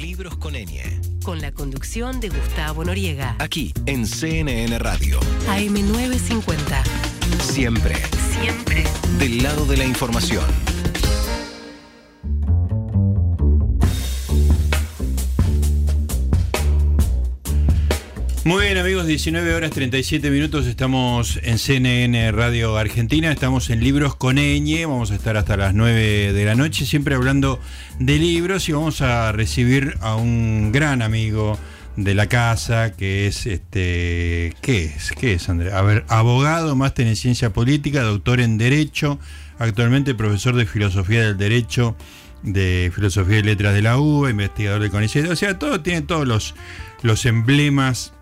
Libros 0.00 0.36
con 0.36 0.54
Ñ. 0.54 1.00
Con 1.24 1.40
la 1.40 1.50
conducción 1.50 2.20
de 2.20 2.28
Gustavo 2.28 2.84
Noriega. 2.84 3.34
Aquí 3.40 3.72
en 3.86 4.06
CNN 4.06 4.78
Radio. 4.78 5.18
AM950. 5.48 6.82
Siempre. 7.40 7.96
Siempre. 8.40 8.84
Del 9.18 9.42
lado 9.42 9.66
de 9.66 9.76
la 9.76 9.84
información. 9.84 10.44
Muy 18.48 18.64
bien 18.64 18.78
amigos, 18.78 19.06
19 19.06 19.54
horas 19.54 19.72
37 19.72 20.30
minutos, 20.30 20.66
estamos 20.66 21.38
en 21.42 21.58
CNN 21.58 22.32
Radio 22.32 22.78
Argentina, 22.78 23.30
estamos 23.30 23.68
en 23.68 23.84
Libros 23.84 24.16
con 24.16 24.36
vamos 24.36 25.10
a 25.10 25.16
estar 25.16 25.36
hasta 25.36 25.58
las 25.58 25.74
9 25.74 26.32
de 26.32 26.44
la 26.46 26.54
noche, 26.54 26.86
siempre 26.86 27.14
hablando 27.14 27.60
de 27.98 28.16
libros 28.16 28.66
y 28.70 28.72
vamos 28.72 29.02
a 29.02 29.32
recibir 29.32 29.98
a 30.00 30.16
un 30.16 30.72
gran 30.72 31.02
amigo 31.02 31.58
de 31.96 32.14
la 32.14 32.26
casa 32.26 32.96
que 32.96 33.26
es 33.26 33.44
este 33.44 34.56
¿qué 34.62 34.94
es? 34.96 35.12
¿Qué 35.12 35.34
es 35.34 35.46
Andrés? 35.50 35.74
A 35.74 35.82
ver, 35.82 36.06
abogado, 36.08 36.74
máster 36.74 37.06
en 37.06 37.16
ciencia 37.16 37.52
política, 37.52 38.00
doctor 38.00 38.40
en 38.40 38.56
derecho, 38.56 39.18
actualmente 39.58 40.14
profesor 40.14 40.56
de 40.56 40.64
filosofía 40.64 41.20
del 41.20 41.36
derecho 41.36 41.98
de 42.42 42.90
filosofía 42.94 43.40
y 43.40 43.42
letras 43.42 43.74
de 43.74 43.82
la 43.82 43.98
UBA, 43.98 44.30
investigador 44.30 44.80
de 44.80 44.88
CONICET, 44.88 45.28
o 45.28 45.36
sea, 45.36 45.58
todo 45.58 45.82
tiene 45.82 46.00
todos 46.00 46.26
los 46.26 46.54
los 47.02 47.26
emblemas 47.26 48.14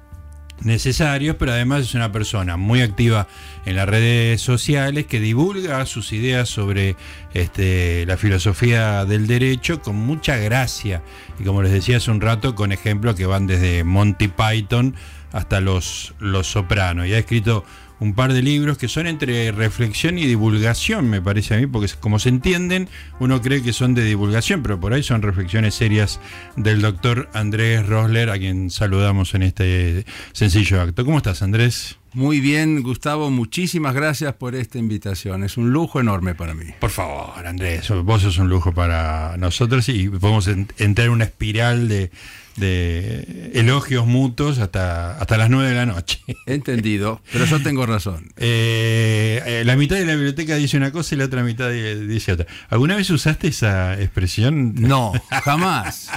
necesarios, 0.63 1.37
pero 1.39 1.53
además 1.53 1.83
es 1.83 1.95
una 1.95 2.13
persona 2.13 2.57
muy 2.57 2.81
activa 2.81 3.29
en 3.65 3.77
las 3.77 3.89
redes 3.89 4.41
sociales 4.41 5.07
que 5.07 5.21
divulga 5.21 5.85
sus 5.87 6.13
ideas 6.13 6.49
sobre 6.49 6.97
este, 7.35 8.07
la 8.07 8.17
filosofía 8.17 9.05
del 9.05 9.27
derecho 9.27 9.81
con 9.81 9.97
mucha 9.97 10.37
gracia. 10.37 11.03
Y 11.39 11.45
como 11.45 11.63
les 11.63 11.73
decía 11.73 11.99
hace 11.99 12.11
un 12.11 12.21
rato 12.21 12.55
con 12.55 12.73
ejemplos 12.73 13.15
que 13.15 13.27
van 13.27 13.47
desde 13.47 13.85
Monty 13.85 14.29
Python 14.29 14.95
hasta 15.33 15.61
los, 15.61 16.15
los 16.19 16.47
Sopranos 16.47 17.07
y 17.07 17.15
ha 17.15 17.19
escrito 17.19 17.65
un 18.01 18.15
par 18.15 18.33
de 18.33 18.43
libros 18.43 18.79
que 18.79 18.89
son 18.89 19.07
entre 19.07 19.53
reflexión 19.53 20.19
y 20.19 20.27
divulgación, 20.27 21.09
me 21.09 21.23
parece 21.23 21.55
a 21.55 21.59
mí, 21.59 21.67
porque 21.67 21.91
como 22.01 22.19
se 22.19 22.29
entienden, 22.29 22.89
uno 23.21 23.41
cree 23.41 23.63
que 23.63 23.73
son 23.73 23.95
de 23.95 24.05
divulgación, 24.05 24.63
pero 24.63 24.79
por 24.79 24.93
ahí 24.93 25.03
son 25.03 25.23
reflexiones 25.23 25.75
serias 25.75 26.21
del 26.57 26.83
doctor 26.83 27.29
Andrés 27.33 27.87
Rosler, 27.87 28.31
a 28.31 28.39
quien 28.39 28.71
saludamos 28.71 29.35
en 29.35 29.43
este 29.43 30.05
sencillo 30.33 30.81
acto. 30.81 31.05
¿Cómo 31.05 31.19
estás, 31.19 31.43
Andrés? 31.43 31.99
Muy 32.17 32.41
bien, 32.41 32.83
Gustavo, 32.83 33.31
muchísimas 33.31 33.95
gracias 33.95 34.33
por 34.33 34.55
esta 34.55 34.79
invitación. 34.79 35.45
Es 35.45 35.59
un 35.59 35.71
lujo 35.71 36.01
enorme 36.01 36.35
para 36.35 36.55
mí. 36.55 36.65
Por 36.81 36.89
favor, 36.89 37.47
Andrés, 37.47 37.91
vos 37.91 38.23
sos 38.23 38.39
un 38.39 38.49
lujo 38.49 38.73
para 38.73 39.37
nosotros 39.37 39.87
y 39.91 40.09
podemos 40.09 40.49
entrar 40.49 41.09
en 41.09 41.13
una 41.13 41.25
espiral 41.25 41.89
de, 41.89 42.11
de 42.57 43.51
elogios 43.53 44.07
mutuos 44.07 44.59
hasta, 44.61 45.19
hasta 45.19 45.37
las 45.37 45.51
9 45.51 45.69
de 45.69 45.75
la 45.75 45.85
noche. 45.85 46.21
Entendido, 46.47 47.21
pero 47.31 47.45
yo 47.45 47.63
tengo 47.63 47.85
razón. 47.85 48.33
Eh, 48.39 49.43
eh, 49.45 49.63
la 49.67 49.77
mitad 49.77 49.97
de 49.97 50.07
la 50.07 50.15
biblioteca 50.15 50.55
dice 50.55 50.79
una 50.79 50.93
cosa 50.93 51.15
y 51.15 51.19
la 51.19 51.27
otra 51.27 51.43
mitad 51.43 51.69
dice 51.71 52.33
otra. 52.33 52.47
¿Alguna 52.71 52.97
vez 52.97 53.11
usaste 53.11 53.49
esa 53.49 54.01
expresión? 54.01 54.75
No, 54.75 55.13
jamás. 55.45 56.09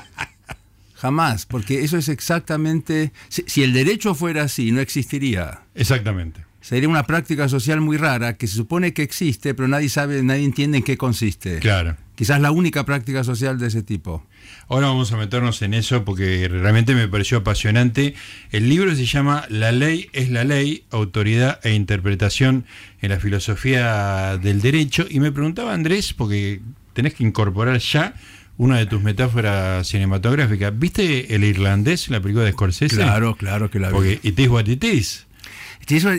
Jamás, 1.00 1.46
porque 1.46 1.86
eso 1.86 1.98
es 1.98 2.10
exactamente... 2.10 3.14
Si, 3.30 3.64
el 3.64 3.72
derecho 3.72 4.16
fuera 4.16 4.44
así, 4.44 4.72
no 4.72 4.82
existiría. 4.82 5.62
Exactamente. 5.74 6.44
Sería 6.60 6.90
una 6.90 7.04
práctica 7.04 7.48
social 7.48 7.80
muy 7.80 7.96
rara 7.96 8.36
que 8.36 8.48
se 8.48 8.56
supone 8.56 8.94
que 8.94 9.02
existe, 9.02 9.54
pero 9.54 9.70
nadie 9.70 9.88
sabe, 9.88 10.22
nadie 10.24 10.44
entiende 10.44 10.80
en 10.80 10.84
qué 10.84 10.98
consiste. 10.98 11.60
Claro. 11.60 11.96
Quizás 12.16 12.42
la 12.42 12.52
única 12.52 12.86
práctica 12.86 13.24
social 13.24 13.58
de 13.58 13.68
ese 13.68 13.82
tipo. 13.82 14.28
Ahora 14.68 14.88
vamos 14.88 15.14
a 15.14 15.18
meternos 15.18 15.62
en 15.62 15.74
eso 15.74 16.04
porque 16.04 16.50
realmente 16.50 16.94
me 16.94 17.08
pareció 17.08 17.38
apasionante. 17.38 18.14
El 18.52 18.68
libro 18.68 18.94
se 18.94 19.06
llama 19.06 19.46
La 19.48 19.72
ley 19.72 20.10
es 20.12 20.30
la 20.30 20.44
ley, 20.44 20.84
autoridad 20.92 21.66
e 21.66 21.76
interpretación 21.76 22.66
en 23.02 23.12
la 23.12 23.22
filosofía 23.22 24.38
del 24.38 24.60
derecho. 24.60 25.08
Y 25.10 25.22
me 25.22 25.32
preguntaba 25.32 25.74
Andrés, 25.74 26.14
porque 26.14 26.60
tenés 26.92 27.14
que 27.14 27.24
incorporar 27.24 27.80
ya 27.80 28.16
una 28.60 28.78
de 28.78 28.86
tus 28.86 29.02
metáforas 29.02 29.88
cinematográficas. 29.88 30.78
¿Viste 30.78 31.34
el 31.34 31.46
irlandés, 31.46 32.10
la 32.10 32.20
película 32.20 32.44
de 32.44 32.52
Scorsese? 32.52 32.94
Claro, 32.94 33.36
claro 33.36 33.72
que 33.72 33.80
la 33.80 33.88
vi. 33.88 33.94
Porque 33.94 34.20
it 34.22 34.38
is 34.38 34.50
what 34.50 34.68
it 34.68 34.84
is. 34.84 35.26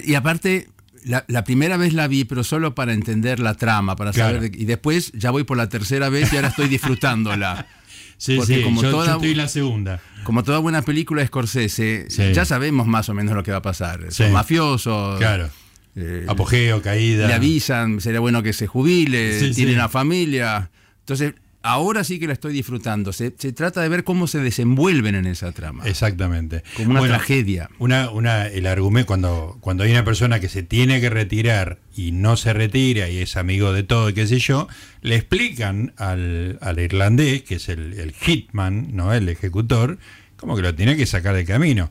Y 0.06 0.14
aparte, 0.14 0.68
la, 1.04 1.44
primera 1.44 1.76
vez 1.76 1.92
la 1.92 2.08
vi, 2.08 2.24
pero 2.24 2.42
solo 2.42 2.74
para 2.74 2.94
entender 2.94 3.40
la 3.40 3.54
trama, 3.54 3.94
para 3.94 4.14
saber. 4.14 4.52
y 4.54 4.64
después 4.64 5.12
ya 5.12 5.30
voy 5.30 5.44
por 5.44 5.58
la 5.58 5.68
tercera 5.68 6.08
vez 6.08 6.32
y 6.32 6.36
ahora 6.36 6.48
estoy 6.48 6.68
disfrutándola. 6.68 7.66
sí, 8.16 8.40
sí, 8.46 8.62
como 8.62 8.82
yo, 8.82 8.90
toda, 8.90 9.12
estoy 9.12 9.32
en 9.32 9.36
la 9.36 9.48
segunda. 9.48 10.00
Como 10.24 10.42
toda 10.42 10.60
buena 10.60 10.80
película 10.80 11.20
de 11.20 11.26
Scorsese, 11.26 12.08
ya 12.32 12.46
sabemos 12.46 12.86
más 12.86 13.10
o 13.10 13.14
menos 13.14 13.34
lo 13.34 13.42
que 13.42 13.50
va 13.50 13.58
a 13.58 13.62
pasar. 13.62 14.10
Son 14.12 14.32
mafiosos. 14.32 15.18
Claro. 15.18 15.50
Eh, 15.94 16.24
Apogeo, 16.26 16.80
caída. 16.80 17.26
Le 17.26 17.34
avisan, 17.34 18.00
sería 18.00 18.20
bueno 18.20 18.42
que 18.42 18.54
se 18.54 18.66
jubile, 18.66 19.52
tiene 19.52 19.74
una 19.74 19.90
familia. 19.90 20.70
Entonces, 21.00 21.34
ahora 21.62 22.04
sí 22.04 22.18
que 22.18 22.26
la 22.26 22.32
estoy 22.32 22.52
disfrutando. 22.52 23.12
Se, 23.12 23.30
trata 23.30 23.82
de 23.82 23.88
ver 23.88 24.04
cómo 24.04 24.26
se 24.26 24.38
desenvuelven 24.38 25.14
en 25.14 25.26
esa 25.26 25.52
trama. 25.52 25.84
Exactamente. 25.86 26.62
Como 26.76 26.90
una 26.90 27.02
tragedia. 27.02 27.70
Una, 27.78 28.10
una, 28.10 28.46
el 28.46 28.66
argumento, 28.66 29.06
cuando, 29.06 29.58
cuando 29.60 29.84
hay 29.84 29.90
una 29.90 30.04
persona 30.04 30.40
que 30.40 30.48
se 30.48 30.62
tiene 30.62 31.00
que 31.00 31.10
retirar 31.10 31.78
y 31.96 32.12
no 32.12 32.36
se 32.36 32.52
retira 32.52 33.08
y 33.08 33.18
es 33.18 33.36
amigo 33.36 33.72
de 33.72 33.82
todo, 33.82 34.12
qué 34.14 34.26
sé 34.26 34.38
yo, 34.38 34.68
le 35.02 35.16
explican 35.16 35.92
al, 35.96 36.58
irlandés, 36.78 37.42
que 37.42 37.56
es 37.56 37.68
el, 37.68 38.12
hitman, 38.12 38.94
¿no? 38.94 39.12
el 39.12 39.28
ejecutor, 39.28 39.98
como 40.36 40.56
que 40.56 40.62
lo 40.62 40.74
tiene 40.74 40.96
que 40.96 41.06
sacar 41.06 41.34
de 41.34 41.44
camino. 41.44 41.90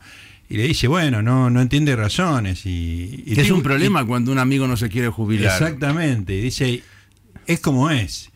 Y 0.52 0.58
le 0.58 0.64
dice, 0.64 0.88
bueno, 0.88 1.22
no, 1.22 1.52
no 1.52 1.62
entiende 1.62 1.96
razones. 1.96 2.66
Y, 2.66 3.24
es 3.28 3.52
un 3.52 3.62
problema 3.62 4.04
cuando 4.06 4.32
un 4.32 4.40
amigo 4.40 4.68
no 4.68 4.78
se 4.78 4.90
quiere 4.90 5.10
jubilar. 5.10 5.62
Exactamente. 5.62 6.34
Y 6.34 6.42
dice, 6.42 6.82
es 7.46 7.60
como 7.60 7.92
es. 7.92 8.32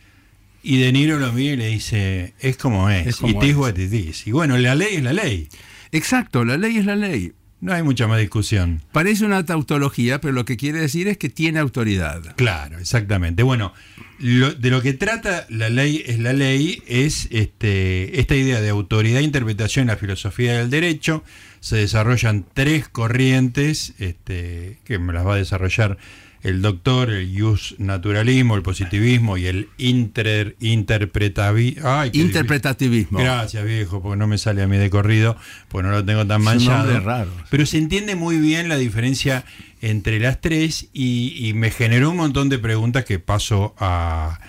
Y 0.63 0.77
De 0.77 0.93
Niro 0.93 1.19
lo 1.19 1.33
mira 1.33 1.53
y 1.53 1.57
le 1.57 1.67
dice, 1.67 2.33
es 2.39 2.55
como 2.55 2.89
es, 2.89 3.19
y 3.21 4.13
Y 4.25 4.31
bueno, 4.31 4.57
la 4.57 4.75
ley 4.75 4.95
es 4.95 5.03
la 5.03 5.11
ley. 5.11 5.49
Exacto, 5.91 6.45
la 6.45 6.57
ley 6.57 6.77
es 6.77 6.85
la 6.85 6.95
ley. 6.95 7.33
No 7.63 7.73
hay 7.73 7.83
mucha 7.83 8.07
más 8.07 8.19
discusión. 8.19 8.81
Parece 8.91 9.25
una 9.25 9.45
tautología, 9.45 10.19
pero 10.19 10.33
lo 10.33 10.43
que 10.43 10.57
quiere 10.57 10.79
decir 10.79 11.07
es 11.07 11.17
que 11.17 11.29
tiene 11.29 11.59
autoridad. 11.59 12.35
Claro, 12.35 12.77
exactamente. 12.77 13.43
Bueno, 13.43 13.73
de 14.19 14.69
lo 14.69 14.81
que 14.81 14.93
trata 14.93 15.45
la 15.49 15.69
ley 15.69 16.03
es 16.05 16.19
la 16.19 16.33
ley 16.33 16.83
es 16.87 17.29
este, 17.31 18.19
esta 18.19 18.35
idea 18.35 18.59
de 18.59 18.69
autoridad 18.69 19.19
e 19.19 19.23
interpretación 19.23 19.83
en 19.83 19.87
la 19.87 19.97
filosofía 19.97 20.57
del 20.57 20.69
derecho. 20.69 21.23
Se 21.61 21.77
desarrollan 21.77 22.45
tres 22.53 22.89
corrientes 22.89 23.93
este, 23.99 24.79
que 24.83 24.99
me 24.99 25.13
las 25.13 25.25
va 25.25 25.35
a 25.35 25.37
desarrollar 25.37 25.97
el 26.43 26.61
doctor, 26.61 27.09
el 27.09 27.39
jus 27.39 27.75
naturalismo, 27.79 28.55
el 28.55 28.61
positivismo 28.61 29.37
y 29.37 29.47
el 29.47 29.69
inter, 29.77 30.55
interpretativismo. 30.59 33.19
Gracias, 33.19 33.63
viejo, 33.65 34.01
porque 34.01 34.17
no 34.17 34.27
me 34.27 34.37
sale 34.37 34.61
a 34.61 34.67
mí 34.67 34.77
de 34.77 34.89
corrido, 34.89 35.37
pues 35.69 35.85
no 35.85 35.91
lo 35.91 36.03
tengo 36.03 36.27
tan 36.27 36.41
manchado. 36.41 36.99
raro. 36.99 37.31
Pero 37.49 37.65
se 37.65 37.77
entiende 37.77 38.15
muy 38.15 38.37
bien 38.37 38.67
la 38.67 38.77
diferencia 38.77 39.45
entre 39.81 40.19
las 40.19 40.41
tres 40.41 40.89
y 40.93 41.53
me 41.55 41.71
generó 41.71 42.11
un 42.11 42.17
montón 42.17 42.49
de 42.49 42.59
preguntas 42.59 43.05
que 43.05 43.19
paso 43.19 43.73
a 43.79 44.39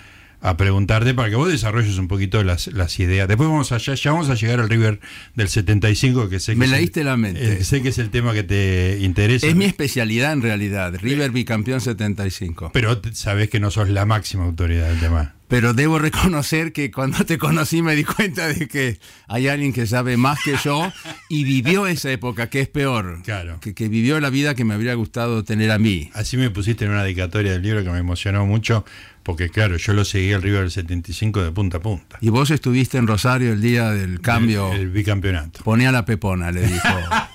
a 0.45 0.57
preguntarte 0.57 1.13
para 1.15 1.29
que 1.29 1.35
vos 1.35 1.49
desarrolles 1.49 1.97
un 1.97 2.07
poquito 2.07 2.43
las, 2.43 2.67
ideas. 2.99 3.27
Después 3.27 3.49
vamos 3.49 3.71
allá, 3.71 3.95
ya 3.95 4.11
vamos 4.11 4.29
a 4.29 4.35
llegar 4.35 4.59
al 4.59 4.69
River 4.69 4.99
del 5.33 5.49
75, 5.49 6.29
que 6.29 6.39
sé 6.39 6.53
que... 6.53 6.59
Me 6.59 6.67
leíste 6.67 7.03
la 7.03 7.17
mente. 7.17 7.53
Eh, 7.53 7.63
sé 7.63 7.81
que 7.81 7.89
es 7.89 7.97
el 7.97 8.11
tema 8.11 8.33
que 8.33 8.43
te 8.43 8.99
interesa. 9.01 9.47
Es 9.47 9.55
mi 9.55 9.65
especialidad 9.65 10.33
en 10.33 10.43
realidad, 10.43 10.93
River 11.01 11.31
bicampeón 11.31 11.81
75. 11.81 12.71
Pero 12.73 13.01
sabés 13.13 13.49
que 13.49 13.59
no 13.59 13.71
sos 13.71 13.89
la 13.89 14.05
máxima 14.05 14.45
autoridad 14.45 14.87
del 14.87 14.99
tema. 14.99 15.35
Pero 15.47 15.73
debo 15.73 15.99
reconocer 15.99 16.73
que 16.73 16.91
cuando 16.91 17.23
te 17.25 17.37
conocí 17.37 17.81
me 17.81 17.95
di 17.95 18.03
cuenta 18.03 18.47
de 18.47 18.67
que 18.67 18.99
hay 19.27 19.47
alguien 19.47 19.73
que 19.73 19.85
sabe 19.85 20.17
más 20.17 20.39
que 20.43 20.55
yo 20.63 20.91
y 21.29 21.43
vivió 21.43 21.87
esa 21.87 22.11
época, 22.11 22.49
que 22.49 22.61
es 22.61 22.67
peor. 22.67 23.21
Claro. 23.23 23.59
Que, 23.59 23.73
que, 23.73 23.87
vivió 23.87 24.19
la 24.19 24.29
vida 24.29 24.55
que 24.55 24.65
me 24.65 24.73
habría 24.73 24.95
gustado 24.95 25.43
tener 25.43 25.71
a 25.71 25.77
mí. 25.77 26.09
Así 26.13 26.37
me 26.37 26.49
pusiste 26.49 26.85
en 26.85 26.91
una 26.91 27.03
dedicatoria 27.03 27.51
del 27.51 27.61
libro 27.61 27.83
que 27.83 27.89
me 27.91 27.99
emocionó 27.99 28.45
mucho, 28.45 28.85
porque 29.23 29.49
claro, 29.49 29.77
yo 29.77 29.93
lo 29.93 30.05
seguí 30.05 30.33
al 30.33 30.41
River 30.41 30.61
del 30.61 30.71
75 30.71 31.43
de 31.43 31.51
punta 31.51 31.77
a 31.77 31.79
punta. 31.79 32.17
Y 32.21 32.29
vos 32.29 32.51
estuviste 32.51 32.97
en 32.97 33.07
Rosario 33.07 33.53
el 33.53 33.61
día 33.61 33.91
del 33.91 34.21
cambio. 34.21 34.71
El, 34.71 34.89
bicampeonato. 34.89 35.63
Ponía 35.63 35.91
la 35.91 36.05
pepona, 36.05 36.51
le 36.51 36.61
dijo. 36.61 36.87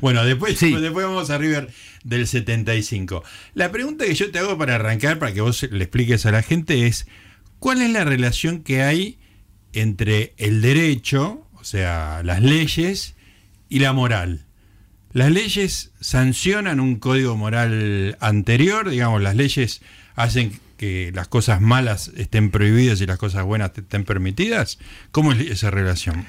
bueno, 0.00 0.24
después, 0.24 0.60
después 0.60 1.06
vamos 1.06 1.30
a 1.30 1.38
River 1.38 1.70
del 2.04 2.26
75. 2.26 3.22
La 3.54 3.70
pregunta 3.72 4.04
que 4.04 4.14
yo 4.14 4.30
te 4.30 4.38
hago 4.38 4.56
para 4.58 4.76
arrancar, 4.76 5.18
para 5.18 5.32
que 5.32 5.40
vos 5.40 5.62
le 5.70 5.84
expliques 5.84 6.26
a 6.26 6.32
la 6.32 6.42
gente, 6.42 6.86
es 6.86 7.06
¿cuál 7.58 7.82
es 7.82 7.90
la 7.90 8.04
relación 8.04 8.62
que 8.62 8.82
hay 8.82 9.18
entre 9.72 10.34
el 10.38 10.62
derecho, 10.62 11.46
o 11.54 11.64
sea, 11.64 12.22
las 12.24 12.42
leyes, 12.42 13.14
y 13.68 13.80
la 13.80 13.92
moral? 13.92 14.46
Las 15.12 15.30
leyes 15.30 15.92
sancionan 16.00 16.80
un 16.80 16.96
código 16.96 17.36
moral 17.36 18.16
anterior, 18.20 18.88
digamos, 18.90 19.22
las 19.22 19.36
leyes 19.36 19.80
hacen 20.14 20.60
que 20.78 21.10
las 21.12 21.28
cosas 21.28 21.60
malas 21.60 22.12
estén 22.16 22.50
prohibidas 22.50 23.00
y 23.00 23.06
las 23.06 23.18
cosas 23.18 23.44
buenas 23.44 23.72
estén 23.76 24.04
permitidas? 24.04 24.78
¿Cómo 25.10 25.32
es 25.32 25.40
esa 25.40 25.70
relación? 25.70 26.26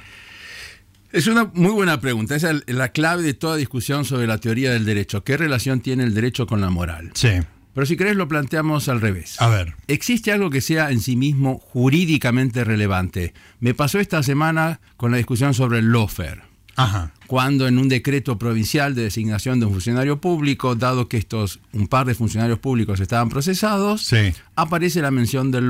Es 1.12 1.26
una 1.26 1.50
muy 1.54 1.72
buena 1.72 2.00
pregunta. 2.00 2.36
Esa 2.36 2.52
es 2.52 2.64
la 2.68 2.90
clave 2.90 3.24
de 3.24 3.34
toda 3.34 3.56
discusión 3.56 4.06
sobre 4.06 4.28
la 4.28 4.38
teoría 4.38 4.72
del 4.72 4.86
derecho. 4.86 5.24
¿Qué 5.24 5.38
relación 5.38 5.82
tiene 5.82 6.04
el 6.04 6.14
derecho 6.14 6.46
con 6.46 6.62
la 6.62 6.70
moral? 6.70 7.10
Sí. 7.16 7.30
Pero 7.74 7.86
si 7.88 7.98
querés 7.98 8.16
lo 8.16 8.28
planteamos 8.28 8.90
al 8.90 9.02
revés. 9.02 9.42
A 9.42 9.50
ver. 9.50 9.74
¿Existe 9.88 10.32
algo 10.32 10.52
que 10.52 10.62
sea 10.62 10.92
en 10.92 11.00
sí 11.02 11.16
mismo 11.16 11.58
jurídicamente 11.58 12.64
relevante? 12.64 13.34
Me 13.60 13.74
pasó 13.74 14.00
esta 14.00 14.22
semana 14.22 14.82
con 14.98 15.10
la 15.10 15.18
discusión 15.18 15.56
sobre 15.56 15.80
el 15.80 15.92
lawfare. 15.92 16.49
Ajá. 16.84 17.14
Cuando 17.28 17.68
en 17.68 17.78
un 17.78 17.90
decreto 17.90 18.40
provincial 18.40 18.96
de 18.96 19.04
designación 19.04 19.60
de 19.60 19.68
un 19.68 19.74
funcionario 19.74 20.20
público, 20.20 20.76
dado 20.76 21.08
que 21.08 21.18
estos 21.18 21.60
un 21.74 21.88
par 21.88 22.08
de 22.08 22.16
funcionarios 22.16 22.58
públicos 22.60 23.00
estaban 23.00 23.30
procesados, 23.30 24.02
Sí. 24.06 24.34
aparece 24.56 25.02
la 25.02 25.12
mención 25.12 25.52
del 25.52 25.68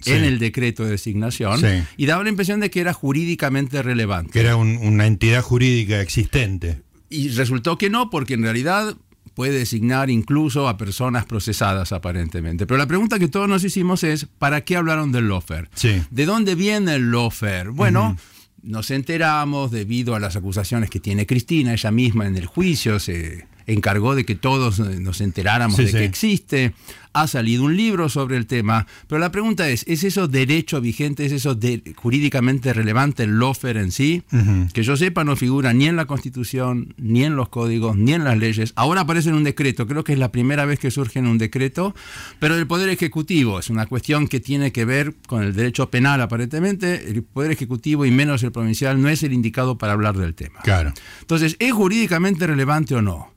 Sí. 0.00 0.12
en 0.12 0.24
el 0.24 0.38
decreto 0.38 0.84
de 0.84 0.90
designación 0.90 1.58
Sí. 1.60 1.82
y 1.96 2.06
daba 2.06 2.22
la 2.22 2.28
impresión 2.30 2.60
de 2.60 2.70
que 2.70 2.80
era 2.80 2.92
jurídicamente 2.92 3.82
relevante. 3.82 4.30
Que 4.32 4.40
era 4.40 4.56
un- 4.56 4.76
una 4.76 5.06
entidad 5.06 5.42
jurídica 5.42 6.00
existente. 6.00 6.82
Y 7.10 7.28
resultó 7.30 7.76
que 7.78 7.90
no, 7.90 8.10
porque 8.10 8.34
en 8.34 8.42
realidad 8.42 8.96
puede 9.34 9.58
designar 9.58 10.10
incluso 10.10 10.68
a 10.68 10.76
personas 10.76 11.24
procesadas 11.24 11.90
aparentemente. 11.92 12.66
Pero 12.66 12.78
la 12.78 12.86
pregunta 12.86 13.18
que 13.18 13.26
todos 13.26 13.48
nos 13.48 13.64
hicimos 13.64 14.04
es, 14.04 14.26
¿para 14.38 14.60
qué 14.60 14.76
hablaron 14.76 15.10
del? 15.10 15.68
Sí. 15.74 16.02
¿De 16.10 16.24
dónde 16.24 16.54
viene 16.54 16.94
el 16.94 17.10
lawfare? 17.10 17.70
Bueno, 17.70 18.16
nos 18.64 18.90
enteramos 18.90 19.70
debido 19.70 20.14
a 20.14 20.20
las 20.20 20.36
acusaciones 20.36 20.90
que 20.90 21.00
tiene 21.00 21.26
Cristina, 21.26 21.72
ella 21.72 21.90
misma 21.90 22.26
en 22.26 22.36
el 22.36 22.46
juicio 22.46 22.98
se 22.98 23.46
encargó 23.66 24.14
de 24.14 24.24
que 24.24 24.34
todos 24.34 24.78
eh, 24.80 24.98
nos 25.00 25.20
enteráramos 25.20 25.76
Sí, 25.76 25.84
de 25.84 25.88
sí. 25.90 25.96
que 25.98 26.04
existe. 26.04 26.74
Ha 27.16 27.28
salido 27.28 27.62
un 27.62 27.76
libro 27.76 28.08
sobre 28.08 28.36
el 28.36 28.46
tema, 28.46 28.88
pero 29.06 29.20
la 29.20 29.30
pregunta 29.30 29.68
es, 29.68 29.84
¿es 29.86 30.02
eso 30.02 30.26
derecho 30.26 30.80
vigente, 30.80 31.24
es 31.24 31.30
eso 31.30 31.54
de- 31.54 31.94
jurídicamente 31.94 32.72
relevante 32.72 33.22
el 33.22 33.38
lawfare 33.38 33.78
en 33.80 33.92
sí? 33.92 34.24
Que 34.72 34.82
yo 34.82 34.96
sepa 34.96 35.22
no 35.22 35.36
figura 35.36 35.72
ni 35.72 35.86
en 35.86 35.94
la 35.94 36.06
Constitución, 36.06 36.92
ni 36.98 37.22
en 37.22 37.36
los 37.36 37.50
códigos, 37.50 37.96
ni 37.96 38.14
en 38.14 38.24
las 38.24 38.36
leyes. 38.36 38.72
Ahora 38.74 39.02
aparece 39.02 39.28
en 39.28 39.36
un 39.36 39.44
decreto, 39.44 39.86
creo 39.86 40.02
que 40.02 40.12
es 40.12 40.18
la 40.18 40.32
primera 40.32 40.64
vez 40.64 40.80
que 40.80 40.90
surge 40.90 41.20
en 41.20 41.28
un 41.28 41.38
decreto, 41.38 41.94
pero 42.40 42.56
el 42.56 42.66
Poder 42.66 42.88
Ejecutivo 42.88 43.60
es 43.60 43.70
una 43.70 43.86
cuestión 43.86 44.26
que 44.26 44.40
tiene 44.40 44.72
que 44.72 44.84
ver 44.84 45.14
con 45.28 45.44
el 45.44 45.54
derecho 45.54 45.90
penal 45.90 46.20
aparentemente. 46.20 47.10
El 47.10 47.22
Poder 47.22 47.52
Ejecutivo 47.52 48.04
y 48.06 48.10
menos 48.10 48.42
el 48.42 48.50
provincial 48.50 49.00
no 49.00 49.08
es 49.08 49.22
el 49.22 49.32
indicado 49.32 49.78
para 49.78 49.92
hablar 49.92 50.16
del 50.16 50.34
tema. 50.34 50.58
Claro. 50.64 50.92
Entonces, 51.20 51.54
¿es 51.60 51.72
jurídicamente 51.72 52.44
relevante 52.48 52.96
o 52.96 53.02
no? 53.02 53.32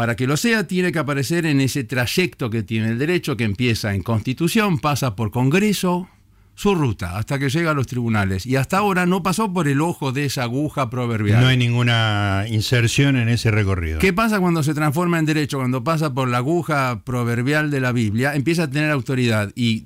Para 0.00 0.16
que 0.16 0.26
lo 0.26 0.38
sea, 0.38 0.66
tiene 0.66 0.92
que 0.92 0.98
aparecer 0.98 1.44
en 1.44 1.60
ese 1.60 1.84
trayecto 1.84 2.48
que 2.48 2.62
tiene 2.62 2.88
el 2.88 2.98
derecho, 2.98 3.36
que 3.36 3.44
empieza 3.44 3.94
en 3.94 4.02
Constitución, 4.02 4.78
pasa 4.78 5.14
por 5.14 5.30
Congreso, 5.30 6.08
su 6.54 6.74
ruta, 6.74 7.18
hasta 7.18 7.38
que 7.38 7.50
llega 7.50 7.72
a 7.72 7.74
los 7.74 7.86
tribunales. 7.86 8.46
Y 8.46 8.56
hasta 8.56 8.78
ahora 8.78 9.04
no 9.04 9.22
pasó 9.22 9.52
por 9.52 9.68
el 9.68 9.82
ojo 9.82 10.10
de 10.12 10.24
esa 10.24 10.44
aguja 10.44 10.88
proverbial. 10.88 11.42
No 11.42 11.48
hay 11.48 11.58
ninguna 11.58 12.46
inserción 12.48 13.18
en 13.18 13.28
ese 13.28 13.50
recorrido. 13.50 13.98
¿Qué 13.98 14.14
pasa 14.14 14.40
cuando 14.40 14.62
se 14.62 14.72
transforma 14.72 15.18
en 15.18 15.26
derecho? 15.26 15.58
Cuando 15.58 15.84
pasa 15.84 16.14
por 16.14 16.28
la 16.28 16.38
aguja 16.38 17.02
proverbial 17.04 17.70
de 17.70 17.80
la 17.80 17.92
Biblia, 17.92 18.34
empieza 18.34 18.62
a 18.62 18.70
tener 18.70 18.90
autoridad. 18.90 19.52
Y 19.54 19.84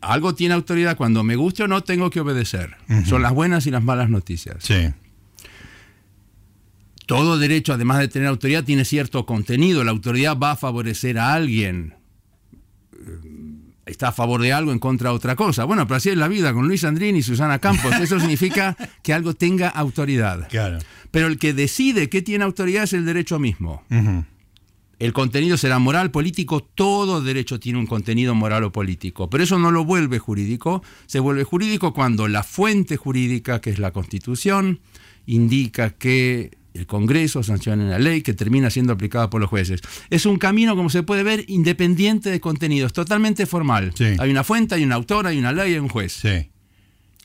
algo 0.00 0.34
tiene 0.34 0.54
autoridad 0.54 0.96
cuando 0.96 1.24
me 1.24 1.36
guste 1.36 1.64
o 1.64 1.68
no 1.68 1.82
tengo 1.82 2.08
que 2.08 2.20
obedecer. 2.20 2.74
Son 3.04 3.20
las 3.20 3.34
buenas 3.34 3.66
y 3.66 3.70
las 3.70 3.84
malas 3.84 4.08
noticias. 4.08 4.56
Sí. 4.60 4.94
Todo 7.06 7.38
derecho, 7.38 7.72
además 7.72 7.98
de 7.98 8.08
tener 8.08 8.28
autoridad, 8.28 8.64
tiene 8.64 8.84
cierto 8.84 9.26
contenido. 9.26 9.84
La 9.84 9.90
autoridad 9.90 10.36
va 10.38 10.52
a 10.52 10.56
favorecer 10.56 11.18
a 11.18 11.34
alguien. 11.34 11.94
Eh, 12.92 13.42
Está 13.84 14.08
a 14.08 14.12
favor 14.12 14.40
de 14.40 14.52
algo, 14.52 14.70
en 14.70 14.78
contra 14.78 15.10
de 15.10 15.16
otra 15.16 15.34
cosa. 15.34 15.64
Bueno, 15.64 15.86
pero 15.88 15.96
así 15.96 16.08
es 16.08 16.16
la 16.16 16.28
vida 16.28 16.52
con 16.54 16.68
Luis 16.68 16.84
Andrini 16.84 17.18
y 17.18 17.22
Susana 17.22 17.58
Campos. 17.58 17.92
Eso 18.00 18.20
significa 18.20 18.76
que 19.02 19.12
algo 19.12 19.34
tenga 19.34 19.68
autoridad. 19.68 20.48
Claro. 20.48 20.78
Pero 21.10 21.26
el 21.26 21.36
que 21.36 21.52
decide 21.52 22.08
qué 22.08 22.22
tiene 22.22 22.44
autoridad 22.44 22.84
es 22.84 22.92
el 22.92 23.04
derecho 23.04 23.40
mismo. 23.40 23.82
El 25.00 25.12
contenido 25.12 25.56
será 25.56 25.80
moral, 25.80 26.12
político, 26.12 26.62
todo 26.62 27.20
derecho 27.22 27.58
tiene 27.58 27.80
un 27.80 27.86
contenido 27.86 28.36
moral 28.36 28.62
o 28.62 28.70
político, 28.70 29.28
pero 29.28 29.42
eso 29.42 29.58
no 29.58 29.72
lo 29.72 29.84
vuelve 29.84 30.20
jurídico, 30.20 30.84
se 31.06 31.18
vuelve 31.18 31.42
jurídico 31.42 31.92
cuando 31.92 32.28
la 32.28 32.44
fuente 32.44 32.96
jurídica, 32.96 33.60
que 33.60 33.70
es 33.70 33.80
la 33.80 33.90
Constitución, 33.90 34.78
indica 35.26 35.90
que 35.90 36.56
el 36.74 36.86
Congreso 36.86 37.42
sanciona 37.42 37.84
una 37.84 37.98
ley 37.98 38.22
que 38.22 38.34
termina 38.34 38.70
siendo 38.70 38.92
aplicada 38.92 39.30
por 39.30 39.40
los 39.40 39.50
jueces. 39.50 39.80
Es 40.10 40.26
un 40.26 40.38
camino, 40.38 40.74
como 40.76 40.90
se 40.90 41.02
puede 41.02 41.22
ver, 41.22 41.44
independiente 41.48 42.30
de 42.30 42.40
contenidos, 42.40 42.92
totalmente 42.92 43.46
formal. 43.46 43.92
Sí. 43.94 44.14
Hay 44.18 44.30
una 44.30 44.44
fuente, 44.44 44.74
hay 44.74 44.84
un 44.84 44.92
autor, 44.92 45.26
hay 45.26 45.38
una 45.38 45.52
ley, 45.52 45.74
hay 45.74 45.78
un 45.78 45.88
juez. 45.88 46.12
Sí. 46.12 46.50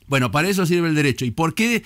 Bueno, 0.06 0.30
para 0.30 0.48
eso 0.48 0.66
sirve 0.66 0.88
el 0.88 0.94
derecho. 0.94 1.24
¿Y 1.24 1.30
por 1.30 1.54
qué 1.54 1.82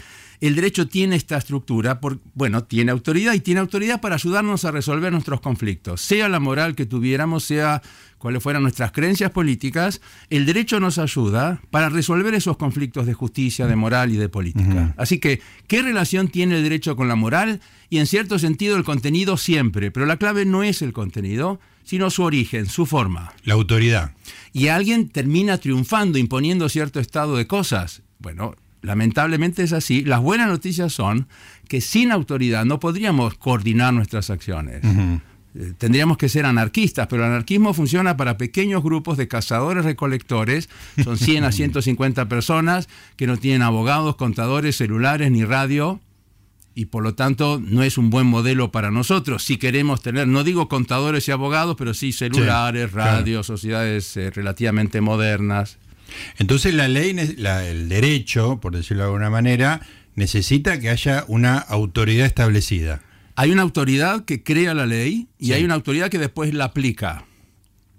el 0.48 0.54
derecho 0.56 0.86
tiene 0.88 1.16
esta 1.16 1.36
estructura? 1.38 2.00
Por- 2.00 2.20
bueno, 2.34 2.64
tiene 2.64 2.90
autoridad 2.92 3.32
y 3.34 3.40
tiene 3.40 3.60
autoridad 3.60 4.00
para 4.00 4.16
ayudarnos 4.16 4.64
a 4.64 4.70
resolver 4.70 5.12
nuestros 5.12 5.40
conflictos. 5.40 6.00
Sea 6.00 6.28
la 6.28 6.40
moral 6.40 6.74
que 6.74 6.84
tuviéramos, 6.86 7.44
sea 7.44 7.80
cuáles 8.18 8.42
fueran 8.42 8.62
nuestras 8.62 8.92
creencias 8.92 9.30
políticas, 9.32 10.00
el 10.30 10.46
derecho 10.46 10.78
nos 10.78 10.98
ayuda 10.98 11.60
para 11.70 11.88
resolver 11.88 12.34
esos 12.34 12.56
conflictos 12.56 13.06
de 13.06 13.14
justicia, 13.14 13.66
de 13.66 13.74
moral 13.76 14.12
y 14.12 14.16
de 14.16 14.28
política. 14.28 14.94
Así 14.96 15.18
que, 15.18 15.40
¿qué 15.66 15.82
relación 15.82 16.28
tiene 16.28 16.56
el 16.56 16.62
derecho 16.62 16.94
con 16.94 17.08
la 17.08 17.16
moral? 17.16 17.60
Y 17.90 17.98
en 17.98 18.06
cierto 18.06 18.38
sentido 18.38 18.76
el 18.76 18.84
contenido 18.84 19.36
siempre, 19.36 19.90
pero 19.90 20.06
la 20.06 20.18
clave 20.18 20.44
no 20.44 20.62
es 20.62 20.82
el 20.82 20.92
contenido, 20.92 21.58
sino 21.84 22.10
su 22.10 22.22
origen, 22.22 22.66
su 22.66 22.86
forma 22.86 23.32
La 23.42 23.54
autoridad. 23.54 24.12
y 24.52 24.68
alguien 24.68 25.08
termina 25.08 25.58
triunfando, 25.58 26.16
imponiendo 26.16 26.68
cierto 26.68 27.00
estado 27.00 27.36
de 27.36 27.48
cosas. 27.48 28.02
Bueno, 28.20 28.54
lamentablemente 28.82 29.62
es 29.62 29.72
así. 29.72 30.04
Las 30.04 30.20
buenas 30.20 30.48
noticias 30.48 30.92
son 30.92 31.28
que 31.68 31.80
sin 31.80 32.12
autoridad 32.12 32.64
no 32.64 32.80
podríamos 32.80 33.34
coordinar 33.34 33.94
nuestras 33.94 34.28
acciones. 34.28 34.82
Eh, 35.54 35.72
Tendríamos 35.78 36.16
que 36.16 36.28
ser 36.28 36.46
anarquistas, 36.46 37.06
pero 37.08 37.24
el 37.24 37.30
anarquismo 37.30 37.74
funciona 37.74 38.16
para 38.16 38.38
pequeños 38.38 38.82
grupos 38.82 39.16
de 39.18 39.28
cazadores 39.28 39.84
recolectores, 39.84 40.68
son 41.02 41.16
100 41.16 41.44
a 41.44 41.52
150 41.52 42.28
personas 42.28 42.88
que 43.16 43.26
no 43.26 43.36
tienen 43.36 43.62
abogados, 43.62 44.16
contadores, 44.16 44.76
celulares 44.76 45.30
ni 45.30 45.44
radio, 45.44 46.00
y 46.74 46.86
por 46.86 47.02
lo 47.02 47.14
tanto 47.14 47.60
no 47.62 47.82
es 47.82 47.98
un 47.98 48.08
buen 48.08 48.26
modelo 48.26 48.72
para 48.72 48.90
nosotros. 48.90 49.44
Si 49.44 49.58
queremos 49.58 50.00
tener, 50.00 50.26
no 50.26 50.42
digo 50.42 50.68
contadores 50.68 51.28
y 51.28 51.32
abogados, 51.32 51.76
pero 51.76 51.92
sí 51.92 52.12
celulares, 52.12 52.90
claro. 52.90 53.18
radios, 53.18 53.46
sociedades 53.46 54.16
eh, 54.16 54.30
relativamente 54.30 55.02
modernas. 55.02 55.78
Entonces 56.38 56.74
la 56.74 56.88
ley, 56.88 57.14
la- 57.38 57.66
el 57.68 57.88
derecho, 57.88 58.60
por 58.60 58.74
decirlo 58.76 59.02
de 59.04 59.08
alguna 59.08 59.30
manera, 59.30 59.80
necesita 60.14 60.78
que 60.80 60.90
haya 60.90 61.24
una 61.28 61.58
autoridad 61.58 62.26
establecida. 62.26 63.02
Hay 63.34 63.50
una 63.50 63.62
autoridad 63.62 64.24
que 64.24 64.42
crea 64.42 64.74
la 64.74 64.84
ley 64.86 65.28
y 65.38 65.46
Sí. 65.46 65.52
hay 65.54 65.64
una 65.64 65.74
autoridad 65.74 66.10
que 66.10 66.18
después 66.18 66.52
la 66.52 66.64
aplica. 66.64 67.24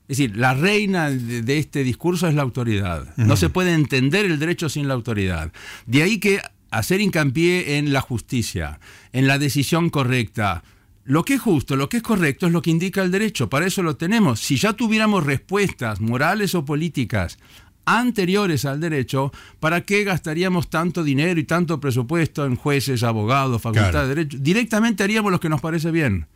Es 0.07 0.17
decir, 0.17 0.37
la 0.37 0.53
reina 0.53 1.09
de, 1.09 1.41
de 1.41 1.57
este 1.57 1.83
discurso 1.83 2.27
es 2.27 2.35
la 2.35 2.41
autoridad. 2.43 3.15
No 3.17 3.35
se 3.37 3.49
puede 3.49 3.73
entender 3.73 4.25
el 4.25 4.37
derecho 4.37 4.69
sin 4.69 4.87
la 4.87 4.93
autoridad. 4.93 5.51
De 5.87 6.03
ahí 6.03 6.19
que 6.19 6.39
hacer 6.69 7.01
hincapié 7.01 7.77
en 7.77 7.93
la 7.93 8.01
justicia, 8.01 8.79
en 9.11 9.27
la 9.27 9.39
decisión 9.39 9.89
correcta. 9.89 10.63
Lo 11.05 11.23
que 11.25 11.35
es 11.35 11.41
justo, 11.41 11.75
lo 11.75 11.89
que 11.89 11.97
es 11.97 12.03
correcto 12.03 12.45
es 12.47 12.51
lo 12.53 12.61
que 12.61 12.69
indica 12.71 13.01
el 13.01 13.11
derecho. 13.11 13.49
Para 13.49 13.65
eso 13.65 13.81
lo 13.81 13.95
tenemos. 13.95 14.39
Si 14.39 14.55
ya 14.57 14.73
tuviéramos 14.73 15.25
respuestas 15.25 15.99
morales 15.99 16.53
o 16.55 16.63
políticas 16.65 17.37
anteriores 17.85 18.65
al 18.65 18.79
derecho, 18.79 19.31
¿para 19.59 19.81
qué 19.81 20.03
gastaríamos 20.03 20.69
tanto 20.69 21.03
dinero 21.03 21.39
y 21.39 21.43
tanto 21.43 21.79
presupuesto 21.79 22.45
en 22.45 22.55
jueces, 22.55 23.03
abogados, 23.03 23.61
facultad 23.61 23.91
Claro. 23.91 24.07
de 24.07 24.15
derecho? 24.15 24.37
Directamente 24.39 25.03
haríamos 25.03 25.31
lo 25.31 25.39
que 25.39 25.49
nos 25.49 25.61
parece 25.61 25.91
bien. 25.91 26.27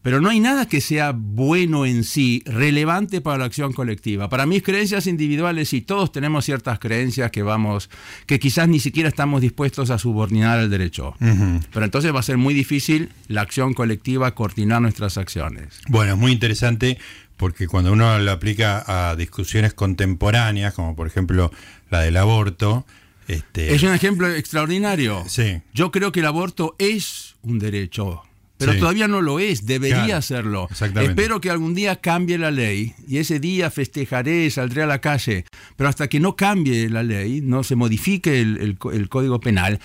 Pero 0.00 0.20
no 0.20 0.28
hay 0.30 0.38
nada 0.38 0.66
que 0.68 0.80
sea 0.80 1.12
bueno 1.12 1.84
en 1.84 2.04
sí, 2.04 2.40
relevante 2.46 3.20
para 3.20 3.36
la 3.36 3.46
acción 3.46 3.72
colectiva. 3.72 4.28
Para 4.28 4.46
mis 4.46 4.62
creencias 4.62 5.08
individuales, 5.08 5.70
sí, 5.70 5.80
todos 5.80 6.12
tenemos 6.12 6.44
ciertas 6.44 6.78
creencias 6.78 7.32
que 7.32 7.42
vamos, 7.42 7.90
que 8.24 8.38
quizás 8.38 8.68
ni 8.68 8.78
siquiera 8.78 9.08
estamos 9.08 9.40
dispuestos 9.42 9.90
a 9.90 9.98
subordinar 9.98 10.60
al 10.60 10.70
derecho. 10.70 11.14
Pero 11.18 11.84
entonces 11.84 12.14
va 12.14 12.20
a 12.20 12.22
ser 12.22 12.36
muy 12.38 12.54
difícil 12.54 13.10
la 13.26 13.40
acción 13.42 13.74
colectiva 13.74 14.36
coordinar 14.36 14.80
nuestras 14.80 15.18
acciones. 15.18 15.80
Bueno, 15.88 16.12
es 16.12 16.18
muy 16.18 16.30
interesante 16.30 16.96
porque 17.38 17.66
cuando 17.66 17.92
uno 17.92 18.18
lo 18.18 18.30
aplica 18.32 18.84
a 19.10 19.16
discusiones 19.16 19.72
contemporáneas, 19.72 20.74
como 20.74 20.94
por 20.94 21.06
ejemplo 21.06 21.50
la 21.90 22.00
del 22.00 22.16
aborto, 22.18 22.84
este, 23.28 23.74
Es 23.74 23.82
un 23.82 23.92
ejemplo 23.94 24.30
extraordinario. 24.34 25.24
Sí. 25.28 25.60
Yo 25.74 25.90
creo 25.90 26.12
que 26.12 26.20
el 26.20 26.26
aborto 26.26 26.74
es 26.78 27.36
un 27.42 27.58
derecho, 27.58 28.22
pero 28.56 28.72
Sí. 28.72 28.78
todavía 28.80 29.06
no 29.06 29.20
lo 29.20 29.38
es, 29.38 29.66
debería 29.66 30.04
Claro, 30.06 30.22
serlo. 30.22 30.68
exactamente. 30.70 31.12
Espero 31.12 31.40
que 31.40 31.50
algún 31.50 31.74
día 31.74 31.96
cambie 31.96 32.38
la 32.38 32.50
ley 32.50 32.94
y 33.06 33.18
ese 33.18 33.38
día 33.38 33.70
festejaré, 33.70 34.50
saldré 34.50 34.82
a 34.82 34.86
la 34.86 35.00
calle, 35.00 35.44
pero 35.76 35.88
hasta 35.88 36.08
que 36.08 36.20
no 36.20 36.36
cambie 36.36 36.88
la 36.88 37.02
ley, 37.02 37.40
no 37.42 37.62
se 37.62 37.76
modifique 37.76 38.40
el, 38.40 38.56
el 38.60 38.78
co- 38.78 38.92
el 38.92 39.08
código 39.08 39.40
penal, 39.40 39.78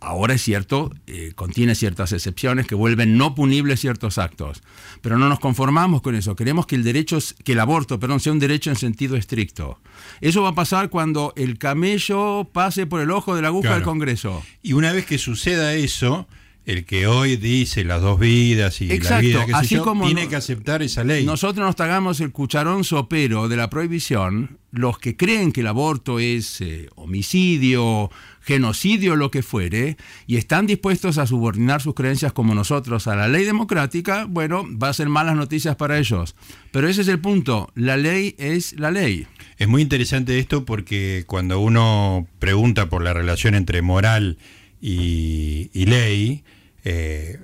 ahora 0.00 0.34
es 0.34 0.42
cierto, 0.42 0.90
eh, 1.06 1.32
contiene 1.34 1.74
ciertas 1.74 2.12
excepciones 2.12 2.66
que 2.66 2.74
vuelven 2.74 3.16
no 3.16 3.34
punibles 3.34 3.80
ciertos 3.80 4.18
actos. 4.18 4.62
Pero 5.02 5.18
no 5.18 5.28
nos 5.28 5.40
conformamos 5.40 6.02
con 6.02 6.14
eso. 6.14 6.34
Queremos 6.36 6.66
que 6.66 6.76
el 6.76 6.84
derecho, 6.84 7.18
que 7.44 7.52
el 7.52 7.60
aborto, 7.60 7.98
perdón, 8.00 8.20
sea 8.20 8.32
un 8.32 8.38
derecho 8.38 8.70
en 8.70 8.76
sentido 8.76 9.16
estricto. 9.16 9.80
Eso 10.20 10.42
va 10.42 10.50
a 10.50 10.54
pasar 10.54 10.88
cuando 10.90 11.32
el 11.36 11.58
camello 11.58 12.48
pase 12.52 12.86
por 12.86 13.00
el 13.00 13.10
ojo 13.10 13.34
de 13.36 13.42
la 13.42 13.48
aguja 13.48 13.62
Claro. 13.68 13.76
del 13.76 13.84
Congreso. 13.84 14.42
Y 14.62 14.72
una 14.72 14.92
vez 14.92 15.06
que 15.06 15.18
suceda 15.18 15.74
eso, 15.74 16.26
el 16.70 16.84
que 16.84 17.06
hoy 17.08 17.36
dice 17.36 17.82
las 17.84 18.00
dos 18.00 18.18
vidas 18.20 18.80
y 18.80 18.86
la 19.00 19.18
vida 19.18 19.44
que 19.44 19.52
así 19.54 19.74
yo, 19.76 19.84
como 19.84 20.04
tiene 20.06 20.24
no- 20.24 20.28
que 20.30 20.36
aceptar 20.36 20.82
esa 20.82 21.02
ley. 21.02 21.24
Nosotros 21.24 21.66
nos 21.66 21.74
tragamos 21.74 22.20
el 22.20 22.30
cucharón 22.30 22.84
sopero 22.84 23.48
de 23.48 23.56
la 23.56 23.68
prohibición. 23.70 24.58
Los 24.70 24.98
que 25.00 25.16
creen 25.16 25.50
que 25.50 25.62
el 25.62 25.66
aborto 25.66 26.20
es 26.20 26.60
eh, 26.60 26.88
homicidio, 26.94 28.08
genocidio, 28.40 29.16
lo 29.16 29.30
que 29.32 29.42
fuere, 29.42 29.96
y 30.28 30.36
están 30.36 30.66
dispuestos 30.66 31.18
a 31.18 31.26
subordinar 31.26 31.82
sus 31.82 31.94
creencias 31.94 32.32
como 32.32 32.54
nosotros 32.54 33.08
a 33.08 33.16
la 33.16 33.26
ley 33.26 33.44
democrática, 33.44 34.26
bueno, 34.28 34.64
va 34.78 34.90
a 34.90 34.92
ser 34.92 35.08
malas 35.08 35.34
noticias 35.34 35.74
para 35.74 35.98
ellos. 35.98 36.36
Pero 36.70 36.88
ese 36.88 37.00
es 37.02 37.08
el 37.08 37.18
punto. 37.18 37.70
La 37.74 37.96
ley 37.96 38.36
es 38.38 38.78
la 38.78 38.92
ley. 38.92 39.26
Es 39.58 39.66
muy 39.66 39.82
interesante 39.82 40.38
esto 40.38 40.64
porque 40.64 41.24
cuando 41.26 41.58
uno 41.58 42.28
pregunta 42.38 42.88
por 42.88 43.02
la 43.02 43.12
relación 43.12 43.56
entre 43.56 43.82
moral 43.82 44.38
y, 44.80 45.68
y 45.74 45.86
ley, 45.86 46.44
eh, 46.84 47.38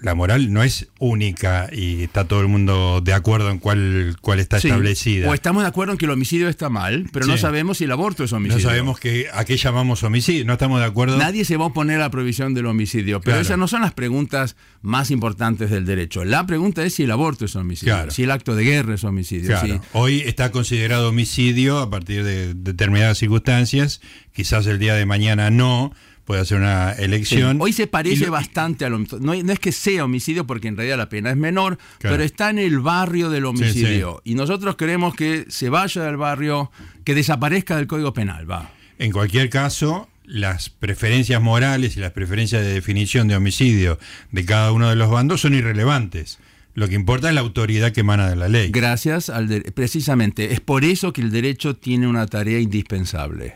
la 0.00 0.14
moral 0.14 0.52
no 0.52 0.62
es 0.62 0.86
única 1.00 1.68
y 1.72 2.04
está 2.04 2.28
todo 2.28 2.40
el 2.42 2.46
mundo 2.46 3.00
de 3.02 3.12
acuerdo 3.12 3.50
en 3.50 3.58
cuál, 3.58 4.16
cuál 4.20 4.38
está 4.38 4.60
Sí. 4.60 4.68
establecida. 4.68 5.28
O 5.28 5.34
estamos 5.34 5.64
de 5.64 5.68
acuerdo 5.68 5.90
en 5.92 5.98
que 5.98 6.04
el 6.04 6.12
homicidio 6.12 6.48
está 6.48 6.68
mal, 6.70 7.08
pero 7.12 7.26
no 7.26 7.36
sabemos 7.36 7.78
si 7.78 7.84
el 7.84 7.90
aborto 7.90 8.22
es 8.22 8.30
no 8.30 8.36
homicidio. 8.36 8.62
sabemos 8.68 9.00
que, 9.00 9.26
a 9.34 9.44
qué 9.44 9.56
llamamos 9.56 10.04
homicidio, 10.04 10.44
no 10.44 10.52
estamos 10.52 10.78
de 10.78 10.86
acuerdo. 10.86 11.18
Nadie 11.18 11.44
se 11.44 11.56
va 11.56 11.64
a 11.64 11.68
oponer 11.68 11.96
a 11.96 12.02
la 12.02 12.10
prohibición 12.12 12.54
del 12.54 12.66
homicidio, 12.66 13.18
pero 13.20 13.32
Claro. 13.34 13.40
esas 13.42 13.58
no 13.58 13.66
son 13.66 13.82
las 13.82 13.92
preguntas 13.94 14.54
más 14.80 15.10
importantes 15.10 15.70
del 15.70 15.84
derecho. 15.84 16.24
La 16.24 16.46
pregunta 16.46 16.84
es 16.84 16.94
si 16.94 17.02
el 17.02 17.10
aborto 17.10 17.46
es 17.46 17.56
homicidio, 17.56 17.94
Claro. 17.94 18.10
si 18.12 18.22
el 18.22 18.30
acto 18.30 18.54
de 18.54 18.62
guerra 18.62 18.94
es 18.94 19.02
homicidio. 19.02 19.48
Claro. 19.48 19.66
si- 19.66 19.80
Hoy 19.92 20.20
está 20.24 20.52
considerado 20.52 21.08
homicidio 21.08 21.78
a 21.80 21.90
partir 21.90 22.22
de 22.22 22.54
determinadas 22.54 23.18
circunstancias, 23.18 24.00
quizás 24.32 24.66
el 24.68 24.78
día 24.78 24.94
de 24.94 25.04
mañana 25.06 25.50
no, 25.50 25.92
puede 26.28 26.42
hacer 26.42 26.58
una 26.58 26.94
Sí. 26.94 27.04
elección. 27.04 27.58
Hoy 27.58 27.72
se 27.72 27.86
parece 27.86 28.26
lo- 28.26 28.32
bastante 28.32 28.84
al 28.84 28.92
homicidio. 28.92 29.18
No, 29.24 29.34
no 29.42 29.50
es 29.52 29.58
que 29.58 29.72
sea 29.72 30.04
homicidio 30.04 30.46
porque 30.46 30.68
en 30.68 30.76
realidad 30.76 30.98
la 30.98 31.08
pena 31.08 31.30
es 31.30 31.38
menor, 31.38 31.78
Claro. 31.98 32.14
pero 32.14 32.22
está 32.22 32.50
en 32.50 32.58
el 32.58 32.80
barrio 32.80 33.30
del 33.30 33.46
homicidio. 33.46 34.20
Y 34.24 34.34
nosotros 34.34 34.76
queremos 34.76 35.14
que 35.14 35.46
se 35.48 35.70
vaya 35.70 36.02
del 36.02 36.18
barrio, 36.18 36.70
que 37.04 37.14
desaparezca 37.14 37.76
del 37.76 37.86
Código 37.86 38.12
Penal. 38.12 38.48
Va. 38.48 38.70
En 38.98 39.10
cualquier 39.10 39.48
caso, 39.48 40.10
las 40.26 40.68
preferencias 40.68 41.40
morales 41.40 41.96
y 41.96 42.00
las 42.00 42.12
preferencias 42.12 42.60
de 42.62 42.74
definición 42.74 43.26
de 43.26 43.34
homicidio 43.36 43.98
de 44.30 44.44
cada 44.44 44.70
uno 44.72 44.90
de 44.90 44.96
los 44.96 45.10
bandos 45.10 45.40
son 45.40 45.54
irrelevantes. 45.54 46.38
Lo 46.74 46.88
que 46.88 46.94
importa 46.94 47.30
es 47.30 47.34
la 47.34 47.40
autoridad 47.40 47.92
que 47.92 48.00
emana 48.00 48.28
de 48.28 48.36
la 48.36 48.48
ley. 48.48 48.70
Gracias 48.70 49.30
al 49.30 49.48
precisamente. 49.74 50.52
Es 50.52 50.60
por 50.60 50.84
eso 50.84 51.14
que 51.14 51.22
el 51.22 51.30
derecho 51.30 51.74
tiene 51.74 52.06
una 52.06 52.26
tarea 52.26 52.60
indispensable. 52.60 53.54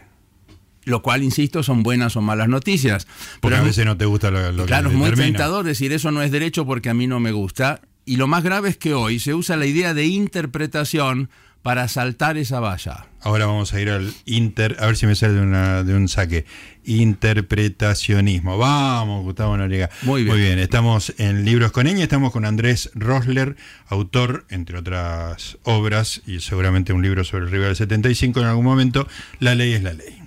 Lo 0.85 1.03
cual, 1.03 1.23
insisto, 1.23 1.63
son 1.63 1.83
buenas 1.83 2.17
o 2.17 2.21
malas 2.21 2.49
noticias. 2.49 3.07
Porque 3.41 3.55
Pero 3.55 3.57
a 3.57 3.59
es- 3.61 3.65
veces 3.67 3.87
no 3.87 3.97
te 3.97 4.05
gusta 4.07 4.31
lo, 4.31 4.53
lo 4.53 4.67
Claro, 4.67 4.89
que 4.89 4.95
es 4.95 4.99
muy 4.99 5.13
tentador 5.13 5.65
decir 5.65 5.93
eso 5.93 6.11
no 6.11 6.23
es 6.23 6.31
derecho 6.33 6.67
porque 6.67 6.91
a 6.91 6.95
mí 6.95 7.07
no 7.07 7.21
me 7.21 7.33
gusta. 7.33 7.81
Y 8.05 8.17
lo 8.17 8.27
más 8.27 8.43
grave 8.43 8.69
es 8.69 8.77
que 8.77 8.95
hoy 8.95 9.21
se 9.21 9.33
usa 9.35 9.57
la 9.57 9.67
idea 9.67 9.95
de 9.95 10.07
interpretación 10.07 11.31
para 11.63 11.87
saltar 11.87 12.37
esa 12.37 12.59
valla. 12.59 13.07
Ahora 13.21 13.47
vamos 13.47 13.73
a 13.73 13.81
ir 13.81 13.89
al 13.91 14.13
inter, 14.27 14.77
a 14.81 14.87
ver 14.87 14.97
si 14.97 15.07
me 15.07 15.15
sale 15.15 15.35
de, 15.35 15.41
una, 15.43 15.85
de 15.85 15.95
un 15.95 16.09
saque. 16.09 16.45
Interpretacionismo. 16.85 18.59
Vamos, 18.59 19.23
Gustavo 19.23 19.57
Noriega. 19.57 19.89
Muy 20.03 20.25
bien. 20.25 20.59
Estamos 20.59 21.15
en 21.19 21.45
Libros 21.45 21.71
con 21.71 21.87
Eña, 21.87 22.03
estamos 22.03 22.33
con 22.33 22.45
Andrés 22.45 22.91
Rosler, 22.95 23.55
autor, 23.87 24.45
entre 24.51 24.79
otras 24.79 25.59
obras, 25.63 26.23
y 26.27 26.41
seguramente 26.41 26.93
un 26.93 27.03
libro 27.03 27.23
sobre 27.23 27.45
el 27.45 27.51
River 27.53 27.69
del 27.69 27.77
75 27.77 28.41
en 28.41 28.47
algún 28.47 28.65
momento. 28.65 29.07
La 29.39 29.55
ley 29.55 29.73
es 29.75 29.83
la 29.85 29.93
ley. 29.93 30.22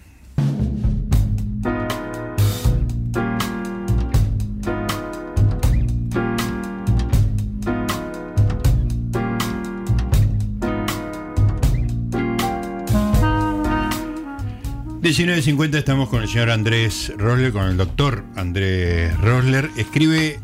$19.50 15.05 15.75
estamos 15.75 16.09
con 16.09 16.23
el 16.23 16.27
señor 16.27 16.49
Andrés 16.49 17.13
Rosler, 17.15 17.51
con 17.51 17.65
el 17.67 17.77
doctor 17.77 18.23
Andrés 18.35 19.15
Rosler. 19.19 19.69
Escribe 19.77 20.39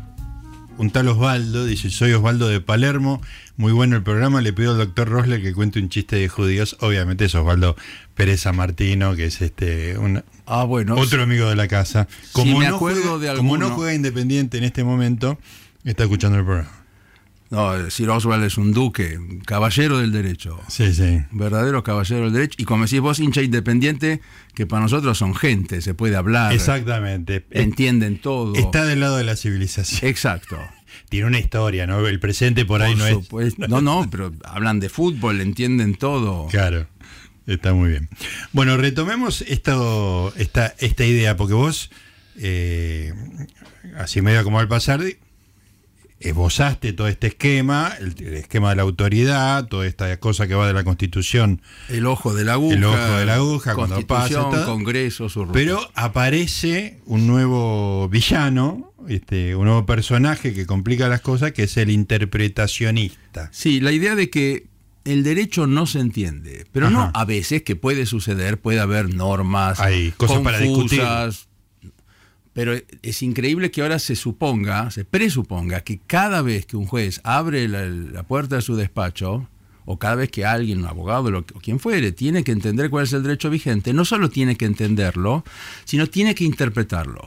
un 0.78 0.92
tal 0.92 1.08
Osvaldo, 1.08 1.66
dice, 1.66 1.90
soy 1.90 2.12
Osvaldo 2.12 2.46
de 2.46 2.60
Palermo, 2.60 3.20
muy 3.56 3.72
bueno 3.72 3.96
el 3.96 4.04
programa, 4.04 4.40
le 4.40 4.52
pido 4.52 4.70
al 4.70 4.78
doctor 4.78 5.08
Rosler 5.08 5.42
que 5.42 5.52
cuente 5.52 5.80
un 5.80 5.88
chiste 5.88 6.14
de 6.14 6.28
judíos. 6.28 6.76
Obviamente 6.78 7.24
es 7.24 7.34
Osvaldo 7.34 7.74
Pérez 8.14 8.46
Martino, 8.54 9.16
que 9.16 9.24
es 9.24 9.42
este 9.42 9.98
un, 9.98 10.22
Ah, 10.46 10.62
bueno. 10.62 10.94
otro 10.94 11.24
amigo 11.24 11.48
de 11.48 11.56
la 11.56 11.66
casa. 11.66 12.06
me 12.36 12.52
no 12.68 12.76
acuerdo 12.76 13.02
juega, 13.18 13.32
de 13.32 13.36
como 13.36 13.56
no 13.56 13.64
alguno. 13.64 13.74
juega 13.74 13.94
Independiente 13.94 14.58
en 14.58 14.64
este 14.64 14.84
momento, 14.84 15.40
está 15.82 16.04
escuchando 16.04 16.38
el 16.38 16.44
programa. 16.44 16.81
No, 17.52 17.90
Sir 17.90 18.08
Oswald 18.08 18.44
es 18.44 18.56
un 18.56 18.72
duque, 18.72 19.20
caballero 19.44 19.98
del 19.98 20.10
derecho. 20.10 20.58
Sí, 20.68 20.94
sí. 20.94 21.20
Verdadero 21.32 21.84
caballero 21.84 22.24
del 22.24 22.32
derecho. 22.32 22.54
Y 22.56 22.64
como 22.64 22.84
decís 22.84 23.00
vos, 23.00 23.20
hincha 23.20 23.42
independiente, 23.42 24.22
que 24.54 24.66
para 24.66 24.80
nosotros 24.80 25.18
son 25.18 25.34
gente, 25.34 25.82
se 25.82 25.92
puede 25.92 26.16
hablar, 26.16 26.54
Exactamente. 26.54 27.44
entienden 27.50 28.18
todo. 28.18 28.54
Está 28.54 28.86
del 28.86 29.00
lado 29.00 29.18
de 29.18 29.24
la 29.24 29.36
civilización. 29.36 30.08
Exacto. 30.08 30.58
Tiene 31.10 31.26
una 31.26 31.38
historia, 31.38 31.86
¿no? 31.86 32.06
El 32.06 32.20
presente 32.20 32.64
por 32.64 32.80
ahí 32.80 32.94
no 32.94 33.06
es. 33.06 33.12
supuesto. 33.12 33.68
No, 33.68 33.82
no, 33.82 34.08
pero 34.10 34.32
hablan 34.44 34.80
de 34.80 34.88
fútbol, 34.88 35.42
entienden 35.42 35.94
todo. 35.94 36.46
Claro, 36.46 36.86
está 37.46 37.74
muy 37.74 37.90
bien. 37.90 38.08
Bueno, 38.52 38.78
retomemos 38.78 39.42
esto, 39.42 40.32
esta, 40.38 40.74
esta 40.78 41.04
idea, 41.04 41.36
porque 41.36 41.52
vos, 41.52 41.90
eh, 42.38 43.12
así 43.98 44.22
medio 44.22 44.42
como 44.42 44.58
al 44.58 44.68
pasar, 44.68 45.02
esbozaste 46.24 46.92
todo 46.92 47.08
este 47.08 47.28
esquema, 47.28 47.92
el, 48.00 48.14
el 48.18 48.34
esquema 48.34 48.70
de 48.70 48.76
la 48.76 48.82
autoridad, 48.82 49.66
toda 49.66 49.86
esta 49.86 50.16
cosa 50.18 50.46
que 50.46 50.54
va 50.54 50.66
de 50.66 50.72
la 50.72 50.84
Constitución, 50.84 51.62
El 51.88 52.06
ojo 52.06 52.34
de 52.34 52.44
la 52.44 52.54
aguja. 52.54 52.74
El 52.74 52.84
ojo 52.84 53.16
de 53.18 53.26
la 53.26 53.34
aguja, 53.36 53.74
cuando 53.74 53.96
Constitución, 53.96 54.50
pasa. 54.50 54.66
Congreso, 54.66 55.28
su 55.28 55.48
pero 55.52 55.80
aparece 55.94 57.00
un 57.06 57.26
nuevo 57.26 58.08
villano, 58.08 58.92
este, 59.08 59.56
un 59.56 59.66
nuevo 59.66 59.86
personaje 59.86 60.54
que 60.54 60.66
complica 60.66 61.08
las 61.08 61.20
cosas, 61.20 61.52
que 61.52 61.64
es 61.64 61.76
el 61.76 61.90
interpretacionista. 61.90 63.48
Sí, 63.52 63.80
la 63.80 63.92
idea 63.92 64.14
de 64.14 64.30
que 64.30 64.66
el 65.04 65.24
derecho 65.24 65.66
no 65.66 65.86
se 65.86 66.00
entiende, 66.00 66.66
pero 66.72 66.90
no 66.90 67.10
a 67.12 67.24
veces 67.24 67.62
que 67.62 67.76
puede 67.76 68.06
suceder, 68.06 68.60
puede 68.60 68.80
haber 68.80 69.12
normas 69.12 69.80
Hay 69.80 70.12
cosas 70.12 70.38
para 70.40 70.58
discutir. 70.58 71.02
Pero 72.54 72.74
es 73.02 73.22
increíble 73.22 73.70
que 73.70 73.80
ahora 73.82 73.98
se 73.98 74.14
suponga, 74.14 74.90
se 74.90 75.04
presuponga 75.04 75.80
que 75.80 75.98
cada 76.06 76.42
vez 76.42 76.66
que 76.66 76.76
un 76.76 76.86
juez 76.86 77.20
abre 77.24 77.66
la, 77.68 77.86
la 77.86 78.22
puerta 78.24 78.56
de 78.56 78.62
su 78.62 78.76
despacho, 78.76 79.48
o 79.84 79.98
cada 79.98 80.14
vez 80.14 80.30
que 80.30 80.44
alguien, 80.44 80.78
un 80.78 80.86
abogado 80.86 81.28
lo- 81.32 81.38
o 81.40 81.60
quien 81.60 81.80
fuere, 81.80 82.12
tiene 82.12 82.44
que 82.44 82.52
entender 82.52 82.88
cuál 82.88 83.02
es 83.04 83.12
el 83.14 83.24
derecho 83.24 83.50
vigente, 83.50 83.92
no 83.92 84.04
solo 84.04 84.30
tiene 84.30 84.54
que 84.56 84.64
entenderlo, 84.64 85.44
sino 85.84 86.06
tiene 86.06 86.36
que 86.36 86.44
interpretarlo. 86.44 87.26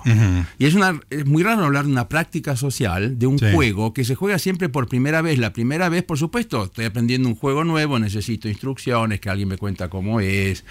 Y 0.57 0.65
es, 0.65 0.73
una, 0.73 0.97
es 1.09 1.25
muy 1.25 1.43
raro 1.43 1.65
hablar 1.65 1.83
de 1.85 1.91
una 1.91 2.07
práctica 2.07 2.55
social, 2.55 3.19
de 3.19 3.27
un 3.27 3.39
Sí. 3.39 3.47
juego 3.53 3.93
que 3.93 4.05
se 4.05 4.15
juega 4.15 4.39
siempre 4.39 4.69
por 4.69 4.87
primera 4.87 5.21
vez. 5.21 5.37
La 5.37 5.51
primera 5.51 5.89
vez, 5.89 6.03
por 6.03 6.17
supuesto, 6.17 6.63
estoy 6.65 6.85
aprendiendo 6.85 7.27
un 7.27 7.35
juego 7.35 7.65
nuevo, 7.65 7.99
necesito 7.99 8.47
instrucciones, 8.47 9.19
que 9.19 9.29
alguien 9.29 9.49
me 9.49 9.57
cuenta 9.57 9.89
cómo 9.89 10.21
es. 10.21 10.63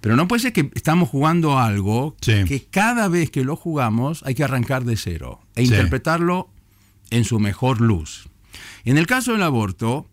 Pero 0.00 0.16
no 0.16 0.26
puede 0.28 0.40
ser 0.40 0.52
que 0.52 0.70
estamos 0.74 1.08
jugando 1.08 1.58
algo 1.58 2.16
Sí. 2.20 2.44
que 2.46 2.64
cada 2.64 3.08
vez 3.08 3.30
que 3.30 3.44
lo 3.44 3.56
jugamos 3.56 4.22
hay 4.24 4.34
que 4.34 4.44
arrancar 4.44 4.84
de 4.84 4.96
cero 4.96 5.40
e 5.54 5.66
Sí. 5.66 5.72
interpretarlo 5.72 6.48
en 7.10 7.24
su 7.24 7.38
mejor 7.38 7.80
luz. 7.80 8.28
En 8.84 8.96
el 8.96 9.06
caso 9.06 9.32
del 9.32 9.42
aborto, 9.42 10.08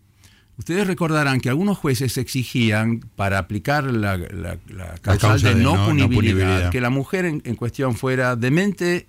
ustedes 0.58 0.86
recordarán 0.86 1.40
que 1.40 1.48
algunos 1.48 1.78
jueces 1.78 2.18
exigían 2.18 3.00
para 3.16 3.38
aplicar 3.38 3.84
la, 3.84 4.16
la- 4.18 4.58
la 4.68 4.94
causal 5.00 5.18
causa 5.30 5.48
de, 5.48 5.54
de 5.54 5.62
no, 5.62 5.72
no- 5.76 5.78
no 5.78 5.86
punibilidad, 5.86 6.14
punibilidad. 6.36 6.70
que 6.70 6.80
la 6.82 6.90
mujer 6.90 7.24
en, 7.24 7.40
en 7.44 7.54
cuestión 7.54 7.94
fuera 7.96 8.36
demente 8.36 9.06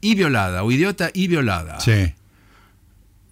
y 0.00 0.14
violada, 0.14 0.62
o 0.62 0.70
idiota 0.70 1.10
y 1.12 1.26
violada. 1.28 1.80
Sí. 1.80 2.12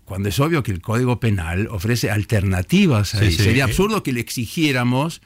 Cuando 0.04 0.28
es 0.28 0.40
obvio 0.40 0.62
que 0.64 0.72
el 0.72 0.80
Código 0.80 1.20
Penal 1.20 1.68
ofrece 1.70 2.10
alternativas 2.10 3.14
ahí. 3.14 3.30
Sí, 3.30 3.36
sí. 3.38 3.42
Sería 3.44 3.64
absurdo 3.64 4.02
que 4.02 4.12
le 4.12 4.20
exigiéramos. 4.20 5.20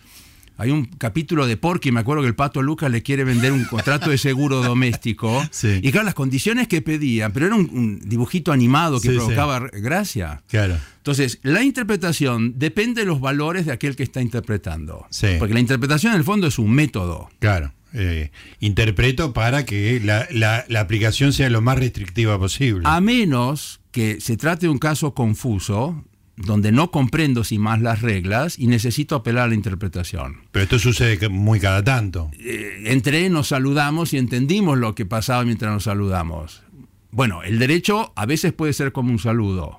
Hay 0.57 0.71
un 0.71 0.85
capítulo 0.85 1.47
de 1.47 1.57
Porky, 1.57 1.91
me 1.91 1.99
acuerdo 2.01 2.23
que 2.23 2.29
el 2.29 2.37
Pato 2.37 2.63
Lucas 2.63 2.91
le 2.91 3.03
quiere 3.03 3.25
vender 3.25 3.51
un 3.53 3.65
contrato 3.65 4.11
de 4.11 4.19
seguro 4.19 4.63
doméstico. 4.63 5.43
Sí. 5.51 5.81
Y 5.83 5.91
claro, 5.91 6.05
las 6.05 6.15
condiciones 6.15 6.69
que 6.69 6.81
pedían, 6.83 7.33
pero 7.33 7.47
era 7.47 7.57
un, 7.57 7.69
un 7.73 8.01
dibujito 8.05 8.53
animado 8.53 9.01
que 9.01 9.11
Sí, 9.11 9.17
provocaba 9.17 9.59
gracia. 9.73 10.43
Claro. 10.49 10.77
Entonces, 10.99 11.39
la 11.43 11.63
interpretación 11.63 12.55
depende 12.59 13.01
de 13.03 13.07
los 13.07 13.21
valores 13.21 13.67
de 13.67 13.73
aquel 13.73 13.97
que 13.97 14.03
está 14.05 14.21
interpretando. 14.23 15.07
Sí. 15.11 15.29
Porque 15.39 15.55
la 15.55 15.61
interpretación 15.61 16.13
en 16.13 16.19
el 16.19 16.25
fondo 16.25 16.47
es 16.47 16.59
un 16.59 16.71
método. 16.71 17.29
Claro. 17.41 17.73
eh, 17.93 18.31
interpreto 18.61 19.33
para 19.33 19.65
que 19.65 20.01
la, 20.05 20.27
la- 20.31 20.65
la 20.69 20.81
aplicación 20.81 21.33
sea 21.33 21.51
lo 21.51 21.61
más 21.63 21.79
restrictiva 21.79 22.39
posible. 22.39 22.83
A 22.85 23.01
menos 23.01 23.81
que 23.93 24.21
se 24.21 24.37
trate 24.37 24.67
de 24.67 24.71
un 24.71 24.79
caso 24.79 25.15
confuso, 25.15 26.05
donde 26.37 26.73
no 26.73 26.91
comprendo 26.91 27.45
sin 27.45 27.61
más 27.61 27.81
las 27.81 28.03
reglas 28.03 28.59
y 28.59 28.67
necesito 28.67 29.17
apelar 29.17 29.45
a 29.45 29.49
la 29.49 29.55
interpretación. 29.55 30.43
Pero 30.51 30.65
esto 30.65 30.79
sucede 30.79 31.29
muy 31.29 31.61
cada 31.61 31.83
tanto. 31.83 32.31
Eh, 32.39 32.85
entré, 32.87 33.31
nos 33.31 33.49
saludamos 33.49 34.13
y 34.13 34.19
entendimos 34.19 34.79
lo 34.79 34.95
que 34.95 35.07
pasaba 35.07 35.45
mientras 35.45 35.73
nos 35.73 35.85
saludamos. 35.85 36.63
Bueno, 37.11 37.45
el 37.45 37.61
derecho 37.61 38.13
a 38.17 38.27
veces 38.27 38.53
puede 38.53 38.73
ser 38.73 38.91
como 38.91 39.13
un 39.13 39.21
saludo. 39.21 39.79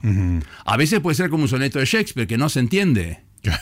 A 0.65 0.77
veces 0.77 1.01
puede 1.01 1.15
ser 1.15 1.29
como 1.29 1.43
un 1.43 1.49
soneto 1.49 1.79
de 1.79 1.85
Shakespeare, 1.85 2.27
que 2.27 2.37
no 2.37 2.47
se 2.47 2.61
entiende. 2.61 3.23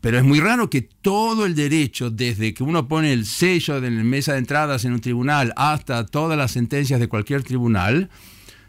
Pero 0.00 0.18
es 0.18 0.24
muy 0.24 0.40
raro 0.40 0.68
que 0.68 0.82
todo 0.82 1.46
el 1.46 1.54
derecho, 1.54 2.10
desde 2.10 2.54
que 2.54 2.64
uno 2.64 2.88
pone 2.88 3.12
el 3.12 3.26
sello 3.26 3.80
de 3.80 3.90
la 3.90 4.02
mesa 4.02 4.32
de 4.32 4.38
entradas 4.38 4.84
en 4.84 4.92
un 4.92 5.00
tribunal 5.00 5.52
hasta 5.56 6.06
todas 6.06 6.36
las 6.36 6.50
sentencias 6.50 6.98
de 6.98 7.08
cualquier 7.08 7.44
tribunal, 7.44 8.10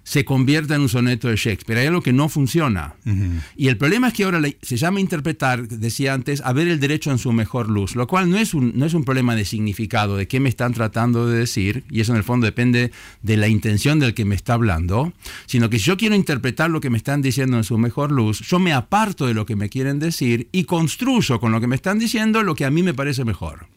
se 0.03 0.25
convierta 0.25 0.75
en 0.75 0.81
un 0.81 0.89
soneto 0.89 1.27
de 1.27 1.35
Shakespeare. 1.35 1.79
Hay 1.81 1.87
algo 1.87 2.01
que 2.01 2.13
no 2.13 2.29
funciona. 2.29 2.95
Y 3.55 3.67
el 3.67 3.77
problema 3.77 4.07
es 4.07 4.13
que 4.13 4.23
ahora 4.23 4.41
se 4.61 4.77
llama 4.77 4.99
interpretar, 4.99 5.67
decía 5.67 6.13
antes, 6.13 6.41
a 6.41 6.53
ver 6.53 6.67
el 6.67 6.79
derecho 6.79 7.11
en 7.11 7.17
su 7.17 7.31
mejor 7.31 7.69
luz, 7.69 7.95
lo 7.95 8.07
cual 8.07 8.29
no 8.29 8.37
es, 8.37 8.53
un, 8.53 8.73
no 8.75 8.85
es 8.85 8.93
un 8.93 9.03
problema 9.03 9.35
de 9.35 9.45
significado, 9.45 10.17
de 10.17 10.27
qué 10.27 10.39
me 10.39 10.49
están 10.49 10.73
tratando 10.73 11.27
de 11.27 11.39
decir, 11.39 11.83
y 11.89 12.01
eso 12.01 12.11
en 12.11 12.17
el 12.17 12.23
fondo 12.23 12.45
depende 12.45 12.91
de 13.21 13.37
la 13.37 13.47
intención 13.47 13.99
del 13.99 14.13
que 14.13 14.25
me 14.25 14.35
está 14.35 14.53
hablando, 14.53 15.13
sino 15.45 15.69
que 15.69 15.79
si 15.79 15.85
yo 15.85 15.97
quiero 15.97 16.15
interpretar 16.15 16.69
lo 16.69 16.81
que 16.81 16.89
me 16.89 16.97
están 16.97 17.21
diciendo 17.21 17.57
en 17.57 17.63
su 17.63 17.77
mejor 17.77 18.11
luz, 18.11 18.41
yo 18.41 18.59
me 18.59 18.73
aparto 18.73 19.27
de 19.27 19.33
lo 19.33 19.45
que 19.45 19.55
me 19.55 19.69
quieren 19.69 19.99
decir 19.99 20.49
y 20.51 20.63
construyo 20.63 21.39
con 21.39 21.51
lo 21.51 21.61
que 21.61 21.67
me 21.67 21.75
están 21.75 21.99
diciendo 21.99 22.43
lo 22.43 22.55
que 22.55 22.65
a 22.65 22.71
mí 22.71 22.83
me 22.83 22.93
parece 22.93 23.25
mejor 23.25 23.67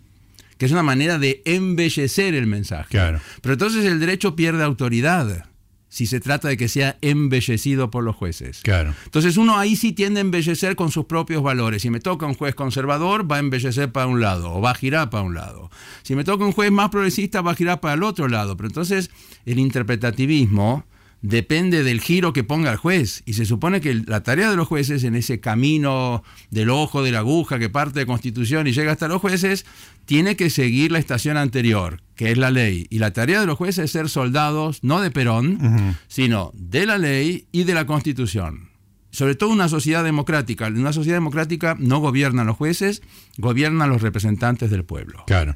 que 0.58 0.66
es 0.66 0.72
una 0.72 0.84
manera 0.84 1.18
de 1.18 1.42
embellecer 1.44 2.34
el 2.34 2.46
mensaje. 2.46 2.90
Claro. 2.90 3.20
Pero 3.40 3.54
entonces 3.54 3.84
el 3.84 3.98
derecho 3.98 4.36
pierde 4.36 4.62
autoridad 4.62 5.44
si 5.92 6.06
se 6.06 6.20
trata 6.20 6.48
de 6.48 6.56
que 6.56 6.68
sea 6.68 6.96
embellecido 7.02 7.90
por 7.90 8.02
los 8.02 8.16
jueces. 8.16 8.62
Claro. 8.62 8.94
Entonces 9.04 9.36
uno 9.36 9.58
ahí 9.58 9.76
sí 9.76 9.92
tiende 9.92 10.20
a 10.20 10.22
embellecer 10.22 10.74
con 10.74 10.90
sus 10.90 11.04
propios 11.04 11.42
valores. 11.42 11.82
Si 11.82 11.90
me 11.90 12.00
toca 12.00 12.24
un 12.24 12.32
juez 12.32 12.54
conservador, 12.54 13.30
va 13.30 13.36
a 13.36 13.40
embellecer 13.40 13.92
para 13.92 14.06
un 14.06 14.22
lado 14.22 14.54
o 14.54 14.62
va 14.62 14.70
a 14.70 14.74
girar 14.74 15.10
para 15.10 15.22
un 15.22 15.34
lado. 15.34 15.70
Si 16.02 16.14
me 16.14 16.24
toca 16.24 16.46
un 16.46 16.52
juez 16.52 16.72
más 16.72 16.88
progresista, 16.88 17.42
va 17.42 17.50
a 17.50 17.54
girar 17.54 17.80
para 17.80 17.92
el 17.92 18.04
otro 18.04 18.26
lado. 18.26 18.56
Pero 18.56 18.68
entonces 18.68 19.10
el 19.44 19.58
interpretativismo 19.58 20.86
depende 21.22 21.84
del 21.84 22.00
giro 22.00 22.32
que 22.32 22.44
ponga 22.44 22.70
el 22.70 22.76
juez. 22.76 23.22
Y 23.24 23.34
se 23.34 23.46
supone 23.46 23.80
que 23.80 23.94
la 23.94 24.22
tarea 24.22 24.50
de 24.50 24.56
los 24.56 24.68
jueces 24.68 25.04
en 25.04 25.14
ese 25.14 25.40
camino 25.40 26.22
del 26.50 26.68
ojo 26.70 27.02
de 27.02 27.12
la 27.12 27.20
aguja 27.20 27.58
que 27.58 27.70
parte 27.70 28.00
de 28.00 28.06
Constitución 28.06 28.66
y 28.66 28.72
llega 28.72 28.92
hasta 28.92 29.08
los 29.08 29.20
jueces, 29.20 29.64
tiene 30.04 30.36
que 30.36 30.50
seguir 30.50 30.92
la 30.92 30.98
estación 30.98 31.36
anterior, 31.36 32.02
que 32.16 32.32
es 32.32 32.38
la 32.38 32.50
ley. 32.50 32.86
Y 32.90 32.98
la 32.98 33.12
tarea 33.12 33.40
de 33.40 33.46
los 33.46 33.56
jueces 33.56 33.86
es 33.86 33.92
ser 33.92 34.08
soldados, 34.08 34.80
no 34.82 35.00
de 35.00 35.10
Perón, 35.10 35.96
sino 36.08 36.50
de 36.54 36.86
la 36.86 36.98
ley 36.98 37.46
y 37.52 37.64
de 37.64 37.74
la 37.74 37.86
Constitución. 37.86 38.71
Sobre 39.14 39.34
todo 39.34 39.50
una 39.50 39.68
sociedad 39.68 40.02
democrática. 40.02 40.66
En 40.66 40.78
una 40.78 40.92
sociedad 40.94 41.16
democrática 41.18 41.76
no 41.78 41.98
gobiernan 41.98 42.46
los 42.46 42.56
jueces, 42.56 43.02
gobiernan 43.36 43.90
los 43.90 44.00
representantes 44.00 44.70
del 44.70 44.84
pueblo. 44.84 45.22
Claro. 45.26 45.54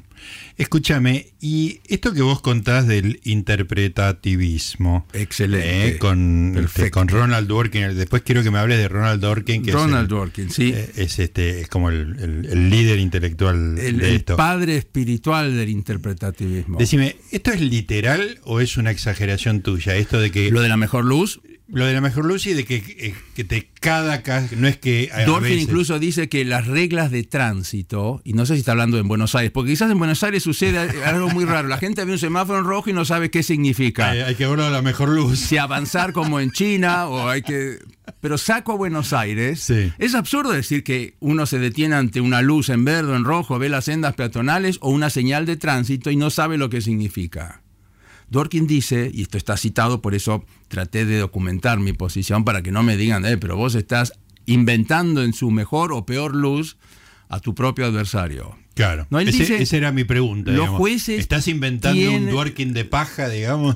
Escúchame, 0.57 1.27
y 1.41 1.79
esto 1.87 2.13
que 2.13 2.21
vos 2.21 2.39
contás 2.41 2.85
del 2.87 3.19
interpretativismo. 3.23 5.05
Excelente. 5.13 5.87
eh, 5.89 5.97
con, 5.97 6.55
este, 6.57 6.91
con 6.91 7.07
Ronald 7.07 7.47
Dworkin. 7.47 7.95
Después 7.95 8.21
quiero 8.23 8.43
que 8.43 8.51
me 8.51 8.59
hables 8.59 8.77
de 8.77 8.87
Ronald 8.87 9.21
Dworkin, 9.21 9.63
que 9.63 9.71
Ronald 9.71 9.95
es, 9.95 10.01
el- 10.01 10.07
Dworkin, 10.07 10.49
sí. 10.49 10.71
eh, 10.75 10.91
es 10.95 11.19
este 11.19 11.61
es 11.61 11.67
como 11.67 11.89
el, 11.89 12.15
el- 12.19 12.45
el 12.45 12.69
líder 12.69 12.99
intelectual 12.99 13.77
el, 13.79 13.97
de 13.97 14.09
el 14.09 14.15
esto. 14.17 14.35
padre 14.35 14.77
espiritual 14.77 15.55
del 15.55 15.69
interpretativismo. 15.69 16.77
Decime, 16.77 17.15
¿esto 17.31 17.51
es 17.51 17.61
literal 17.61 18.39
o 18.43 18.59
es 18.59 18.77
una 18.77 18.91
exageración 18.91 19.61
tuya? 19.61 19.95
Esto 19.95 20.19
de 20.19 20.31
que 20.31 20.51
Lo 20.51 20.61
de 20.61 20.69
la 20.69 20.77
mejor 20.77 21.05
luz, 21.05 21.41
lo 21.69 21.85
de 21.85 21.93
la 21.93 22.01
mejor 22.01 22.25
luz 22.25 22.45
y 22.47 22.53
de 22.53 22.63
que, 22.65 22.75
eh, 22.77 23.13
que 23.35 23.43
te 23.43 23.69
cada 23.79 24.23
caso, 24.23 24.55
no 24.57 24.67
es 24.67 24.77
que 24.77 25.09
a 25.13 25.23
Dworkin 25.25 25.49
veces- 25.49 25.63
incluso 25.63 25.99
dice 25.99 26.29
que 26.29 26.45
las 26.45 26.65
reglas 26.67 27.11
de 27.11 27.23
tránsito, 27.23 28.21
y 28.23 28.33
no 28.33 28.45
sé 28.45 28.53
si 28.53 28.59
está 28.59 28.71
hablando 28.71 28.97
en 28.97 29.07
Buenos 29.07 29.35
Aires, 29.35 29.51
porque 29.51 29.71
quizás 29.71 29.91
en 29.91 29.97
Buenos 29.99 30.21
Aires 30.23 30.43
sucede 30.43 30.77
algo 31.05 31.29
muy 31.29 31.45
raro. 31.45 31.67
La 31.67 31.77
gente 31.77 32.03
ve 32.05 32.13
un 32.13 32.19
semáforo 32.19 32.59
en 32.59 32.65
rojo 32.65 32.89
y 32.89 32.93
no 32.93 33.05
sabe 33.05 33.29
qué 33.29 33.43
significa. 33.43 34.09
hay, 34.11 34.19
hay 34.21 34.35
que 34.35 34.47
verlo 34.47 34.65
a 34.65 34.69
la 34.69 34.81
mejor 34.81 35.09
luz. 35.09 35.39
si 35.39 35.57
avanzar 35.57 36.13
como 36.13 36.39
en 36.39 36.51
China 36.51 37.07
o 37.07 37.27
hay 37.29 37.41
que... 37.41 37.79
Pero 38.21 38.37
saco 38.37 38.71
a 38.71 38.75
Buenos 38.75 39.11
Aires. 39.13 39.59
Sí. 39.59 39.91
Es 39.99 40.15
absurdo 40.15 40.51
decir 40.51 40.83
que 40.83 41.15
uno 41.19 41.45
se 41.45 41.59
detiene 41.59 41.95
ante 41.95 42.21
una 42.21 42.41
luz 42.41 42.69
en 42.69 42.85
verde 42.85 43.11
o 43.11 43.15
en 43.15 43.25
rojo, 43.25 43.59
ve 43.59 43.67
las 43.69 43.85
sendas 43.85 44.15
peatonales 44.15 44.77
o 44.81 44.89
una 44.89 45.09
señal 45.09 45.45
de 45.45 45.57
tránsito 45.57 46.09
y 46.09 46.15
no 46.15 46.29
sabe 46.29 46.57
lo 46.57 46.69
que 46.69 46.81
significa. 46.81 47.61
Dworkin 48.29 48.67
dice, 48.67 49.09
y 49.13 49.21
esto 49.21 49.37
está 49.37 49.55
citado, 49.57 50.01
por 50.01 50.13
eso 50.15 50.45
traté 50.67 51.05
de 51.05 51.17
documentar 51.19 51.79
mi 51.79 51.93
posición 51.93 52.43
para 52.43 52.61
que 52.61 52.71
no 52.71 52.83
me 52.83 52.97
digan, 52.97 53.25
eh, 53.25 53.37
pero 53.37 53.55
vos 53.55 53.75
estás 53.75 54.13
inventando 54.45 55.23
en 55.23 55.33
su 55.33 55.49
mejor 55.51 55.91
o 55.93 56.05
peor 56.05 56.35
luz 56.35 56.77
a 57.29 57.39
tu 57.39 57.55
propio 57.55 57.85
adversario. 57.85 58.57
Claro. 58.73 59.07
No, 59.09 59.19
él 59.19 59.27
Ese- 59.29 59.39
dice, 59.39 59.61
esa 59.61 59.77
era 59.77 59.91
mi 59.91 60.03
pregunta. 60.03 60.51
los 60.51 60.59
digamos. 60.59 60.77
jueces 60.77 61.19
¿Estás 61.19 61.47
inventando 61.47 62.11
un 62.11 62.27
Dworkin 62.29 62.73
de 62.73 62.85
paja, 62.85 63.27
digamos? 63.29 63.75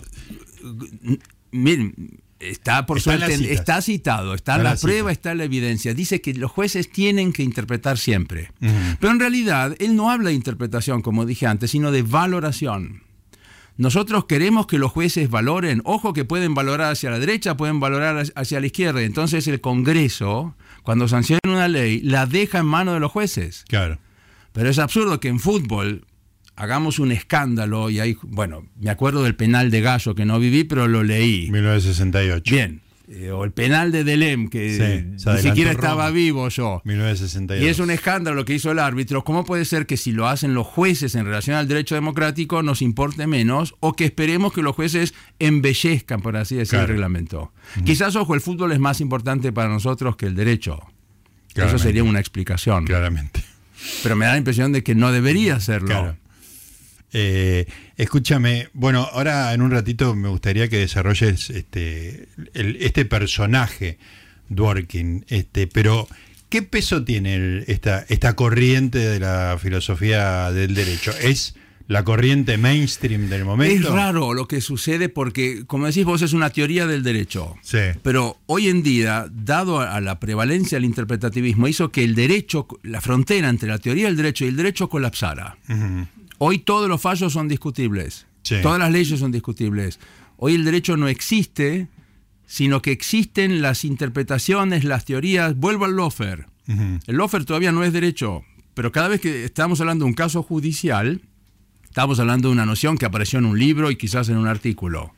Miren, 1.51 2.19
está 2.39 2.85
por 2.85 2.97
Está 2.97 3.17
suerte, 3.17 3.53
está 3.53 3.81
citado, 3.81 4.33
está, 4.33 4.53
Está 4.53 4.55
en 4.57 4.63
la 4.63 4.75
prueba, 4.79 5.11
está 5.11 5.35
la 5.35 5.43
evidencia. 5.43 5.93
Dice 5.93 6.21
que 6.21 6.33
los 6.33 6.51
jueces 6.51 6.89
tienen 6.89 7.33
que 7.33 7.43
interpretar 7.43 7.97
siempre. 7.97 8.51
Pero 8.99 9.11
en 9.11 9.19
realidad, 9.19 9.75
él 9.79 9.95
no 9.95 10.11
habla 10.11 10.29
de 10.29 10.35
interpretación, 10.35 11.01
como 11.01 11.25
dije 11.25 11.47
antes, 11.47 11.71
sino 11.71 11.91
de 11.91 12.03
valoración. 12.03 13.03
Nosotros 13.81 14.25
queremos 14.25 14.67
que 14.67 14.77
los 14.77 14.91
jueces 14.91 15.27
valoren, 15.31 15.81
ojo 15.85 16.13
que 16.13 16.23
pueden 16.23 16.53
valorar 16.53 16.91
hacia 16.91 17.09
la 17.09 17.17
derecha, 17.17 17.57
pueden 17.57 17.79
valorar 17.79 18.23
hacia 18.35 18.59
la 18.59 18.67
izquierda. 18.67 19.01
Entonces 19.01 19.47
el 19.47 19.59
Congreso, 19.59 20.55
cuando 20.83 21.07
sanciona 21.07 21.39
una 21.45 21.67
ley, 21.67 21.99
la 22.01 22.27
deja 22.27 22.59
en 22.59 22.67
manos 22.67 22.93
de 22.93 22.99
los 22.99 23.11
jueces. 23.11 23.65
Claro. 23.67 23.97
Pero 24.51 24.69
es 24.69 24.77
absurdo 24.77 25.19
que 25.19 25.29
en 25.29 25.39
fútbol 25.39 26.05
hagamos 26.55 26.99
un 26.99 27.11
escándalo 27.11 27.89
y 27.89 27.99
ahí, 27.99 28.15
bueno, 28.21 28.67
me 28.79 28.91
acuerdo 28.91 29.23
del 29.23 29.35
penal 29.35 29.71
de 29.71 29.81
Gallo 29.81 30.13
que 30.13 30.25
no 30.25 30.37
viví, 30.37 30.63
pero 30.63 30.87
lo 30.87 31.03
leí. 31.03 31.49
1968. 31.49 32.53
Bien. 32.53 32.81
Eh, 33.13 33.29
o 33.29 33.43
el 33.43 33.51
penal 33.51 33.91
de 33.91 34.05
Delem, 34.05 34.47
que 34.47 35.13
Sí, 35.17 35.25
ni 35.29 35.41
siquiera 35.41 35.71
estaba 35.71 36.05
Roma. 36.05 36.11
vivo 36.11 36.47
yo. 36.47 36.81
1962. 36.85 37.61
Y 37.65 37.67
es 37.69 37.79
un 37.79 37.91
escándalo 37.91 38.37
lo 38.37 38.45
que 38.45 38.53
hizo 38.53 38.71
el 38.71 38.79
árbitro. 38.79 39.25
¿Cómo 39.25 39.43
puede 39.43 39.65
ser 39.65 39.85
que 39.85 39.97
si 39.97 40.13
lo 40.13 40.29
hacen 40.29 40.53
los 40.53 40.65
jueces 40.65 41.15
en 41.15 41.25
relación 41.25 41.57
al 41.57 41.67
derecho 41.67 41.93
democrático 41.95 42.63
nos 42.63 42.81
importe 42.81 43.27
menos 43.27 43.75
o 43.81 43.93
que 43.97 44.05
esperemos 44.05 44.53
que 44.53 44.61
los 44.61 44.73
jueces 44.77 45.13
embellezcan, 45.39 46.21
por 46.21 46.37
así 46.37 46.55
decir, 46.55 46.69
Claro. 46.71 46.83
el 46.85 46.89
reglamento? 46.91 47.51
Quizás, 47.85 48.15
ojo, 48.15 48.33
el 48.33 48.39
fútbol 48.39 48.71
es 48.71 48.79
más 48.79 49.01
importante 49.01 49.51
para 49.51 49.67
nosotros 49.67 50.15
que 50.15 50.27
el 50.27 50.35
derecho. 50.35 50.79
Eso 51.53 51.77
sería 51.79 52.05
una 52.05 52.19
explicación. 52.21 52.85
Claramente. 52.85 53.43
Pero 54.03 54.15
me 54.15 54.23
da 54.25 54.31
la 54.31 54.37
impresión 54.37 54.71
de 54.71 54.83
que 54.83 54.95
no 54.95 55.11
debería 55.11 55.59
serlo. 55.59 55.87
Claro. 55.87 56.17
Eh, 57.13 57.65
escúchame, 57.97 58.69
bueno, 58.73 59.07
ahora 59.11 59.53
en 59.53 59.61
un 59.61 59.71
ratito 59.71 60.15
me 60.15 60.29
gustaría 60.29 60.67
que 60.69 60.77
desarrolles 60.77 61.49
este, 61.49 62.27
el- 62.53 62.77
este 62.81 63.05
personaje, 63.05 63.97
Dworkin, 64.49 65.25
este, 65.29 65.67
pero 65.67 66.07
¿qué 66.49 66.61
peso 66.61 67.03
tiene 67.03 67.35
el- 67.35 67.63
esta, 67.67 68.05
esta 68.09 68.35
corriente 68.35 68.99
de 68.99 69.19
la 69.19 69.57
filosofía 69.61 70.51
del 70.51 70.73
derecho? 70.75 71.11
¿Es 71.21 71.55
la 71.87 72.03
corriente 72.05 72.57
mainstream 72.57 73.27
del 73.27 73.43
momento? 73.43 73.89
Es 73.89 73.93
raro 73.93 74.33
lo 74.33 74.47
que 74.47 74.61
sucede 74.61 75.09
porque, 75.09 75.65
como 75.67 75.87
decís 75.87 76.05
vos, 76.05 76.21
es 76.21 76.31
una 76.33 76.49
teoría 76.49 76.87
del 76.87 77.03
derecho. 77.03 77.55
Sí. 77.61 77.79
Pero 78.01 78.39
hoy 78.45 78.69
en 78.69 78.81
día, 78.81 79.25
dado 79.29 79.79
a 79.81 79.99
la 79.99 80.19
prevalencia 80.19 80.77
del 80.77 80.85
interpretativismo, 80.85 81.67
hizo 81.67 81.91
que 81.91 82.03
el 82.05 82.15
derecho, 82.15 82.67
la 82.83 83.01
frontera 83.01 83.49
entre 83.49 83.67
la 83.69 83.77
teoría 83.77 84.05
del 84.05 84.15
derecho 84.15 84.45
y 84.45 84.49
el 84.49 84.55
derecho 84.55 84.87
colapsara. 84.89 85.57
Hoy 86.43 86.57
todos 86.57 86.89
los 86.89 86.99
fallos 86.99 87.33
son 87.33 87.47
discutibles. 87.47 88.25
Sí. 88.41 88.55
Todas 88.63 88.79
las 88.79 88.91
leyes 88.91 89.19
son 89.19 89.31
discutibles. 89.31 89.99
Hoy 90.37 90.55
el 90.55 90.65
derecho 90.65 90.97
no 90.97 91.07
existe, 91.07 91.87
sino 92.47 92.81
que 92.81 92.91
existen 92.91 93.61
las 93.61 93.85
interpretaciones, 93.85 94.83
las 94.83 95.05
teorías. 95.05 95.55
Vuelvo 95.55 95.85
al 95.85 95.95
lofer. 95.95 96.47
El 97.05 97.15
lofer 97.15 97.45
todavía 97.45 97.71
no 97.71 97.83
es 97.83 97.93
derecho, 97.93 98.43
pero 98.73 98.91
cada 98.91 99.07
vez 99.09 99.21
que 99.21 99.43
estamos 99.45 99.81
hablando 99.81 100.05
de 100.05 100.09
un 100.09 100.15
caso 100.15 100.41
judicial, 100.41 101.21
estamos 101.83 102.19
hablando 102.19 102.47
de 102.47 102.53
una 102.53 102.65
noción 102.65 102.97
que 102.97 103.05
apareció 103.05 103.37
en 103.37 103.45
un 103.45 103.59
libro 103.59 103.91
y 103.91 103.95
quizás 103.95 104.27
en 104.29 104.37
un 104.37 104.47
artículo. 104.47 105.13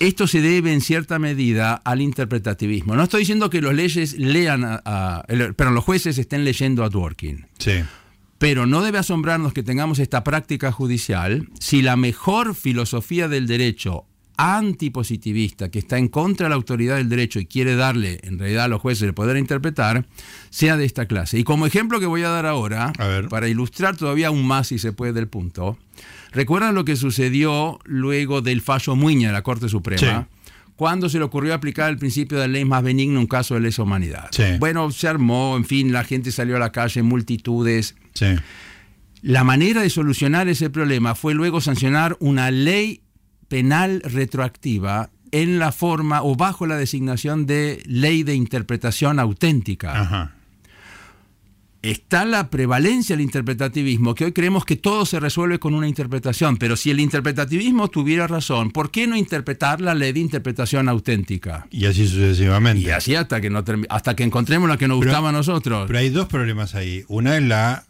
Esto 0.00 0.26
se 0.26 0.40
debe 0.42 0.72
en 0.72 0.80
cierta 0.80 1.18
medida 1.18 1.74
al 1.74 2.00
interpretativismo. 2.00 2.94
No 2.94 3.02
estoy 3.04 3.20
diciendo 3.20 3.48
que 3.50 3.60
los 3.60 3.74
leyes 3.74 4.18
lean 4.18 4.64
a, 4.64 4.80
a- 4.84 5.24
el- 5.28 5.54
perdón, 5.54 5.74
los 5.74 5.84
jueces 5.84 6.18
estén 6.18 6.44
leyendo 6.44 6.84
a 6.84 6.88
Dworkin. 6.88 7.46
Sí. 7.58 7.82
Pero 8.44 8.66
no 8.66 8.82
debe 8.82 8.98
asombrarnos 8.98 9.54
que 9.54 9.62
tengamos 9.62 9.98
esta 9.98 10.22
práctica 10.22 10.70
judicial 10.70 11.48
si 11.60 11.80
la 11.80 11.96
mejor 11.96 12.54
filosofía 12.54 13.26
del 13.26 13.46
derecho 13.46 14.04
antipositivista, 14.36 15.70
que 15.70 15.78
está 15.78 15.96
en 15.96 16.08
contra 16.08 16.44
de 16.44 16.50
la 16.50 16.56
autoridad 16.56 16.96
del 16.96 17.08
derecho 17.08 17.40
y 17.40 17.46
quiere 17.46 17.74
darle, 17.74 18.20
en 18.22 18.38
realidad, 18.38 18.64
a 18.64 18.68
los 18.68 18.82
jueces 18.82 19.04
el 19.04 19.14
poder 19.14 19.38
interpretar, 19.38 20.04
sea 20.50 20.76
de 20.76 20.84
esta 20.84 21.06
clase. 21.06 21.38
Y 21.38 21.44
como 21.44 21.64
ejemplo 21.64 22.00
que 22.00 22.06
voy 22.06 22.22
a 22.22 22.28
dar 22.28 22.44
ahora, 22.44 22.92
A 22.98 23.22
para 23.30 23.48
ilustrar 23.48 23.96
todavía 23.96 24.26
aún 24.26 24.46
más, 24.46 24.66
si 24.66 24.78
se 24.78 24.92
puede, 24.92 25.14
del 25.14 25.28
punto, 25.28 25.78
¿recuerdan 26.30 26.74
lo 26.74 26.84
que 26.84 26.96
sucedió 26.96 27.78
luego 27.84 28.42
del 28.42 28.60
fallo 28.60 28.94
Muña 28.94 29.28
de 29.28 29.32
la 29.32 29.42
Corte 29.42 29.70
Suprema? 29.70 30.28
Cuando 30.76 31.08
se 31.08 31.18
le 31.18 31.24
ocurrió 31.24 31.54
aplicar 31.54 31.90
el 31.90 31.98
principio 31.98 32.38
de 32.38 32.48
ley 32.48 32.64
más 32.64 32.82
benigna 32.82 33.14
en 33.14 33.18
un 33.18 33.26
caso 33.26 33.54
de 33.54 33.60
lesa 33.60 33.82
humanidad. 33.82 34.28
Sí. 34.32 34.44
Bueno, 34.58 34.90
se 34.90 35.06
armó, 35.06 35.56
en 35.56 35.64
fin, 35.64 35.92
la 35.92 36.02
gente 36.04 36.32
salió 36.32 36.56
a 36.56 36.58
la 36.58 36.72
calle, 36.72 37.02
multitudes. 37.02 37.94
Sí. 38.14 38.34
La 39.22 39.44
manera 39.44 39.82
de 39.82 39.90
solucionar 39.90 40.48
ese 40.48 40.70
problema 40.70 41.14
fue 41.14 41.34
luego 41.34 41.60
sancionar 41.60 42.16
una 42.20 42.50
ley 42.50 43.02
penal 43.48 44.02
retroactiva 44.04 45.10
en 45.30 45.58
la 45.58 45.72
forma 45.72 46.22
o 46.22 46.34
bajo 46.36 46.66
la 46.66 46.76
designación 46.76 47.46
de 47.46 47.82
ley 47.86 48.22
de 48.22 48.34
interpretación 48.34 49.18
auténtica. 49.18 50.00
Ajá. 50.00 50.34
Está 51.84 52.24
la 52.24 52.48
prevalencia 52.48 53.14
del 53.14 53.22
interpretativismo, 53.22 54.14
que 54.14 54.24
hoy 54.24 54.32
creemos 54.32 54.64
que 54.64 54.76
todo 54.76 55.04
se 55.04 55.20
resuelve 55.20 55.58
con 55.58 55.74
una 55.74 55.86
interpretación, 55.86 56.56
pero 56.56 56.76
si 56.76 56.90
el 56.90 56.98
interpretativismo 56.98 57.88
tuviera 57.88 58.26
razón, 58.26 58.70
¿por 58.70 58.90
qué 58.90 59.06
no 59.06 59.16
interpretar 59.16 59.82
la 59.82 59.94
ley 59.94 60.12
de 60.12 60.20
interpretación 60.20 60.88
auténtica? 60.88 61.66
Y 61.70 61.84
así 61.84 62.08
sucesivamente. 62.08 62.80
Y 62.80 62.88
así 62.90 63.14
hasta 63.14 63.38
que, 63.38 63.50
no 63.50 63.62
hasta 63.90 64.16
que 64.16 64.22
encontremos 64.24 64.66
la 64.66 64.78
que 64.78 64.88
nos 64.88 64.98
Pero- 64.98 65.10
gustaba 65.10 65.28
a 65.28 65.32
nosotros. 65.32 65.84
Pero 65.86 65.98
hay 65.98 66.08
dos 66.08 66.26
problemas 66.26 66.74
ahí. 66.74 67.04
Una 67.08 67.36
es 67.36 67.42
la 67.42 67.84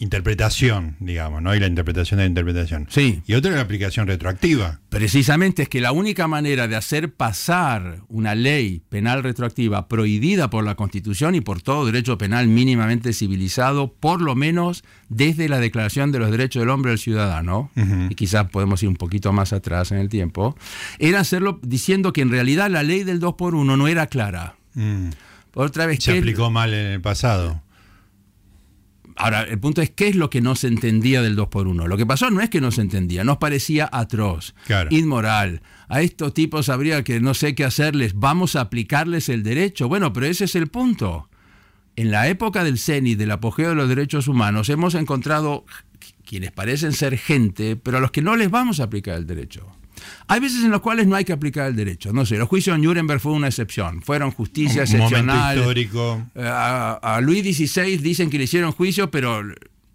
interpretación, 0.00 0.96
digamos, 0.98 1.40
¿no? 1.42 1.54
Y 1.54 1.60
la 1.60 1.66
interpretación 1.66 2.18
de 2.18 2.24
la 2.24 2.28
interpretación. 2.28 2.86
Sí. 2.90 3.22
Y 3.26 3.34
otra 3.34 3.50
es 3.50 3.56
la 3.56 3.62
aplicación 3.62 4.06
retroactiva. 4.06 4.80
Precisamente 4.88 5.62
es 5.62 5.68
que 5.68 5.80
la 5.80 5.92
única 5.92 6.26
manera 6.26 6.66
de 6.68 6.76
hacer 6.76 7.12
pasar 7.14 8.00
una 8.08 8.34
ley 8.34 8.82
penal 8.88 9.22
retroactiva 9.22 9.88
prohibida 9.88 10.50
por 10.50 10.64
la 10.64 10.74
Constitución 10.74 11.34
y 11.34 11.40
por 11.40 11.62
todo 11.62 11.86
derecho 11.86 12.18
penal 12.18 12.48
mínimamente 12.48 13.12
civilizado, 13.12 13.92
por 13.92 14.20
lo 14.20 14.34
menos 14.34 14.84
desde 15.08 15.48
la 15.48 15.58
Declaración 15.60 16.12
de 16.12 16.18
los 16.18 16.30
Derechos 16.30 16.60
del 16.60 16.70
Hombre 16.70 16.90
y 16.90 16.92
del 16.92 16.98
Ciudadano, 16.98 17.70
y 18.08 18.14
quizás 18.14 18.50
podemos 18.50 18.82
ir 18.82 18.88
un 18.88 18.96
poquito 18.96 19.32
más 19.32 19.52
atrás 19.52 19.92
en 19.92 19.98
el 19.98 20.08
tiempo, 20.08 20.56
era 20.98 21.20
hacerlo 21.20 21.60
diciendo 21.62 22.12
que 22.12 22.22
en 22.22 22.30
realidad 22.30 22.70
la 22.70 22.82
ley 22.82 23.04
del 23.04 23.20
2 23.20 23.34
por 23.34 23.54
1 23.54 23.76
no 23.76 23.88
era 23.88 24.06
clara. 24.06 24.56
Mm. 24.74 25.08
Otra 25.54 25.86
vez, 25.86 26.02
Se 26.02 26.12
¿qué 26.12 26.18
es- 26.18 26.22
aplicó 26.22 26.50
mal 26.50 26.72
en 26.72 26.86
el 26.86 27.00
pasado. 27.00 27.62
Ahora, 29.20 29.42
el 29.42 29.58
punto 29.60 29.82
es 29.82 29.90
qué 29.90 30.08
es 30.08 30.16
lo 30.16 30.30
que 30.30 30.40
no 30.40 30.54
se 30.56 30.66
entendía 30.68 31.20
del 31.22 31.36
2 31.36 31.48
por 31.48 31.68
1 31.68 31.86
Lo 31.86 31.96
que 31.96 32.06
pasó 32.06 32.30
no 32.30 32.40
es 32.40 32.48
que 32.50 32.60
no 32.60 32.70
se 32.70 32.80
entendía, 32.80 33.22
nos 33.22 33.36
parecía 33.38 33.88
atroz, 33.92 34.54
Claro. 34.66 34.88
inmoral. 34.90 35.62
A 35.88 36.02
estos 36.02 36.32
tipos 36.34 36.68
habría 36.68 37.04
que 37.04 37.20
no 37.20 37.34
sé 37.34 37.54
qué 37.54 37.64
hacerles, 37.64 38.14
vamos 38.14 38.56
a 38.56 38.62
aplicarles 38.62 39.28
el 39.28 39.42
derecho. 39.42 39.88
Bueno, 39.88 40.12
pero 40.12 40.26
ese 40.26 40.44
es 40.44 40.54
el 40.54 40.68
punto. 40.68 41.28
En 41.96 42.10
la 42.10 42.28
época 42.28 42.64
del 42.64 42.78
CENI, 42.78 43.14
del 43.14 43.30
apogeo 43.32 43.70
de 43.70 43.74
los 43.74 43.88
derechos 43.88 44.26
humanos, 44.28 44.68
hemos 44.68 44.94
encontrado 44.94 45.64
quienes 46.24 46.52
parecen 46.52 46.92
ser 46.92 47.18
gente, 47.18 47.76
pero 47.76 47.98
a 47.98 48.00
los 48.00 48.12
que 48.12 48.22
no 48.22 48.36
les 48.36 48.50
vamos 48.50 48.80
a 48.80 48.84
aplicar 48.84 49.16
el 49.16 49.26
derecho. 49.26 49.66
Hay 50.28 50.40
veces 50.40 50.62
en 50.64 50.70
los 50.70 50.80
cuales 50.80 51.06
no 51.06 51.16
hay 51.16 51.24
que 51.24 51.32
aplicar 51.32 51.66
el 51.68 51.76
derecho. 51.76 52.12
No 52.12 52.24
sé, 52.26 52.36
los 52.36 52.48
juicios 52.48 52.76
en 52.76 52.82
Nuremberg 52.82 53.20
fue 53.20 53.32
una 53.32 53.48
excepción. 53.48 54.02
Fueron 54.02 54.30
justicia 54.30 54.82
excepcional. 54.82 55.58
histórico. 55.58 56.22
Eh, 56.34 56.42
A, 56.46 56.92
a 56.94 57.20
Luis 57.20 57.42
XVI 57.56 57.96
dicen 57.98 58.30
que 58.30 58.38
le 58.38 58.44
hicieron 58.44 58.72
juicio, 58.72 59.10
pero 59.10 59.42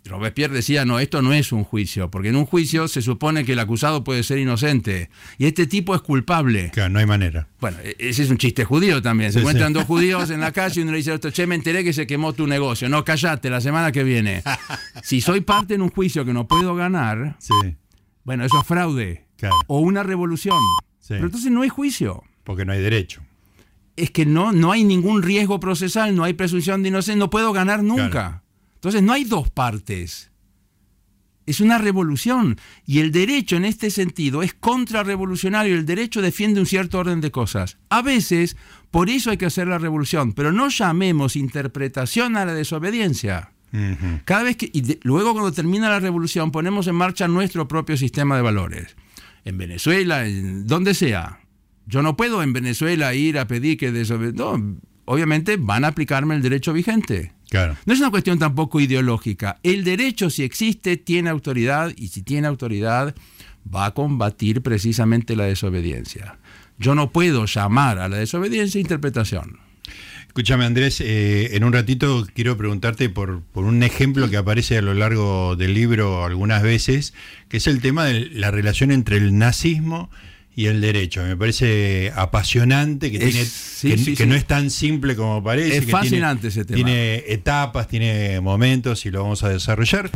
Robespierre 0.07 0.53
decía, 0.53 0.85
no, 0.85 0.99
esto 0.99 1.23
no 1.23 1.33
es 1.33 1.51
un 1.51 1.63
juicio, 1.63 2.11
porque 2.11 2.29
en 2.29 2.35
un 2.35 2.45
juicio 2.45 2.87
se 2.87 3.01
supone 3.01 3.43
que 3.43 3.53
el 3.53 3.59
acusado 3.59 4.03
puede 4.03 4.21
ser 4.21 4.37
inocente 4.37 5.09
y 5.39 5.47
este 5.47 5.65
tipo 5.65 5.95
es 5.95 6.01
culpable. 6.01 6.69
Claro, 6.71 6.91
no 6.91 6.99
hay 6.99 7.07
manera. 7.07 7.47
Bueno, 7.59 7.77
e- 7.83 7.95
ese 7.97 8.21
es 8.21 8.29
un 8.29 8.37
chiste 8.37 8.65
judío 8.65 9.01
también. 9.01 9.31
Se 9.31 9.39
Sí, 9.39 9.39
encuentran 9.39 9.69
sí. 9.69 9.73
dos 9.73 9.85
judíos 9.85 10.29
en 10.29 10.41
la 10.41 10.51
calle 10.51 10.79
y 10.79 10.83
uno 10.83 10.91
le 10.91 10.99
dice, 10.99 11.11
"Esto, 11.11 11.31
che, 11.31 11.47
me 11.47 11.55
enteré 11.55 11.83
que 11.83 11.91
se 11.91 12.05
quemó 12.05 12.33
tu 12.33 12.45
negocio. 12.45 12.87
No, 12.87 13.03
callate, 13.03 13.49
la 13.49 13.61
semana 13.61 13.91
que 13.91 14.03
viene. 14.03 14.43
Si 15.03 15.21
soy 15.21 15.41
parte 15.41 15.73
en 15.73 15.81
un 15.81 15.89
juicio 15.89 16.23
que 16.23 16.33
no 16.33 16.47
puedo 16.47 16.75
ganar, 16.75 17.35
Sí, 17.39 17.53
bueno, 18.23 18.45
eso 18.45 18.59
es 18.61 18.67
fraude. 18.67 19.25
Claro. 19.37 19.55
O 19.67 19.79
una 19.79 20.03
revolución. 20.03 20.57
Sí. 20.99 21.09
Pero 21.09 21.25
entonces 21.25 21.51
no 21.51 21.61
hay 21.61 21.69
juicio. 21.69 22.23
porque 22.43 22.65
no 22.65 22.71
hay 22.73 22.81
derecho. 22.81 23.21
es 23.97 24.11
que 24.11 24.25
no, 24.25 24.51
no 24.51 24.71
hay 24.71 24.83
ningún 24.83 25.23
riesgo 25.23 25.59
procesal, 25.59 26.15
no 26.15 26.23
hay 26.23 26.33
presunción 26.33 26.83
de 26.83 26.89
inocencia, 26.89 27.15
no 27.19 27.29
puedo 27.29 27.53
ganar 27.53 27.81
nunca. 27.83 28.09
Claro. 28.09 28.41
Entonces 28.75 29.01
no 29.03 29.13
hay 29.13 29.23
dos 29.23 29.49
partes. 29.49 30.31
Es 31.45 31.59
una 31.61 31.77
revolución. 31.77 32.57
Y 32.87 32.99
el 32.99 33.11
derecho 33.11 33.55
en 33.55 33.65
este 33.65 33.89
sentido 33.91 34.41
es 34.43 34.53
contrarrevolucionario. 34.53 35.75
El 35.75 35.85
derecho 35.85 36.21
defiende 36.21 36.59
un 36.59 36.65
cierto 36.65 36.97
orden 36.99 37.21
de 37.21 37.29
cosas. 37.31 37.77
A 37.89 38.01
veces, 38.01 38.57
por 38.91 39.09
eso 39.09 39.29
hay 39.29 39.37
que 39.37 39.45
hacer 39.45 39.67
la 39.67 39.77
revolución. 39.77 40.33
Pero 40.33 40.51
no 40.51 40.69
llamemos 40.69 41.35
interpretación 41.35 42.35
a 42.35 42.45
la 42.45 42.53
desobediencia. 42.53 43.51
Cada 44.23 44.43
vez 44.43 44.55
que. 44.57 44.69
Y 44.73 44.81
de- 44.81 44.99
luego, 45.03 45.33
cuando 45.33 45.51
termina 45.51 45.89
la 45.89 45.99
revolución, 45.99 46.49
ponemos 46.51 46.87
en 46.87 46.95
marcha 46.95 47.27
nuestro 47.27 47.67
propio 47.67 47.95
sistema 47.97 48.35
de 48.37 48.41
valores. 48.41 48.95
En 49.45 49.57
Venezuela, 49.57 50.27
en 50.27 50.67
donde 50.67 50.93
sea. 50.93 51.39
Yo 51.85 52.01
no 52.01 52.17
puedo 52.17 52.43
en 52.43 52.51
Venezuela 52.51 53.13
ir 53.13 53.37
a 53.39 53.47
pedir 53.47 53.77
que 53.77 53.91
desobedezcan. 53.91 54.35
No, 54.35 54.79
obviamente 55.05 55.57
van 55.57 55.85
a 55.85 55.89
aplicarme 55.89 56.35
el 56.35 56.41
derecho 56.41 56.73
vigente. 56.73 57.31
Claro. 57.49 57.77
No 57.85 57.93
es 57.93 57.99
una 57.99 58.11
cuestión 58.11 58.39
tampoco 58.39 58.79
ideológica. 58.79 59.59
El 59.63 59.83
derecho, 59.83 60.29
si 60.29 60.43
existe, 60.43 60.97
tiene 60.97 61.29
autoridad 61.29 61.93
y 61.95 62.07
si 62.07 62.23
tiene 62.23 62.47
autoridad, 62.47 63.15
va 63.73 63.85
a 63.85 63.93
combatir 63.93 64.61
precisamente 64.61 65.35
la 65.35 65.45
desobediencia. 65.45 66.37
Yo 66.77 66.95
no 66.95 67.11
puedo 67.11 67.45
llamar 67.45 67.99
a 67.99 68.09
la 68.09 68.17
desobediencia 68.17 68.81
interpretación. 68.81 69.59
Escúchame 70.35 70.65
Andrés, 70.65 70.99
eh, 70.99 71.55
en 71.55 71.63
un 71.63 71.71
ratito 71.71 72.27
quiero 72.33 72.57
preguntarte 72.57 73.07
por, 73.09 73.41
por 73.53 73.63
un 73.63 73.81
ejemplo 73.83 74.29
que 74.29 74.35
aparece 74.35 74.77
a 74.77 74.81
lo 74.81 74.93
largo 74.93 75.55
del 75.55 75.73
libro 75.73 76.25
algunas 76.25 76.61
veces, 76.61 77.13
que 77.47 77.55
es 77.55 77.67
el 77.67 77.79
tema 77.79 78.03
de 78.03 78.25
la 78.31 78.51
relación 78.51 78.91
entre 78.91 79.15
el 79.15 79.37
nazismo 79.37 80.09
y 80.53 80.65
el 80.65 80.81
derecho. 80.81 81.23
Me 81.23 81.37
parece 81.37 82.11
apasionante, 82.17 83.11
que, 83.11 83.17
Es- 83.25 83.31
tiene, 83.31 83.45
sí, 83.45 83.89
que, 83.91 83.97
sí, 83.97 84.15
que 84.17 84.23
sí. 84.23 84.29
no 84.29 84.35
es 84.35 84.45
tan 84.45 84.71
simple 84.71 85.15
como 85.15 85.41
parece. 85.41 85.77
Es 85.77 85.85
que 85.85 85.91
fascinante 85.93 86.49
tiene, 86.49 86.51
ese 86.51 86.65
tema. 86.65 86.75
Tiene 86.75 87.23
etapas, 87.29 87.87
tiene 87.87 88.41
momentos 88.41 89.05
y 89.05 89.11
lo 89.11 89.23
vamos 89.23 89.41
a 89.45 89.47
desarrollar. 89.47 90.11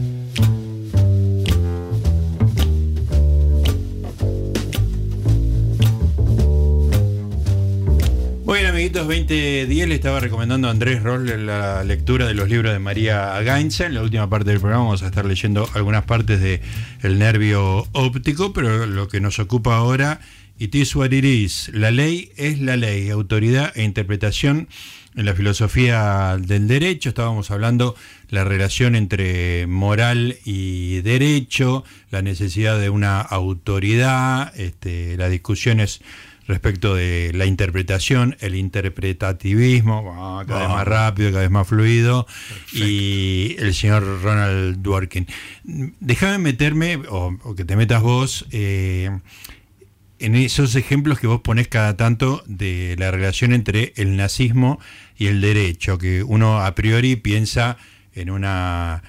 Amiguitos, 8.90 9.08
2010 9.08 9.88
le 9.88 9.94
estaba 9.94 10.20
recomendando 10.20 10.68
a 10.68 10.72
Andrés 10.72 11.04
Roll 11.04 11.46
la 11.46 11.84
lectura 11.84 12.26
de 12.26 12.34
los 12.34 12.50
libros 12.50 12.74
de 12.74 12.80
María 12.80 13.40
Gainza. 13.42 13.86
En 13.86 13.94
la 13.94 14.02
última 14.02 14.28
parte 14.32 14.50
del 14.50 14.60
programa 14.60 14.86
vamos 14.86 15.04
a 15.04 15.06
estar 15.06 15.26
leyendo 15.26 15.70
algunas 15.76 16.06
partes 16.06 16.42
de 16.42 16.60
El 17.04 17.20
nervio 17.20 17.88
óptico, 17.92 18.52
pero 18.52 18.88
lo 18.88 19.08
que 19.08 19.22
nos 19.22 19.38
ocupa 19.38 19.76
ahora, 19.76 20.22
it 20.58 20.74
is 20.74 20.96
what 20.96 21.12
it 21.12 21.24
is. 21.24 21.70
La 21.72 21.92
ley 21.92 22.32
es 22.36 22.62
la 22.62 22.78
ley, 22.78 23.12
autoridad 23.12 23.72
e 23.76 23.84
interpretación 23.84 24.68
en 25.16 25.26
la 25.26 25.36
filosofía 25.36 26.38
del 26.40 26.68
derecho. 26.68 27.10
Estábamos 27.10 27.52
hablando 27.52 27.96
la 28.30 28.44
relación 28.44 28.96
entre 28.96 29.68
moral 29.68 30.38
y 30.46 31.02
derecho, 31.02 31.84
la 32.10 32.24
necesidad 32.24 32.80
de 32.80 32.90
una 32.90 33.22
autoridad, 33.22 34.52
este, 34.60 35.16
las 35.16 35.30
discusiones 35.30 36.02
respecto 36.50 36.96
de 36.96 37.32
la 37.34 37.46
interpretación, 37.46 38.36
el 38.42 38.56
interpretativismo, 38.56 40.44
cada 40.48 40.62
vez 40.62 40.70
más 40.70 40.88
rápido, 40.88 41.30
cada 41.30 41.44
vez 41.44 41.52
más 41.52 41.68
fluido, 41.68 42.28
y 42.74 43.56
el 43.60 43.74
señor 43.74 44.22
Ronald 44.22 44.82
Dworkin. 44.82 45.28
Déjame 45.64 46.40
meterme, 46.40 46.98
o, 47.08 47.38
o 47.44 47.56
que 47.56 47.64
te 47.64 47.78
metas 47.78 48.02
vos, 48.02 48.46
eh, 48.52 49.12
en 50.18 50.36
esos 50.36 50.76
ejemplos 50.76 51.20
que 51.20 51.28
vos 51.28 51.40
ponés 51.42 51.70
cada 51.70 51.96
tanto 51.96 52.44
de 52.46 52.96
la 52.98 53.12
relación 53.12 53.54
entre 53.54 53.94
el 53.96 54.18
nazismo 54.18 54.80
y 55.18 55.28
el 55.28 55.40
derecho, 55.40 55.98
que 55.98 56.24
uno 56.24 56.60
a 56.60 56.76
priori 56.76 57.16
piensa 57.16 57.78
en 58.14 58.30
una... 58.30 59.04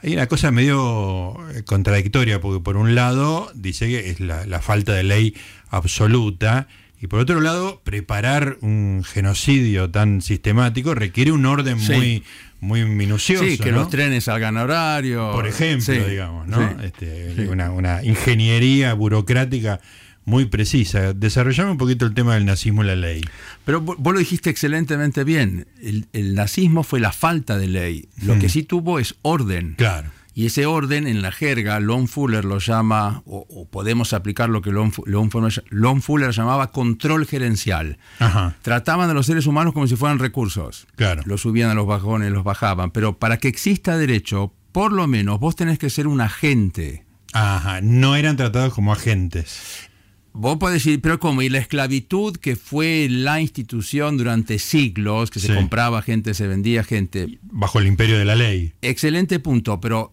Hay 0.00 0.12
una 0.12 0.28
cosa 0.28 0.52
medio 0.52 1.36
contradictoria, 1.66 2.40
porque 2.40 2.62
por 2.62 2.76
un 2.76 2.94
lado 2.94 3.50
dice 3.54 3.88
que 3.88 4.10
es 4.10 4.20
la, 4.20 4.46
la 4.46 4.60
falta 4.62 4.94
de 4.94 5.02
ley 5.02 5.34
absoluta, 5.70 6.68
y 7.00 7.06
por 7.06 7.20
otro 7.20 7.40
lado, 7.40 7.80
preparar 7.84 8.58
un 8.60 9.04
genocidio 9.06 9.90
tan 9.90 10.20
sistemático 10.20 10.94
requiere 10.94 11.30
un 11.32 11.46
orden 11.46 11.78
Sí. 11.78 11.92
muy, 11.92 12.22
muy 12.60 12.84
minucioso. 12.84 13.44
Sí, 13.44 13.56
que 13.58 13.70
¿no? 13.70 13.78
los 13.80 13.90
trenes 13.90 14.24
salgan 14.24 14.56
a 14.56 14.64
horario. 14.64 15.30
por 15.32 15.46
ejemplo, 15.46 15.94
Sí, 15.94 16.00
digamos, 16.10 16.48
¿no? 16.48 16.58
sí. 16.58 16.74
Este, 16.84 17.48
una, 17.48 17.70
una 17.70 18.02
ingeniería 18.04 18.94
burocrática 18.94 19.80
muy 20.24 20.44
precisa. 20.46 21.14
Desarrollame 21.14 21.70
un 21.70 21.78
poquito 21.78 22.04
el 22.04 22.12
tema 22.14 22.34
del 22.34 22.44
nazismo 22.44 22.82
y 22.82 22.86
la 22.88 22.96
ley. 22.96 23.22
Pero 23.64 23.80
vo- 23.82 23.94
vos 23.96 24.12
lo 24.12 24.18
dijiste 24.18 24.50
excelentemente 24.50 25.24
bien. 25.24 25.66
El, 25.80 26.06
el 26.12 26.34
nazismo 26.34 26.82
fue 26.82 27.00
la 27.00 27.12
falta 27.12 27.56
de 27.56 27.68
ley. 27.68 28.08
Lo 28.22 28.34
Hmm. 28.34 28.38
que 28.40 28.48
sí 28.48 28.62
tuvo 28.64 28.98
es 28.98 29.14
orden. 29.22 29.74
Claro. 29.78 30.10
Y 30.38 30.46
ese 30.46 30.66
orden 30.66 31.08
en 31.08 31.20
la 31.20 31.32
jerga, 31.32 31.80
Lon 31.80 32.06
Fuller 32.06 32.44
lo 32.44 32.60
llama, 32.60 33.24
o, 33.26 33.44
o 33.50 33.68
podemos 33.68 34.12
aplicar 34.12 34.48
lo 34.48 34.62
que 34.62 34.70
Lon, 34.70 34.92
Lon 35.04 35.32
Fuller, 35.32 35.64
Lon 35.70 36.00
Fuller 36.00 36.30
llamaba 36.30 36.70
control 36.70 37.26
gerencial. 37.26 37.98
Ajá. 38.20 38.54
Trataban 38.62 39.10
a 39.10 39.14
los 39.14 39.26
seres 39.26 39.46
humanos 39.46 39.74
como 39.74 39.88
si 39.88 39.96
fueran 39.96 40.20
recursos. 40.20 40.86
Claro. 40.94 41.22
Los 41.26 41.40
subían 41.40 41.70
a 41.70 41.74
los 41.74 41.88
bajones, 41.88 42.30
los 42.30 42.44
bajaban. 42.44 42.92
Pero 42.92 43.18
para 43.18 43.38
que 43.38 43.48
exista 43.48 43.98
derecho, 43.98 44.52
por 44.70 44.92
lo 44.92 45.08
menos 45.08 45.40
vos 45.40 45.56
tenés 45.56 45.76
que 45.80 45.90
ser 45.90 46.06
un 46.06 46.20
agente. 46.20 47.04
Ajá. 47.32 47.80
No 47.80 48.14
eran 48.14 48.36
tratados 48.36 48.72
como 48.72 48.92
agentes. 48.92 49.88
Vos 50.34 50.58
podés 50.58 50.84
decir, 50.84 51.00
pero 51.00 51.18
¿cómo? 51.18 51.42
Y 51.42 51.48
la 51.48 51.58
esclavitud 51.58 52.36
que 52.36 52.54
fue 52.54 53.08
la 53.10 53.40
institución 53.40 54.16
durante 54.16 54.60
siglos, 54.60 55.32
que 55.32 55.40
se 55.40 55.48
Sí. 55.48 55.54
compraba 55.54 56.00
gente, 56.00 56.32
se 56.32 56.46
vendía 56.46 56.84
gente. 56.84 57.40
Bajo 57.42 57.80
el 57.80 57.88
imperio 57.88 58.16
de 58.16 58.24
la 58.24 58.36
ley. 58.36 58.72
Excelente 58.82 59.40
punto, 59.40 59.80
pero 59.80 60.12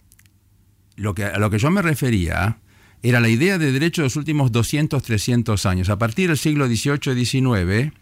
lo 0.95 1.13
que, 1.13 1.25
a 1.25 1.37
lo 1.37 1.49
que 1.49 1.59
yo 1.59 1.71
me 1.71 1.81
refería 1.81 2.57
era 3.01 3.19
la 3.19 3.29
idea 3.29 3.57
de 3.57 3.71
derecho 3.71 4.01
de 4.01 4.07
los 4.07 4.15
últimos 4.15 4.51
200, 4.51 5.01
300 5.03 5.65
años. 5.65 5.89
A 5.89 5.97
partir 5.97 6.29
del 6.29 6.37
siglo 6.37 6.67
XVIII 6.67 7.13
y 7.15 7.25
XIX, 7.25 7.93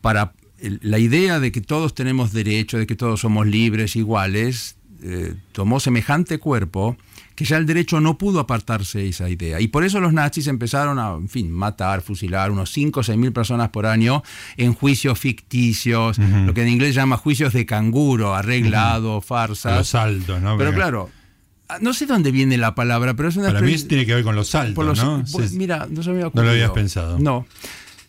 para 0.00 0.32
la 0.58 0.98
idea 0.98 1.40
de 1.40 1.52
que 1.52 1.60
todos 1.60 1.94
tenemos 1.94 2.32
derecho, 2.32 2.78
de 2.78 2.86
que 2.86 2.96
todos 2.96 3.20
somos 3.20 3.46
libres, 3.46 3.96
iguales, 3.96 4.76
eh, 5.02 5.34
tomó 5.52 5.80
semejante 5.80 6.38
cuerpo 6.38 6.96
que 7.34 7.44
ya 7.44 7.56
el 7.56 7.66
derecho 7.66 8.00
no 8.00 8.16
pudo 8.16 8.40
apartarse 8.40 9.00
de 9.00 9.08
esa 9.08 9.28
idea. 9.28 9.60
Y 9.60 9.68
por 9.68 9.84
eso 9.84 10.00
los 10.00 10.12
nazis 10.12 10.46
empezaron 10.46 10.98
a, 10.98 11.14
en 11.14 11.28
fin, 11.28 11.50
matar, 11.50 12.00
fusilar 12.00 12.50
unos 12.50 12.70
5 12.72 13.00
o 13.00 13.02
6 13.02 13.18
mil 13.18 13.32
personas 13.32 13.70
por 13.70 13.86
año 13.86 14.22
en 14.56 14.72
juicios 14.72 15.18
ficticios, 15.18 16.18
lo 16.18 16.54
que 16.54 16.62
en 16.62 16.68
inglés 16.68 16.94
llama 16.94 17.16
juicios 17.16 17.52
de 17.52 17.66
canguro, 17.66 18.34
arreglado, 18.34 19.20
farsas. 19.20 19.78
Los 19.78 19.88
saltos, 19.88 20.40
¿no? 20.40 20.56
Pero 20.56 20.72
claro, 20.72 21.10
no 21.80 21.94
sé 21.94 22.06
dónde 22.06 22.30
viene 22.30 22.56
la 22.56 22.74
palabra, 22.74 23.14
pero 23.14 23.28
es 23.28 23.36
una 23.36 23.48
Para 23.48 23.60
mí 23.60 23.74
tiene 23.82 24.06
que 24.06 24.14
ver 24.14 24.24
con 24.24 24.36
los 24.36 24.48
saltos, 24.48 24.74
por 24.74 24.84
los- 24.86 24.98
¿no? 25.02 25.24
pues, 25.32 25.52
mira, 25.52 25.86
no 25.90 26.02
se 26.02 26.10
me 26.10 26.16
había 26.16 26.30
No 26.32 26.42
lo 26.42 26.50
habías 26.50 26.70
pensado. 26.70 27.18
No. 27.18 27.46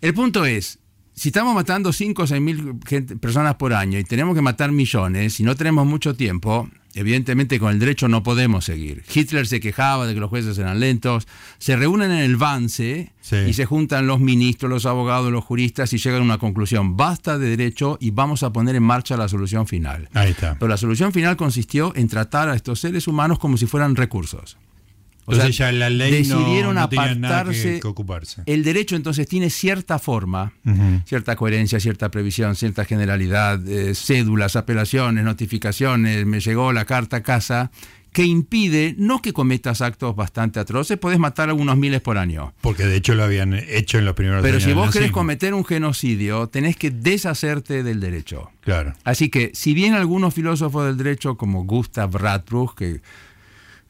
El 0.01 0.13
punto 0.13 0.45
es, 0.45 0.79
si 1.15 1.29
estamos 1.29 1.55
matando 1.55 1.93
5 1.93 2.23
o 2.23 2.27
6 2.27 2.41
mil 2.41 2.75
personas 3.21 3.55
por 3.55 3.73
año 3.73 3.97
y 3.97 4.03
tenemos 4.03 4.35
que 4.35 4.41
matar 4.41 4.71
millones 4.71 5.39
y 5.39 5.43
no 5.43 5.55
tenemos 5.55 5.85
mucho 5.87 6.13
tiempo, 6.13 6.69
evidentemente 6.93 7.57
con 7.59 7.71
el 7.71 7.79
derecho 7.79 8.07
no 8.09 8.21
podemos 8.21 8.65
seguir. 8.65 9.03
Hitler 9.13 9.47
se 9.47 9.59
quejaba 9.61 10.07
de 10.07 10.13
que 10.13 10.19
los 10.19 10.29
jueces 10.29 10.57
eran 10.57 10.79
lentos, 10.79 11.27
se 11.57 11.75
reúnen 11.77 12.11
en 12.11 12.19
el 12.19 12.35
Vance 12.35 13.11
Sí. 13.21 13.37
y 13.47 13.53
se 13.53 13.65
juntan 13.65 14.05
los 14.07 14.19
ministros, 14.19 14.69
los 14.69 14.85
abogados, 14.85 15.31
los 15.31 15.43
juristas 15.43 15.91
y 15.93 15.97
llegan 15.97 16.21
a 16.21 16.25
una 16.25 16.37
conclusión. 16.37 16.95
Basta 16.97 17.37
de 17.39 17.49
derecho 17.49 17.97
y 18.01 18.11
vamos 18.11 18.43
a 18.43 18.51
poner 18.53 18.75
en 18.75 18.83
marcha 18.83 19.17
la 19.17 19.27
solución 19.27 19.65
final. 19.67 20.09
Ahí 20.13 20.31
está. 20.31 20.55
Pero 20.59 20.67
la 20.67 20.77
solución 20.77 21.11
final 21.13 21.35
consistió 21.37 21.91
en 21.95 22.07
tratar 22.07 22.49
a 22.49 22.55
estos 22.55 22.79
seres 22.81 23.07
humanos 23.07 23.39
como 23.39 23.57
si 23.57 23.65
fueran 23.67 23.95
recursos. 23.95 24.57
O 25.27 25.33
sea, 25.35 25.49
ya 25.49 25.71
la 25.71 25.89
ley 25.89 26.23
no- 26.27 26.37
decidieron 26.39 26.75
no, 26.75 26.81
nada 26.81 26.83
apartarse. 26.85 27.73
que, 27.75 27.79
que 27.79 27.87
ocuparse. 27.87 28.43
El 28.45 28.63
derecho 28.63 28.95
entonces 28.95 29.27
tiene 29.27 29.49
cierta 29.49 29.99
forma, 29.99 30.53
cierta 31.05 31.35
coherencia, 31.35 31.79
cierta 31.79 32.09
previsión, 32.11 32.55
cierta 32.55 32.85
generalidad, 32.85 33.65
eh, 33.67 33.95
cédulas, 33.95 34.55
apelaciones, 34.55 35.23
notificaciones, 35.23 36.25
me 36.25 36.39
llegó 36.39 36.73
la 36.73 36.85
carta 36.85 37.17
a 37.17 37.23
casa, 37.23 37.71
que 38.11 38.23
impide 38.23 38.95
no 38.97 39.21
que 39.21 39.33
cometas 39.33 39.81
actos 39.81 40.15
bastante 40.15 40.59
atroces, 40.61 40.97
podés 40.97 41.19
matar 41.19 41.49
a 41.49 41.51
algunos 41.51 41.75
miles 41.75 41.99
por 41.99 42.17
año. 42.17 42.53
Porque 42.61 42.85
de 42.85 42.95
hecho 42.95 43.13
lo 43.13 43.25
habían 43.25 43.53
hecho 43.53 43.97
en 43.97 44.05
los 44.05 44.13
primeros 44.13 44.41
Pero 44.41 44.55
años 44.55 44.63
si 44.63 44.73
vos 44.73 44.89
querés 44.91 45.11
cometer 45.11 45.53
un 45.53 45.65
genocidio, 45.65 46.47
tenés 46.47 46.77
que 46.77 46.91
deshacerte 46.91 47.83
del 47.83 47.99
derecho. 47.99 48.51
Claro. 48.61 48.93
Así 49.03 49.29
que, 49.29 49.51
si 49.53 49.73
bien 49.73 49.95
algunos 49.95 50.33
filósofos 50.33 50.85
del 50.85 50.95
derecho, 50.97 51.35
como 51.35 51.65
Gustav 51.65 52.15
Radbruch, 52.15 52.73
que 52.75 53.01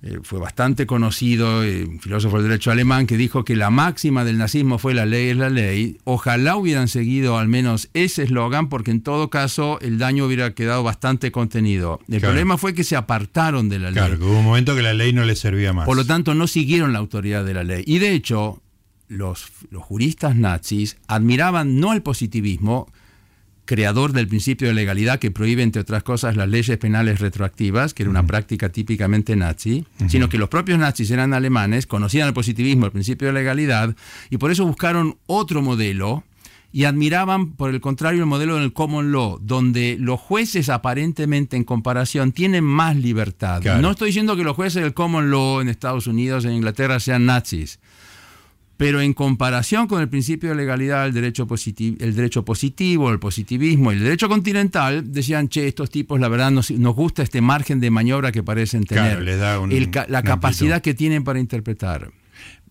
eh, 0.08 0.20
fue 0.22 0.38
bastante 0.40 0.86
conocido, 0.86 1.64
eh, 1.64 1.84
un 1.84 2.00
filósofo 2.00 2.38
del 2.38 2.48
derecho 2.48 2.70
alemán, 2.70 3.08
que 3.08 3.18
dijo 3.18 3.44
que 3.44 3.56
la 3.56 3.72
máxima 3.72 4.24
del 4.24 4.38
nazismo 4.38 4.78
fue 4.78 4.94
la 4.94 5.06
ley 5.08 5.30
es 5.30 5.38
la 5.38 5.50
ley, 5.50 5.98
ojalá 6.04 6.56
hubieran 6.58 6.88
seguido 6.88 7.40
al 7.40 7.48
menos 7.48 7.90
ese 7.96 8.22
eslogan, 8.24 8.70
porque 8.70 8.92
en 8.92 9.02
todo 9.02 9.32
caso 9.32 9.80
el 9.82 9.98
daño 9.98 10.26
hubiera 10.26 10.54
quedado 10.54 10.84
bastante 10.84 11.32
contenido. 11.32 12.00
El 12.08 12.20
Claro. 12.20 12.34
problema 12.34 12.58
fue 12.60 12.76
que 12.76 12.84
se 12.84 12.96
apartaron 12.96 13.68
de 13.68 13.80
la 13.80 13.90
ley. 13.90 13.96
Claro, 13.96 14.20
que 14.20 14.24
hubo 14.26 14.38
un 14.40 14.46
momento 14.46 14.76
que 14.76 14.84
la 14.84 14.94
ley 14.94 15.12
no 15.12 15.26
le 15.26 15.36
servía 15.36 15.74
más. 15.74 15.86
Por 15.88 15.98
lo 15.98 16.06
tanto, 16.06 16.36
no 16.36 16.46
siguieron 16.46 16.94
la 16.94 17.00
autoridad 17.00 17.44
de 17.44 17.54
la 17.56 17.64
ley. 17.64 17.84
Y 17.88 17.98
de 17.98 18.12
hecho, 18.14 18.62
los, 19.08 19.48
los 19.72 19.84
juristas 19.84 20.36
nazis 20.36 20.98
admiraban 21.08 21.80
no 21.80 21.94
el 21.94 22.02
positivismo, 22.04 22.92
creador 23.66 24.14
del 24.14 24.28
principio 24.28 24.68
de 24.68 24.74
legalidad 24.74 25.20
que 25.20 25.32
prohíbe, 25.32 25.64
entre 25.64 25.82
otras 25.82 26.04
cosas, 26.04 26.36
las 26.36 26.48
leyes 26.48 26.78
penales 26.78 27.20
retroactivas, 27.20 27.94
que 27.94 28.04
era 28.04 28.10
una 28.10 28.26
práctica 28.26 28.70
típicamente 28.70 29.36
nazi, 29.36 29.86
sino 30.08 30.30
que 30.30 30.38
los 30.38 30.50
propios 30.50 30.80
nazis 30.80 31.12
eran 31.12 31.34
alemanes, 31.34 31.88
conocían 31.88 32.28
el 32.28 32.34
positivismo, 32.34 32.86
el 32.86 32.92
principio 32.92 33.28
de 33.28 33.34
legalidad, 33.34 33.96
y 34.30 34.38
por 34.38 34.52
eso 34.52 34.66
buscaron 34.66 35.18
otro 35.26 35.62
modelo 35.62 36.24
y 36.72 36.84
admiraban, 36.84 37.54
por 37.54 37.70
el 37.70 37.80
contrario, 37.80 38.20
el 38.20 38.26
modelo 38.26 38.58
del 38.58 38.74
common 38.74 39.14
law, 39.14 39.40
donde 39.42 39.96
los 39.98 40.20
jueces 40.20 40.68
aparentemente 40.68 41.56
en 41.56 41.64
comparación 41.64 42.34
tienen 42.34 42.66
más 42.66 42.98
libertad. 42.98 43.62
Claro. 43.62 43.82
No 43.82 43.92
estoy 43.92 44.08
diciendo 44.08 44.36
que 44.36 44.44
los 44.44 44.58
jueces 44.58 44.84
del 44.84 44.94
common 44.94 45.32
law 45.32 45.62
en 45.62 45.70
Estados 45.70 46.06
Unidos, 46.06 46.44
en 46.44 46.52
Inglaterra, 46.52 47.00
sean 47.00 47.26
nazis. 47.26 47.80
Pero 48.78 49.00
en 49.00 49.14
comparación 49.14 49.88
con 49.88 50.02
el 50.02 50.10
principio 50.10 50.50
de 50.50 50.56
legalidad, 50.56 51.06
el 51.06 51.14
derecho, 51.14 51.48
positivo, 51.48 51.96
el 52.02 52.14
derecho 52.14 52.44
positivo, 52.44 53.10
el 53.10 53.20
positivismo 53.20 53.92
y 53.94 53.96
el 53.96 54.04
derecho 54.04 54.28
continental, 54.28 55.14
decían, 55.14 55.48
che, 55.48 55.66
estos 55.68 55.90
tipos, 55.90 56.20
la 56.20 56.28
verdad, 56.28 56.52
nos, 56.52 56.72
nos 56.72 56.94
gusta 56.94 57.24
este 57.24 57.40
margen 57.40 57.80
de 57.80 57.90
maniobra 57.90 58.32
que 58.34 58.44
parecen 58.44 58.84
tener. 58.84 59.04
Claro, 59.12 59.22
les 59.22 59.40
da 59.40 59.60
un- 59.60 59.72
El 59.72 59.90
la 60.10 60.24
capacidad 60.24 60.76
amplitud. 60.78 60.82
que 60.84 60.94
tienen 60.94 61.24
para 61.24 61.40
interpretar. 61.40 62.12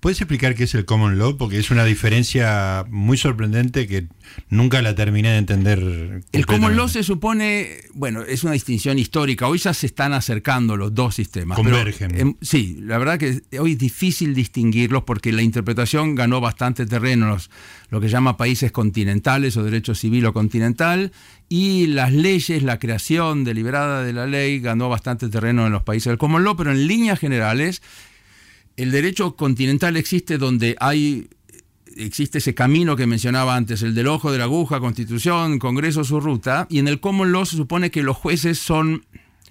¿Puedes 0.04 0.20
explicar 0.20 0.54
qué 0.54 0.64
es 0.64 0.74
el 0.74 0.84
common 0.84 1.18
law? 1.18 1.38
Porque 1.38 1.58
es 1.58 1.70
una 1.70 1.82
diferencia 1.82 2.84
muy 2.90 3.16
sorprendente 3.16 3.86
que 3.86 4.06
nunca 4.50 4.82
la 4.82 4.94
terminé 4.94 5.30
de 5.30 5.38
entender. 5.38 6.22
El 6.30 6.44
common 6.44 6.76
law 6.76 6.90
se 6.90 7.02
supone, 7.02 7.78
bueno, 7.94 8.20
es 8.20 8.44
una 8.44 8.52
distinción 8.52 8.98
histórica. 8.98 9.48
Hoy 9.48 9.56
ya 9.56 9.72
se 9.72 9.86
están 9.86 10.12
acercando 10.12 10.76
los 10.76 10.94
dos 10.94 11.14
sistemas. 11.14 11.56
pero, 11.56 11.74
Convergen. 11.74 12.20
em, 12.20 12.34
sí, 12.42 12.80
la 12.82 12.98
verdad 12.98 13.18
que 13.18 13.40
hoy 13.58 13.72
es 13.72 13.78
difícil 13.78 14.34
distinguirlos 14.34 15.04
porque 15.04 15.32
la 15.32 15.40
interpretación 15.40 16.14
ganó 16.14 16.38
bastante 16.38 16.84
terreno 16.84 17.24
en 17.24 17.32
los, 17.32 17.50
lo 17.88 17.98
que 17.98 18.08
llama 18.08 18.36
países 18.36 18.72
continentales 18.72 19.56
o 19.56 19.62
derecho 19.62 19.94
civil 19.94 20.26
o 20.26 20.34
continental 20.34 21.12
y 21.48 21.86
las 21.86 22.12
leyes, 22.12 22.62
la 22.62 22.78
creación 22.78 23.42
deliberada 23.42 24.04
de 24.04 24.12
la 24.12 24.26
ley 24.26 24.60
ganó 24.60 24.90
bastante 24.90 25.30
terreno 25.30 25.64
en 25.64 25.72
los 25.72 25.82
países 25.82 26.10
del 26.10 26.18
common 26.18 26.44
law, 26.44 26.54
pero 26.56 26.72
en 26.72 26.86
líneas 26.86 27.18
generales 27.18 27.80
el 28.76 28.90
derecho 28.90 29.36
continental 29.36 29.96
existe 29.96 30.38
donde 30.38 30.76
hay 30.80 31.28
existe 31.96 32.38
ese 32.38 32.54
camino 32.54 32.96
que 32.96 33.06
mencionaba 33.06 33.54
antes, 33.54 33.82
el 33.82 33.94
del 33.94 34.08
ojo 34.08 34.32
de 34.32 34.38
la 34.38 34.44
aguja, 34.44 34.80
constitución, 34.80 35.58
congreso, 35.60 36.02
su 36.02 36.18
ruta, 36.20 36.66
y 36.68 36.80
en 36.80 36.88
el 36.88 36.98
common 36.98 37.30
law 37.30 37.46
se 37.46 37.56
supone 37.56 37.90
que 37.92 38.02
los 38.02 38.16
jueces 38.16 38.58
son 38.58 39.04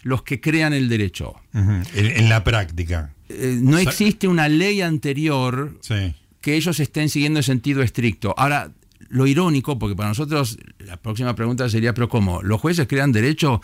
los 0.03 0.23
que 0.23 0.41
crean 0.41 0.73
el 0.73 0.89
derecho. 0.89 1.35
En, 1.53 1.83
en 1.95 2.27
la 2.27 2.43
práctica. 2.43 3.13
Eh, 3.29 3.57
no 3.61 3.77
existe 3.77 4.27
una 4.27 4.49
ley 4.49 4.81
anterior 4.81 5.77
Sí. 5.79 6.13
que 6.41 6.55
ellos 6.55 6.81
estén 6.81 7.07
siguiendo 7.07 7.39
en 7.39 7.43
sentido 7.43 7.81
estricto. 7.81 8.33
Ahora, 8.37 8.71
lo 9.07 9.25
irónico, 9.25 9.79
porque 9.79 9.95
para 9.95 10.09
nosotros 10.09 10.57
la 10.79 10.97
próxima 10.97 11.35
pregunta 11.35 11.69
sería, 11.69 11.93
pero 11.93 12.09
¿cómo? 12.09 12.41
¿Los 12.41 12.59
jueces 12.59 12.87
crean 12.87 13.13
derecho? 13.13 13.61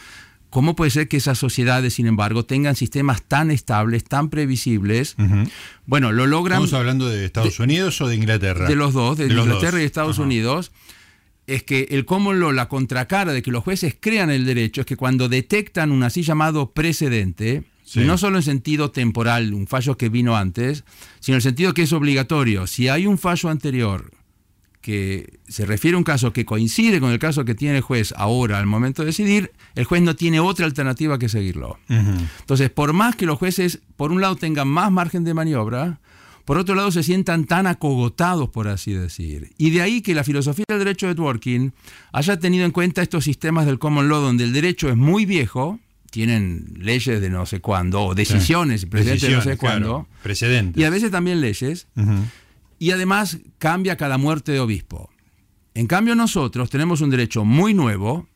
¿Cómo 0.50 0.76
puede 0.76 0.90
ser 0.92 1.08
que 1.08 1.18
esas 1.18 1.38
sociedades, 1.38 1.94
sin 1.94 2.08
embargo, 2.08 2.44
tengan 2.46 2.76
sistemas 2.76 3.22
tan 3.22 3.52
estables, 3.52 4.04
tan 4.04 4.30
previsibles? 4.30 5.16
Bueno, 5.86 6.12
lo 6.12 6.26
logran... 6.26 6.64
¿Estamos 6.64 6.74
hablando 6.74 7.08
de 7.08 7.26
Estados 7.26 7.60
Unidos 7.60 8.02
o 8.02 8.08
de 8.08 8.16
Inglaterra? 8.16 8.68
de 8.68 8.76
los 8.76 8.94
dos, 8.94 9.18
de, 9.18 9.30
los 9.30 9.46
Inglaterra 9.46 9.74
dos. 9.74 9.82
y 9.82 9.84
Estados 9.84 10.16
Ajá. 10.18 10.24
Unidos, 10.24 10.72
es 11.46 11.64
que 11.64 11.88
el 11.92 12.06
common 12.06 12.40
law, 12.40 12.52
la 12.52 12.68
contracara 12.68 13.32
de 13.32 13.42
que 13.44 13.52
los 13.52 13.64
jueces 13.64 13.96
crean 14.00 14.32
el 14.32 14.46
derecho, 14.46 14.82
es 14.82 14.88
que 14.88 14.96
cuando 14.96 15.30
detectan 15.30 15.92
un 15.92 16.04
así 16.04 16.24
llamado 16.24 16.72
precedente, 16.72 17.64
Sí. 17.84 18.02
no 18.02 18.20
solo 18.20 18.38
en 18.38 18.44
sentido 18.44 18.92
temporal, 18.92 19.52
un 19.56 19.66
fallo 19.66 19.98
que 19.98 20.10
vino 20.10 20.38
antes, 20.38 20.84
sino 21.20 21.34
en 21.34 21.38
el 21.38 21.42
sentido 21.42 21.74
que 21.74 21.82
es 21.82 21.92
obligatorio. 21.94 22.68
Si 22.68 22.88
hay 22.88 23.08
un 23.08 23.18
fallo 23.18 23.50
anterior 23.50 24.12
que 24.82 25.40
se 25.48 25.66
refiere 25.66 25.96
a 25.96 25.98
un 25.98 26.04
caso 26.04 26.32
que 26.32 26.46
coincide 26.46 27.00
con 27.00 27.12
el 27.12 27.20
caso 27.20 27.44
que 27.46 27.56
tiene 27.56 27.78
el 27.78 27.82
juez 27.82 28.14
ahora 28.16 28.60
al 28.60 28.66
momento 28.66 29.02
de 29.02 29.08
decidir, 29.08 29.52
el 29.76 29.86
juez 29.86 30.02
no 30.02 30.16
tiene 30.16 30.40
otra 30.40 30.66
alternativa 30.66 31.20
que 31.20 31.30
seguirlo. 31.30 31.78
Ujú. 31.90 32.26
Entonces, 32.40 32.70
por 32.70 32.94
más 32.94 33.16
que 33.16 33.26
los 33.26 33.38
jueces, 33.38 33.80
por 33.98 34.12
un 34.12 34.22
lado, 34.22 34.36
tengan 34.36 34.68
más 34.68 34.92
margen 34.92 35.24
de 35.24 35.34
maniobra, 35.34 36.00
por 36.46 36.58
otro 36.58 36.74
lado, 36.74 36.90
se 36.92 37.04
sientan 37.04 37.46
tan 37.46 37.68
acogotados, 37.68 38.50
por 38.50 38.70
así 38.70 38.94
decir. 38.94 39.52
Y 39.60 39.70
de 39.70 39.84
ahí 39.84 40.02
que 40.02 40.16
la 40.16 40.24
filosofía 40.24 40.66
del 40.68 40.80
derecho 40.80 41.06
de 41.06 41.14
Dworkin 41.14 41.74
haya 42.12 42.40
tenido 42.40 42.66
en 42.66 42.72
cuenta 42.72 43.04
estos 43.04 43.24
sistemas 43.24 43.68
del 43.68 43.78
common 43.78 44.10
law, 44.10 44.20
donde 44.20 44.46
el 44.46 44.54
derecho 44.54 44.90
es 44.90 44.96
muy 44.96 45.26
viejo, 45.28 45.80
tienen 46.10 46.74
leyes 46.80 47.22
de 47.22 47.30
no 47.30 47.46
sé 47.46 47.60
cuándo, 47.60 48.02
o 48.02 48.16
decisiones, 48.16 48.88
precedentes 48.88 49.30
de 49.30 49.36
no 49.36 49.42
sé 49.44 49.58
claro. 49.58 49.60
cuándo, 49.60 50.08
Precedentes. 50.24 50.82
y 50.82 50.86
a 50.86 50.90
veces 50.90 51.12
también 51.12 51.40
leyes. 51.40 51.88
Y 52.80 52.92
además 52.92 53.38
cambia 53.58 53.98
cada 53.98 54.18
muerte 54.18 54.52
de 54.54 54.60
obispo. 54.60 55.10
En 55.76 55.86
cambio 55.86 56.16
nosotros 56.16 56.70
tenemos 56.70 57.02
un 57.02 57.10
derecho 57.12 57.46
muy 57.46 57.74
nuevo, 57.74 58.28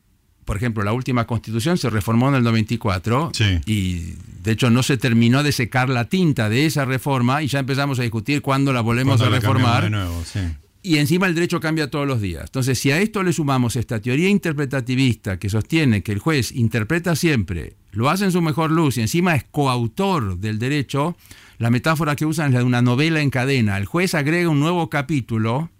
por 0.44 0.56
ejemplo, 0.58 0.84
la 0.84 0.92
última 0.92 1.26
constitución 1.26 1.78
se 1.78 1.88
reformó 1.88 2.28
en 2.28 2.34
el 2.36 2.42
94 2.44 3.30
Sí. 3.32 3.60
y 3.64 4.14
de 4.42 4.52
hecho 4.52 4.68
no 4.68 4.82
se 4.82 4.98
terminó 4.98 5.42
de 5.42 5.52
secar 5.52 5.88
la 5.88 6.04
tinta 6.10 6.48
de 6.50 6.66
esa 6.66 6.84
reforma 6.84 7.42
y 7.42 7.46
ya 7.48 7.60
empezamos 7.60 7.98
a 7.98 8.02
discutir 8.02 8.42
cuándo 8.42 8.72
la 8.72 8.82
volvemos 8.82 9.16
Cuando 9.16 9.24
a 9.26 9.30
la 9.30 9.40
reformar. 9.40 9.84
de 9.84 9.90
nuevo, 9.90 10.22
sí. 10.24 10.40
Y 10.82 10.98
encima 10.98 11.26
el 11.26 11.34
derecho 11.34 11.60
cambia 11.60 11.88
todos 11.88 12.06
los 12.06 12.20
días. 12.20 12.42
Entonces, 12.44 12.78
si 12.78 12.90
a 12.90 12.98
esto 13.00 13.22
le 13.22 13.32
sumamos 13.32 13.74
esta 13.76 14.00
teoría 14.02 14.28
interpretativista 14.28 15.38
que 15.38 15.48
sostiene 15.48 16.02
que 16.02 16.12
el 16.12 16.18
juez 16.18 16.52
interpreta 16.52 17.16
siempre, 17.16 17.76
lo 17.92 18.10
hace 18.10 18.24
en 18.26 18.32
su 18.32 18.42
mejor 18.42 18.70
luz 18.70 18.98
y 18.98 19.00
encima 19.00 19.34
es 19.34 19.44
coautor 19.44 20.36
del 20.38 20.58
derecho, 20.58 21.16
la 21.58 21.70
metáfora 21.70 22.16
que 22.16 22.26
usan 22.26 22.48
es 22.48 22.52
la 22.54 22.58
de 22.60 22.64
una 22.64 22.82
novela 22.82 23.20
en 23.20 23.30
cadena. 23.30 23.76
El 23.78 23.84
juez 23.86 24.14
agrega 24.14 24.48
un 24.48 24.60
nuevo 24.60 24.90
capítulo. 24.90 25.70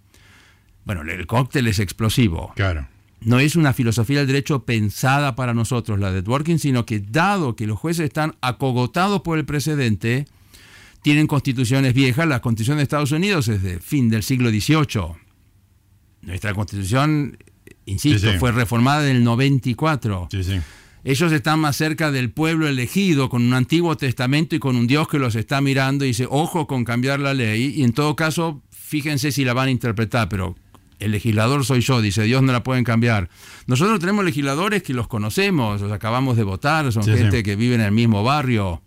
Bueno, 0.85 1.01
el 1.01 1.25
cóctel 1.27 1.67
es 1.67 1.79
explosivo. 1.79 2.53
Claro. 2.55 2.87
No 3.21 3.39
es 3.39 3.55
una 3.55 3.73
filosofía 3.73 4.19
del 4.19 4.27
derecho 4.27 4.65
pensada 4.65 5.35
para 5.35 5.53
nosotros, 5.53 5.99
la 5.99 6.11
de 6.11 6.21
Dworkin, 6.21 6.59
sino 6.59 6.85
que 6.85 6.99
dado 6.99 7.55
que 7.55 7.65
los 7.65 7.79
jueces 7.79 8.05
están 8.05 8.35
acogotados 8.41 9.21
por 9.21 9.39
el 9.39 9.45
precedente, 9.45 10.25
tienen 11.01 11.25
constituciones 11.25 11.93
viejas. 11.93 12.27
La 12.27 12.41
constitución 12.41 12.77
de 12.77 12.83
Estados 12.83 13.11
Unidos 13.11 13.47
es 13.47 13.63
de 13.63 13.79
fin 13.79 14.09
del 14.09 14.21
siglo 14.21 14.49
XVIII. 14.49 15.15
Nuestra 16.21 16.53
constitución, 16.53 17.37
insisto, 17.85 18.19
Sí, 18.27 18.33
sí. 18.33 18.39
fue 18.39 18.51
reformada 18.51 19.09
en 19.09 19.17
el 19.17 19.23
94. 19.23 20.27
Sí, 20.31 20.43
sí. 20.43 20.59
Ellos 21.07 21.31
están 21.31 21.59
más 21.59 21.77
cerca 21.77 22.11
del 22.11 22.31
pueblo 22.31 22.67
elegido, 22.67 23.29
con 23.29 23.43
un 23.43 23.53
antiguo 23.53 23.95
testamento 23.95 24.55
y 24.55 24.59
con 24.59 24.75
un 24.75 24.87
Dios 24.87 25.07
que 25.07 25.19
los 25.19 25.35
está 25.35 25.61
mirando 25.61 26.03
y 26.03 26.09
dice, 26.09 26.25
ojo 26.29 26.65
con 26.65 26.83
cambiar 26.83 27.19
la 27.19 27.35
ley. 27.35 27.73
Y 27.77 27.83
en 27.83 27.93
todo 27.93 28.15
caso, 28.15 28.63
fíjense 28.71 29.31
si 29.31 29.45
la 29.45 29.53
van 29.53 29.67
a 29.67 29.71
interpretar, 29.71 30.27
pero 30.29 30.55
el 30.99 31.11
legislador 31.11 31.63
soy 31.63 31.81
yo, 31.81 32.01
dice 32.01 32.23
Dios, 32.23 32.41
no 32.41 32.51
la 32.51 32.63
pueden 32.63 32.83
cambiar. 32.83 33.29
Nosotros 33.67 33.99
tenemos 33.99 34.25
legisladores 34.25 34.81
que 34.81 34.93
los 34.95 35.07
conocemos, 35.07 35.79
los 35.79 35.91
acabamos 35.91 36.37
de 36.37 36.43
votar, 36.43 36.91
son 36.91 37.03
Sí, 37.03 37.11
gente 37.11 37.37
sí. 37.37 37.43
que 37.43 37.55
vive 37.55 37.75
en 37.75 37.81
el 37.81 37.91
mismo 37.91 38.23
barrio. 38.23 38.81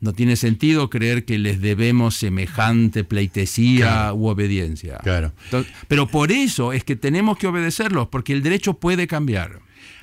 No 0.00 0.12
tiene 0.12 0.36
sentido 0.36 0.88
creer 0.90 1.24
que 1.24 1.38
les 1.38 1.60
debemos 1.60 2.14
semejante 2.14 3.02
pleitesía 3.02 3.86
Claro. 3.86 4.14
u 4.14 4.26
obediencia. 4.28 4.98
Claro. 5.02 5.32
Entonces, 5.46 5.72
pero 5.88 6.06
por 6.06 6.30
eso 6.30 6.72
es 6.72 6.84
que 6.84 6.94
tenemos 6.94 7.36
que 7.36 7.48
obedecerlos, 7.48 8.06
porque 8.06 8.32
el 8.32 8.44
derecho 8.44 8.74
puede 8.74 9.08
cambiar. 9.08 9.58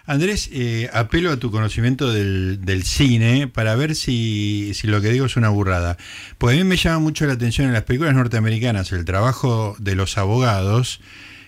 Andrés, 0.07 0.49
eh, 0.53 0.89
apelo 0.93 1.31
a 1.31 1.37
tu 1.37 1.49
conocimiento 1.51 2.11
del, 2.13 2.59
del 2.63 2.83
cine 2.83 3.47
para 3.47 3.75
ver 3.75 3.95
si, 3.95 4.71
si 4.75 4.85
lo 4.87 5.01
que 5.01 5.09
digo 5.09 5.25
es 5.25 5.35
una 5.35 5.49
burrada. 5.49 5.97
Porque 6.37 6.55
a 6.55 6.57
mí 6.59 6.63
me 6.63 6.77
llama 6.77 6.99
mucho 6.99 7.25
la 7.25 7.33
atención 7.33 7.67
en 7.67 7.73
las 7.73 7.83
películas 7.83 8.13
norteamericanas, 8.13 8.91
el 8.91 9.03
trabajo 9.05 9.75
de 9.79 9.95
los 9.95 10.17
abogados 10.17 11.01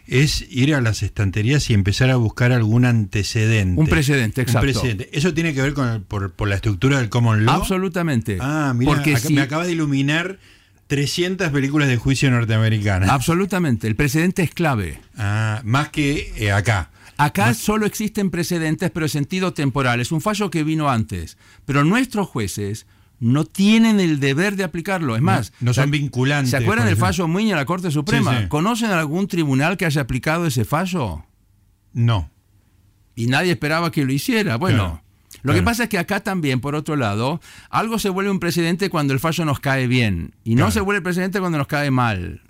es 0.07 0.45
ir 0.49 0.73
a 0.73 0.79
las 0.81 1.03
estanterías 1.03 1.69
y 1.69 1.73
empezar 1.73 2.09
a 2.09 2.15
buscar 2.15 2.51
algún 2.53 2.85
antecedente. 2.85 3.79
Un 3.79 3.87
precedente, 3.87 4.41
exacto. 4.41 4.65
Un 4.65 4.73
precedente. 4.73 5.09
¿Eso 5.11 5.33
tiene 5.33 5.53
que 5.53 5.61
ver 5.61 5.73
con 5.73 5.87
el- 5.89 6.01
por, 6.01 6.31
por 6.31 6.47
la 6.47 6.55
estructura 6.55 6.97
del 6.97 7.09
common 7.09 7.45
law? 7.45 7.55
Absolutamente. 7.59 8.37
Ah, 8.39 8.73
mira, 8.75 8.89
Porque 8.91 9.11
acá- 9.11 9.27
si- 9.27 9.33
me 9.33 9.41
acaba 9.41 9.65
de 9.65 9.73
iluminar 9.73 10.39
300 10.87 11.49
películas 11.49 11.89
de 11.89 11.97
juicio 11.97 12.31
norteamericanas. 12.31 13.09
Absolutamente, 13.09 13.87
el 13.87 13.95
precedente 13.97 14.41
es 14.43 14.51
clave. 14.53 14.99
Ah, 15.17 15.61
más 15.65 15.89
que 15.89 16.31
eh, 16.37 16.51
acá. 16.53 16.89
Acá 17.17 17.53
solo 17.53 17.85
existen 17.85 18.29
precedentes, 18.29 18.91
pero 18.91 19.05
en 19.05 19.09
sentido 19.09 19.53
temporal. 19.53 19.99
Es 19.99 20.11
un 20.11 20.21
fallo 20.21 20.49
que 20.51 20.63
vino 20.63 20.89
antes. 20.89 21.37
Pero 21.65 21.83
nuestros 21.83 22.27
jueces 22.27 22.85
no 23.19 23.43
tienen 23.45 23.99
el 23.99 24.19
deber 24.19 24.55
de 24.55 24.63
aplicarlo. 24.63 25.15
Es 25.15 25.21
más, 25.23 25.51
no 25.59 25.73
son 25.73 25.85
¿se- 25.85 25.89
vinculantes, 25.91 26.51
¿Se 26.51 26.57
acuerdan 26.57 26.85
del 26.85 26.97
fallo 26.97 27.27
Muñoz 27.27 27.51
en 27.51 27.57
la 27.57 27.65
Corte 27.65 27.89
Suprema? 27.89 28.35
Sí, 28.37 28.43
sí. 28.43 28.47
¿Conocen 28.49 28.91
algún 28.91 29.27
tribunal 29.27 29.75
que 29.77 29.85
haya 29.85 30.01
aplicado 30.01 30.45
ese 30.45 30.65
fallo? 30.65 31.25
No. 31.93 32.29
y 33.15 33.25
nadie 33.25 33.51
esperaba 33.53 33.91
que 33.91 34.05
lo 34.05 34.13
hiciera. 34.13 34.57
Bueno, 34.57 35.01
Claro, 35.01 35.03
lo 35.41 35.53
que 35.53 35.63
pasa 35.63 35.83
es 35.85 35.89
que 35.89 35.97
acá 35.97 36.19
también, 36.19 36.59
por 36.61 36.75
otro 36.75 36.95
lado, 36.95 37.41
algo 37.71 37.97
se 37.97 38.09
vuelve 38.09 38.29
un 38.29 38.39
precedente 38.39 38.91
cuando 38.91 39.13
el 39.13 39.19
fallo 39.19 39.43
nos 39.45 39.59
cae 39.59 39.87
bien 39.87 40.35
y 40.43 40.53
no 40.53 40.69
se 40.69 40.81
vuelve 40.81 41.01
precedente 41.01 41.39
cuando 41.39 41.57
nos 41.57 41.65
cae 41.65 41.89
mal. 41.89 42.41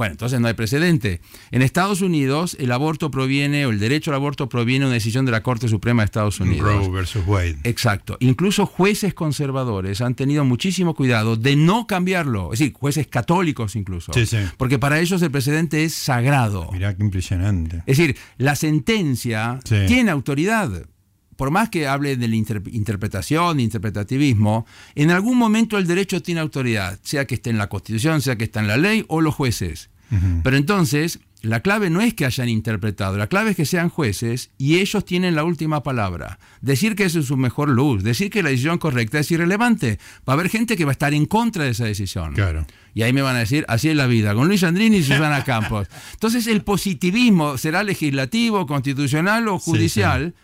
Bueno, 0.00 0.12
entonces 0.12 0.40
no 0.40 0.48
hay 0.48 0.54
precedente. 0.54 1.20
En 1.50 1.60
Estados 1.60 2.00
Unidos, 2.00 2.56
el 2.58 2.72
aborto 2.72 3.10
proviene, 3.10 3.66
o 3.66 3.70
el 3.70 3.78
derecho 3.78 4.10
al 4.10 4.14
aborto 4.14 4.48
proviene 4.48 4.86
de 4.86 4.86
una 4.86 4.94
decisión 4.94 5.26
de 5.26 5.32
la 5.32 5.42
Corte 5.42 5.68
Suprema 5.68 6.00
de 6.00 6.06
Estados 6.06 6.40
Unidos. 6.40 6.66
Roe 6.66 6.88
versus 6.88 7.22
Wade. 7.26 7.58
Exacto. 7.64 8.16
Incluso 8.20 8.64
jueces 8.64 9.12
conservadores 9.12 10.00
han 10.00 10.14
tenido 10.14 10.42
muchísimo 10.46 10.94
cuidado 10.94 11.36
de 11.36 11.54
no 11.54 11.86
cambiarlo. 11.86 12.50
Es 12.54 12.60
decir, 12.60 12.72
jueces 12.72 13.08
católicos 13.08 13.76
incluso. 13.76 14.14
Sí, 14.14 14.24
sí. 14.24 14.38
Porque 14.56 14.78
para 14.78 15.00
ellos 15.00 15.20
el 15.20 15.30
precedente 15.30 15.84
es 15.84 15.92
sagrado. 15.92 16.70
Mirá 16.72 16.96
qué 16.96 17.02
impresionante. 17.02 17.82
Es 17.84 17.98
decir, 17.98 18.16
la 18.38 18.56
sentencia 18.56 19.60
Sí. 19.66 19.76
tiene 19.86 20.10
autoridad. 20.10 20.86
Por 21.40 21.50
más 21.50 21.70
que 21.70 21.88
hable 21.88 22.18
de 22.18 22.28
la 22.28 22.36
inter- 22.36 22.62
interpretación, 22.70 23.56
de 23.56 23.62
interpretativismo, 23.62 24.66
en 24.94 25.10
algún 25.10 25.38
momento 25.38 25.78
el 25.78 25.86
derecho 25.86 26.20
tiene 26.20 26.40
autoridad, 26.42 26.98
sea 27.02 27.24
que 27.26 27.34
esté 27.36 27.48
en 27.48 27.56
la 27.56 27.70
Constitución, 27.70 28.20
sea 28.20 28.36
que 28.36 28.44
esté 28.44 28.58
en 28.58 28.68
la 28.68 28.76
ley 28.76 29.06
o 29.08 29.22
los 29.22 29.34
jueces. 29.34 29.88
Pero 30.42 30.56
entonces, 30.58 31.20
la 31.40 31.60
clave 31.60 31.88
no 31.88 32.00
es 32.02 32.12
que 32.14 32.26
hayan 32.26 32.48
interpretado, 32.48 33.16
la 33.16 33.28
clave 33.28 33.50
es 33.52 33.56
que 33.56 33.64
sean 33.64 33.88
jueces 33.88 34.50
y 34.58 34.80
ellos 34.80 35.04
tienen 35.04 35.34
la 35.34 35.44
última 35.44 35.82
palabra. 35.82 36.38
Decir 36.60 36.94
que 36.96 37.04
eso 37.04 37.20
es 37.20 37.26
su 37.26 37.36
mejor 37.38 37.68
luz, 37.70 38.02
decir 38.02 38.28
que 38.28 38.42
la 38.42 38.50
decisión 38.50 38.76
correcta 38.78 39.20
es 39.20 39.30
irrelevante. 39.30 39.98
Va 40.28 40.32
a 40.32 40.36
haber 40.36 40.50
gente 40.50 40.76
que 40.76 40.84
va 40.84 40.90
a 40.90 40.98
estar 40.98 41.14
en 41.14 41.24
contra 41.26 41.64
de 41.64 41.70
esa 41.70 41.84
decisión. 41.86 42.34
Claro. 42.34 42.66
Y 42.92 43.00
ahí 43.02 43.12
me 43.14 43.22
van 43.22 43.36
a 43.36 43.38
decir, 43.38 43.64
así 43.68 43.88
es 43.88 43.96
la 43.96 44.06
vida, 44.08 44.34
con 44.34 44.46
Luis 44.48 44.62
Andrini 44.64 44.96
y 44.98 45.02
Susana 45.04 45.44
Campos. 45.52 45.86
Entonces 46.12 46.48
el 46.48 46.62
positivismo 46.64 47.56
será 47.56 47.82
legislativo, 47.84 48.66
constitucional 48.66 49.46
o 49.48 49.58
Sí, 49.58 49.70
judicial, 49.70 50.34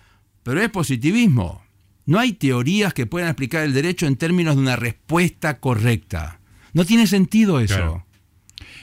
pero 0.47 0.63
es 0.63 0.71
positivismo. 0.71 1.63
No 2.07 2.19
hay 2.21 2.33
teorías 2.33 2.95
que 2.95 3.05
puedan 3.07 3.29
explicar 3.29 3.65
el 3.65 3.75
derecho 3.75 4.07
en 4.07 4.17
términos 4.17 4.55
de 4.55 4.63
una 4.63 4.77
respuesta 4.77 5.59
correcta. 5.59 6.39
No 6.73 6.85
tiene 6.85 7.07
sentido 7.07 7.59
eso. 7.61 7.75
Claro. 7.75 8.07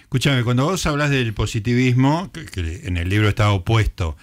Escúchame, 0.02 0.44
cuando 0.44 0.66
vos 0.66 0.86
hablas 0.86 1.10
del 1.10 1.34
positivismo, 1.34 2.32
que, 2.32 2.46
que 2.46 2.82
en 2.86 2.98
el 2.98 3.10
libro 3.10 3.30
está 3.30 3.52
opuesto 3.52 4.16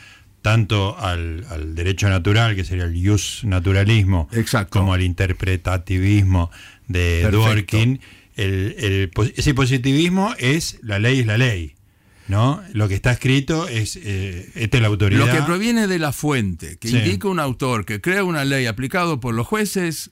tanto 0.42 0.98
al, 0.98 1.44
al 1.50 1.74
derecho 1.74 2.08
natural, 2.08 2.54
que 2.56 2.64
sería 2.64 2.84
el 2.84 2.94
jus 3.08 3.42
naturalismo, 3.44 4.28
Exacto. 4.32 4.78
como 4.78 4.92
al 4.94 5.02
interpretativismo 5.02 6.50
de 6.88 7.20
Perfecto. 7.22 7.38
Dworkin, 7.76 8.00
el- 8.36 8.74
el 8.78 9.10
ese 9.36 9.54
positivismo 9.54 10.34
es 10.38 10.78
la 10.82 10.98
ley 10.98 11.20
es 11.20 11.26
la 11.26 11.36
ley. 11.38 11.74
¿No? 12.30 12.62
Lo 12.72 12.88
que 12.88 12.94
está 12.94 13.10
escrito 13.12 13.68
es 13.68 13.96
eh, 14.02 14.50
esta 14.54 14.78
es 14.78 14.80
la 14.82 14.88
autoridad. 14.88 15.26
Lo 15.26 15.32
que 15.32 15.42
proviene 15.42 15.86
de 15.86 15.98
la 15.98 16.12
fuente, 16.12 16.78
que 16.78 16.88
Sí. 16.88 16.96
indica 16.96 17.28
un 17.28 17.40
autor 17.40 17.84
que 17.84 18.00
crea 18.00 18.24
una 18.24 18.44
ley 18.44 18.66
aplicado 18.66 19.20
por 19.20 19.34
los 19.34 19.46
jueces, 19.46 20.10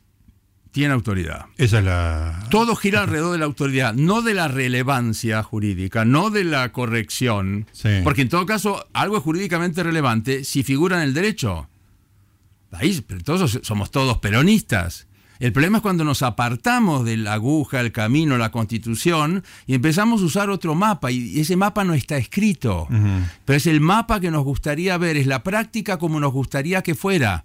tiene 0.71 0.93
autoridad. 0.93 1.47
Esa 1.57 1.79
es 1.79 1.85
la. 1.87 2.47
Todo 2.51 2.77
gira 2.77 3.01
alrededor 3.03 3.33
de 3.33 3.39
la 3.39 3.47
autoridad, 3.47 3.95
no 3.95 4.21
de 4.23 4.35
la 4.35 4.49
relevancia 4.49 5.43
jurídica, 5.43 6.05
no 6.05 6.29
de 6.31 6.45
la 6.45 6.71
corrección. 6.73 7.67
Sí. 7.73 7.89
Porque 8.05 8.23
en 8.23 8.29
todo 8.29 8.45
caso, 8.45 8.87
algo 8.93 9.17
es 9.17 9.23
jurídicamente 9.23 9.83
relevante 9.83 10.45
si 10.45 10.63
figura 10.63 10.99
en 10.99 11.03
el 11.05 11.15
derecho. 11.15 11.69
Ahí, 12.71 13.03
pero 13.07 13.23
todos 13.23 13.59
somos 13.63 13.91
todos 13.91 14.19
peronistas. 14.19 15.08
El 15.41 15.53
problema 15.53 15.79
es 15.79 15.83
cuando 15.83 16.05
nos 16.05 16.23
apartamos 16.23 17.05
de 17.05 17.17
la 17.17 17.35
aguja, 17.35 17.81
el 17.81 17.93
camino, 17.93 18.39
la 18.39 18.51
constitución 18.51 19.45
y 19.67 19.75
empezamos 19.75 20.21
a 20.21 20.25
usar 20.25 20.51
otro 20.51 20.75
mapa 20.75 21.11
y 21.13 21.41
ese 21.41 21.57
mapa 21.57 21.85
no 21.85 21.95
está 21.95 22.17
escrito. 22.17 22.89
Pero 23.45 23.57
es 23.57 23.67
el 23.67 23.81
mapa 23.81 24.21
que 24.21 24.31
nos 24.31 24.45
gustaría 24.45 24.99
ver, 24.99 25.17
es 25.17 25.27
la 25.27 25.43
práctica 25.43 25.99
como 25.99 26.19
nos 26.19 26.33
gustaría 26.33 26.83
que 26.83 26.95
fuera. 26.95 27.45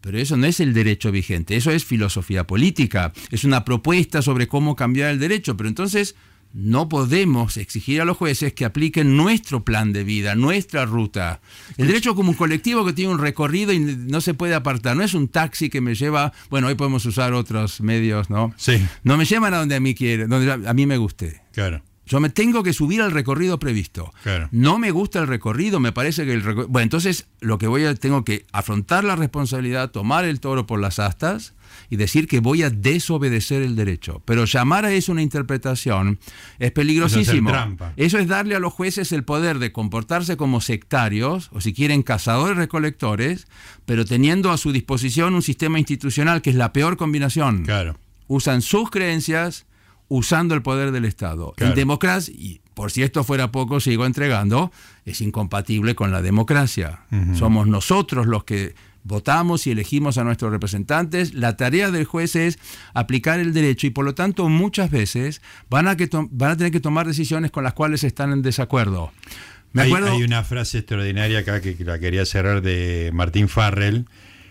Pero 0.00 0.18
eso 0.18 0.36
no 0.36 0.46
es 0.46 0.60
el 0.60 0.74
derecho 0.74 1.10
vigente, 1.10 1.56
eso 1.56 1.70
es 1.70 1.84
filosofía 1.84 2.46
política, 2.46 3.12
es 3.30 3.44
una 3.44 3.64
propuesta 3.64 4.20
sobre 4.20 4.48
cómo 4.48 4.76
cambiar 4.76 5.10
el 5.10 5.18
derecho, 5.18 5.56
pero 5.56 5.68
entonces 5.68 6.14
no 6.54 6.88
podemos 6.88 7.56
exigir 7.56 8.00
a 8.00 8.04
los 8.04 8.16
jueces 8.16 8.52
que 8.52 8.64
apliquen 8.64 9.16
nuestro 9.16 9.64
plan 9.64 9.92
de 9.92 10.04
vida, 10.04 10.36
nuestra 10.36 10.86
ruta. 10.86 11.40
El 11.76 11.88
derecho 11.88 12.14
como 12.14 12.30
un 12.30 12.36
colectivo 12.36 12.86
que 12.86 12.92
tiene 12.92 13.12
un 13.12 13.18
recorrido 13.18 13.72
y 13.72 13.80
no 13.80 14.20
se 14.20 14.34
puede 14.34 14.54
apartar, 14.54 14.96
no 14.96 15.02
es 15.02 15.14
un 15.14 15.26
taxi 15.28 15.68
que 15.68 15.80
me 15.80 15.96
lleva, 15.96 16.32
bueno, 16.50 16.68
hoy 16.68 16.76
podemos 16.76 17.04
usar 17.06 17.32
otros 17.32 17.80
medios, 17.80 18.30
¿no? 18.30 18.54
Sí, 18.56 18.80
No 19.02 19.16
me 19.16 19.24
llevan 19.24 19.52
a 19.52 19.58
donde 19.58 19.74
a 19.74 19.80
mí 19.80 19.94
quiere, 19.96 20.28
donde 20.28 20.68
a 20.68 20.72
mí 20.74 20.86
me 20.86 20.96
guste. 20.96 21.42
claro. 21.52 21.82
Yo 22.06 22.20
me 22.20 22.28
tengo 22.28 22.62
que 22.62 22.74
subir 22.74 23.00
al 23.00 23.12
recorrido 23.12 23.58
previsto. 23.58 24.12
Claro. 24.22 24.50
No 24.52 24.78
me 24.78 24.90
gusta 24.90 25.20
el 25.20 25.26
recorrido, 25.26 25.80
me 25.80 25.90
parece 25.90 26.26
que 26.26 26.34
el 26.34 26.42
recorrido... 26.42 26.68
Bueno, 26.68 26.82
entonces 26.82 27.28
lo 27.40 27.56
que 27.56 27.66
voy 27.66 27.86
a... 27.86 27.94
Tengo 27.94 28.26
que 28.26 28.44
afrontar 28.52 29.04
la 29.04 29.16
responsabilidad, 29.16 29.90
tomar 29.90 30.26
el 30.26 30.38
toro 30.38 30.66
por 30.66 30.80
las 30.80 30.98
astas 30.98 31.54
y 31.94 31.96
decir 31.96 32.26
que 32.28 32.40
voy 32.40 32.62
a 32.62 32.70
desobedecer 32.70 33.62
el 33.62 33.76
derecho. 33.76 34.20
Pero 34.24 34.44
llamar 34.44 34.84
a 34.84 34.92
eso 34.92 35.12
una 35.12 35.22
interpretación 35.22 36.18
es 36.58 36.72
peligrosísimo. 36.72 37.50
Es. 37.96 38.06
Eso 38.06 38.18
es 38.18 38.28
darle 38.28 38.54
a 38.54 38.58
los 38.58 38.72
jueces 38.72 39.12
el 39.12 39.24
poder 39.24 39.58
de 39.58 39.72
comportarse 39.72 40.36
como 40.36 40.60
sectarios, 40.60 41.48
o 41.52 41.60
si 41.60 41.72
quieren, 41.72 42.02
cazadores 42.02 42.56
recolectores, 42.56 43.46
pero 43.86 44.04
teniendo 44.04 44.50
a 44.50 44.56
su 44.58 44.72
disposición 44.72 45.34
un 45.34 45.42
sistema 45.42 45.78
institucional 45.78 46.42
que 46.42 46.50
es 46.50 46.56
la 46.56 46.72
peor 46.72 46.96
combinación 46.96 47.64
Claro. 47.64 47.96
usan 48.26 48.60
sus 48.62 48.90
creencias 48.90 49.66
usando 50.08 50.54
el 50.54 50.62
poder 50.62 50.90
del 50.92 51.04
Estado. 51.04 51.52
Claro. 51.56 51.72
En 51.72 51.76
democracia, 51.76 52.34
y 52.36 52.60
por 52.74 52.90
si 52.90 53.02
esto 53.02 53.24
fuera 53.24 53.50
poco, 53.52 53.80
sigo 53.80 54.04
entregando, 54.04 54.70
es 55.04 55.20
incompatible 55.20 55.94
con 55.94 56.10
la 56.10 56.22
democracia. 56.22 57.00
Somos 57.38 57.66
nosotros 57.68 58.26
los 58.26 58.44
que 58.44 58.74
votamos 59.04 59.66
y 59.66 59.70
elegimos 59.70 60.18
a 60.18 60.24
nuestros 60.24 60.50
representantes, 60.50 61.34
la 61.34 61.56
tarea 61.56 61.90
del 61.90 62.04
juez 62.04 62.34
es 62.34 62.58
aplicar 62.94 63.38
el 63.38 63.52
derecho 63.52 63.86
y 63.86 63.90
por 63.90 64.04
lo 64.04 64.14
tanto 64.14 64.48
muchas 64.48 64.90
veces 64.90 65.40
van 65.70 65.86
a, 65.86 65.96
que 65.96 66.08
van 66.12 66.50
a 66.50 66.56
tener 66.56 66.72
que 66.72 66.80
tomar 66.80 67.06
decisiones 67.06 67.50
con 67.50 67.62
las 67.62 67.74
cuales 67.74 68.02
están 68.02 68.32
en 68.32 68.42
desacuerdo. 68.42 69.12
Me 69.72 69.82
hay, 69.82 69.88
acuerdo... 69.88 70.12
hay 70.12 70.22
una 70.22 70.42
frase 70.42 70.78
extraordinaria 70.78 71.40
acá 71.40 71.60
que 71.60 71.76
la 71.84 71.98
quería 71.98 72.24
cerrar 72.24 72.62
de 72.62 73.10
Martín 73.12 73.48
Farrell, 73.48 74.06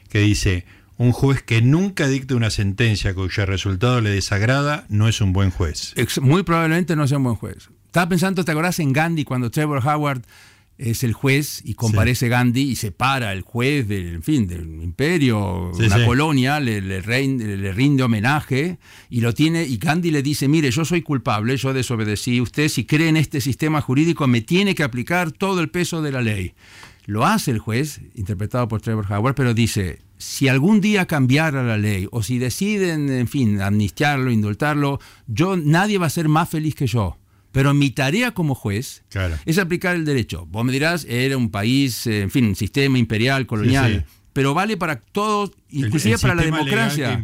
que 0.10 0.20
dice, 0.20 0.66
un 0.98 1.12
juez 1.12 1.42
que 1.42 1.62
nunca 1.62 2.08
dicte 2.08 2.36
una 2.36 2.50
sentencia 2.50 3.14
cuyo 3.14 3.46
resultado 3.46 4.02
le 4.02 4.12
desagrada 4.12 4.86
no 4.90 5.08
es 5.08 5.22
un 5.22 5.34
buen 5.34 5.50
juez. 5.50 5.96
Muy 6.22 6.44
probablemente 6.44 6.96
no 6.96 7.08
sea 7.08 7.18
un 7.18 7.24
buen 7.24 7.36
juez. 7.36 7.70
Estaba 7.88 8.10
pensando, 8.10 8.44
¿te 8.44 8.52
acordás 8.52 8.80
en 8.80 8.92
Gandhi 8.92 9.24
cuando 9.24 9.50
Trevor 9.50 9.86
Howard 9.86 10.24
es 10.84 11.04
el 11.04 11.14
juez 11.14 11.62
y 11.64 11.76
comparece 11.76 12.28
Gandhi 12.28 12.72
y 12.72 12.76
separa 12.76 13.32
el 13.32 13.42
juez 13.42 13.88
del, 13.88 14.16
en 14.16 14.24
fin, 14.24 14.48
del 14.48 14.84
imperio, 14.84 15.72
una 15.72 16.06
colonia, 16.06 16.60
le, 16.60 16.82
le, 16.82 17.02
rinde 17.02 18.04
homenaje 18.04 18.78
y 19.10 19.22
lo 19.22 19.34
tiene, 19.34 19.64
y 19.64 19.78
Gandhi 19.78 20.12
le 20.12 20.22
dice, 20.22 20.50
mire, 20.50 20.72
yo 20.72 20.84
soy 20.84 21.02
culpable, 21.02 21.56
yo 21.56 21.74
desobedecí, 21.74 22.42
usted 22.42 22.68
si 22.68 22.84
cree 22.84 23.08
en 23.08 23.18
este 23.18 23.40
sistema 23.40 23.80
jurídico 23.80 24.28
me 24.28 24.42
tiene 24.42 24.76
que 24.76 24.84
aplicar 24.84 25.32
todo 25.32 25.62
el 25.62 25.70
peso 25.70 26.02
de 26.02 26.12
la 26.12 26.22
ley. 26.22 26.54
Lo 27.06 27.26
hace 27.26 27.52
el 27.52 27.60
juez, 27.60 28.02
interpretado 28.16 28.68
por 28.68 28.82
Trevor 28.82 29.10
Howard, 29.10 29.36
pero 29.36 29.54
dice, 29.54 30.02
si 30.18 30.50
algún 30.50 30.82
día 30.82 31.06
cambiara 31.06 31.64
la 31.64 31.78
ley 31.78 32.08
o 32.12 32.24
si 32.24 32.40
deciden, 32.40 33.10
en 33.10 33.28
fin, 33.28 33.62
amnistiarlo, 33.62 34.32
indultarlo, 34.32 35.00
yo, 35.28 35.56
nadie 35.56 35.98
va 35.98 36.08
a 36.08 36.10
ser 36.10 36.28
más 36.28 36.50
feliz 36.50 36.76
que 36.76 36.88
yo. 36.88 37.18
Pero 37.54 37.76
mi 37.76 37.92
tarea 37.92 38.32
como 38.32 38.56
juez 38.56 39.04
es 39.46 39.58
aplicar 39.60 39.96
el 39.96 40.06
derecho. 40.06 40.48
Vos 40.48 40.66
me 40.66 40.74
dirás, 40.74 41.06
era 41.08 41.38
un 41.38 41.52
país, 41.52 42.08
eh, 42.08 42.24
en 42.24 42.32
fin, 42.32 42.46
un 42.46 42.56
sistema 42.56 42.98
imperial, 42.98 43.46
colonial. 43.46 44.06
Pero 44.34 44.56
vale 44.56 44.76
para 44.76 45.00
todos, 45.00 45.52
inclusive 45.70 46.18
para 46.18 46.34
la 46.34 46.42
democracia. 46.42 47.24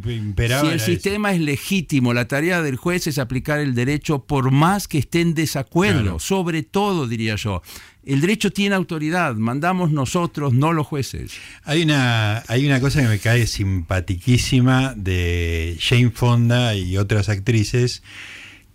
Si 0.62 0.68
el 0.68 0.80
sistema 0.80 1.34
es 1.34 1.42
legítimo, 1.42 2.14
la 2.14 2.28
tarea 2.28 2.62
del 2.62 2.76
juez 2.76 3.08
es 3.08 3.18
aplicar 3.18 3.60
el 3.60 3.74
derecho 3.74 4.26
por 4.26 4.52
más 4.52 4.88
que 4.88 5.00
esté 5.00 5.22
en 5.22 5.34
desacuerdo. 5.34 6.20
Sobre 6.20 6.62
todo, 6.62 7.08
diría 7.08 7.36
yo. 7.36 7.64
El 8.06 8.22
derecho 8.22 8.52
tiene 8.52 8.76
autoridad, 8.76 9.34
mandamos 9.36 9.92
nosotros, 9.92 10.54
no 10.54 10.74
los 10.74 10.86
jueces. 10.86 11.32
Hay 11.64 11.82
una, 11.82 12.44
hay 12.48 12.68
una 12.68 12.80
cosa 12.80 13.02
que 13.02 13.08
me 13.08 13.18
cae 13.18 13.48
simpatiquísima 13.48 14.94
de 14.96 15.76
Jane 15.80 16.12
Fonda 16.12 16.76
y 16.76 16.98
otras 16.98 17.30
actrices 17.30 18.04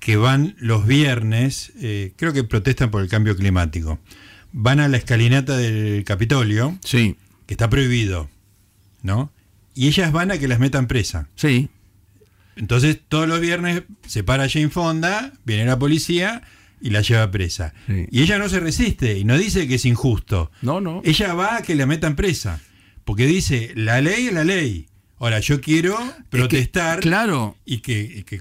que 0.04 0.18
van 0.18 0.54
los 0.58 0.86
viernes, 0.86 1.72
eh, 1.80 2.12
creo 2.16 2.34
que 2.34 2.44
protestan 2.44 2.90
por 2.90 3.02
el 3.02 3.08
cambio 3.08 3.34
climático, 3.36 3.98
van 4.52 4.78
a 4.78 4.86
la 4.86 4.98
escalinata 4.98 5.56
del 5.56 6.04
Capitolio, 6.04 6.78
sí. 6.84 7.16
que 7.46 7.54
está 7.54 7.70
prohibido, 7.70 8.28
¿no? 9.00 9.32
Y 9.74 9.88
ellas 9.88 10.12
van 10.12 10.30
a 10.30 10.36
que 10.36 10.46
las 10.46 10.58
metan 10.58 10.88
presa. 10.88 11.30
Sí. 11.36 11.70
Entonces 12.54 13.00
todos 13.08 13.26
los 13.26 13.40
viernes 13.40 13.84
se 14.06 14.22
para 14.22 14.46
Jane 14.46 14.68
Fonda, 14.68 15.32
viene 15.46 15.64
la 15.64 15.78
policía 15.78 16.42
y 16.82 16.90
la 16.90 17.00
lleva 17.00 17.30
presa. 17.30 17.72
Y 17.88 18.20
ella 18.20 18.36
no 18.36 18.50
se 18.50 18.60
resiste 18.60 19.18
y 19.18 19.24
no 19.24 19.38
dice 19.38 19.66
que 19.66 19.76
es 19.76 19.86
injusto. 19.86 20.50
No, 20.60 20.82
no. 20.82 21.00
Ella 21.06 21.32
va 21.32 21.56
a 21.56 21.62
que 21.62 21.74
la 21.74 21.86
metan 21.86 22.14
presa. 22.14 22.60
Porque 23.06 23.24
dice, 23.24 23.72
la 23.74 24.02
ley 24.02 24.26
es 24.26 24.34
la 24.34 24.44
ley. 24.44 24.86
Ahora, 25.18 25.40
yo 25.40 25.62
quiero 25.62 25.96
protestar. 26.28 27.00
claro. 27.00 27.56
Y 27.64 27.78
que, 27.78 28.24
que 28.26 28.40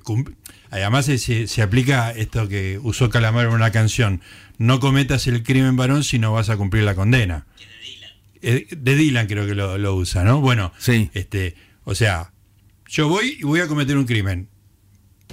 Además 0.74 1.05
se, 1.05 1.47
se, 1.47 1.61
aplica 1.61 2.09
esto 2.11 2.47
que 2.47 2.80
usó 2.82 3.09
Calamar 3.11 3.45
en 3.45 3.53
una 3.53 3.71
canción. 3.71 4.21
No 4.57 4.80
cometas 4.80 5.28
el 5.28 5.43
crimen 5.43 5.76
varón 5.76 6.03
si 6.03 6.17
no 6.17 6.34
vas 6.34 6.49
a 6.49 6.57
cumplir 6.57 6.84
la 6.84 6.95
condena. 6.95 7.45
De 8.41 8.95
Dylan, 8.95 9.28
creo 9.28 9.45
que 9.45 9.53
lo, 9.53 9.78
lo, 9.78 9.95
usa, 9.95 10.24
¿no? 10.24 10.41
Bueno, 10.41 10.74
sí. 10.80 11.11
este, 11.13 11.55
o 11.84 11.93
sea, 11.93 12.34
yo 12.88 13.07
voy 13.07 13.38
y 13.39 13.43
voy 13.43 13.59
a 13.59 13.67
cometer 13.67 13.95
un 13.97 14.05
crimen. 14.05 14.49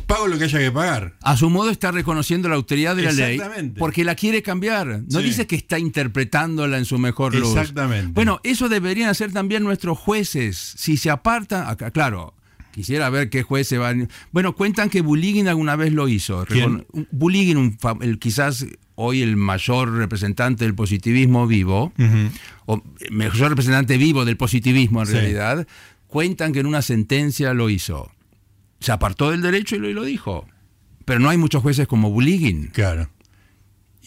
Pago 0.07 0.27
lo 0.27 0.37
que 0.37 0.45
haya 0.45 0.59
que 0.59 0.71
pagar. 0.71 1.15
A 1.23 1.37
su 1.39 1.49
modo 1.49 1.71
está 1.71 1.91
reconociendo 1.91 2.49
la 2.51 2.57
autoridad 2.57 2.95
de 2.95 3.03
la 3.03 3.13
ley 3.13 3.41
porque 3.79 4.05
la 4.05 4.17
quiere 4.17 4.43
cambiar. 4.43 5.05
No 5.09 5.21
dice 5.21 5.47
que 5.47 5.57
está 5.57 5.79
interpretándola 5.79 6.77
en 6.77 6.85
su 6.85 6.99
mejor 6.99 7.35
luz. 7.35 7.57
Exactamente. 7.57 8.13
Bueno, 8.13 8.41
eso 8.43 8.69
deberían 8.69 9.09
hacer 9.09 9.33
también 9.33 9.63
nuestros 9.63 9.99
jueces. 9.99 10.75
Si 10.77 10.99
se 10.99 11.09
apartan, 11.09 11.67
acá, 11.67 11.91
claro, 11.93 12.35
Quisiera 12.73 13.11
ver 13.11 13.31
qué 13.31 13.43
juez 13.43 13.69
se 13.69 13.79
va. 13.79 13.93
Bueno, 14.33 14.55
cuentan 14.55 14.91
que 14.91 15.01
Buligin 15.01 15.49
alguna 15.49 15.77
vez 15.77 15.93
lo 15.93 16.09
hizo. 16.09 16.45
Buligin, 17.11 17.79
el, 18.01 18.19
quizás 18.19 18.67
hoy 18.95 19.23
el 19.23 19.37
mayor 19.37 19.93
representante 19.93 20.65
del 20.65 20.75
positivismo 20.75 21.47
vivo, 21.47 21.93
o 22.67 22.83
mayor 23.11 23.51
representante 23.51 23.97
vivo 23.97 24.25
del 24.25 24.37
positivismo 24.37 25.03
en 25.03 25.09
realidad, 25.09 25.67
cuentan 26.07 26.53
que 26.53 26.61
en 26.61 26.67
una 26.67 26.83
sentencia 26.83 27.55
lo 27.55 27.71
hizo. 27.71 28.11
Se 28.81 28.93
apartó 28.93 29.31
del 29.31 29.43
derecho 29.43 29.77
y 29.77 29.79
lo, 29.79 29.89
y 29.89 29.93
lo 29.93 30.05
dijo. 30.05 30.47
Pero 31.05 31.19
no 31.19 31.29
hay 31.29 31.39
muchos 31.39 31.63
jueces 31.63 31.87
como 31.87 32.11
Buligin. 32.11 32.69
Claro 32.69 33.09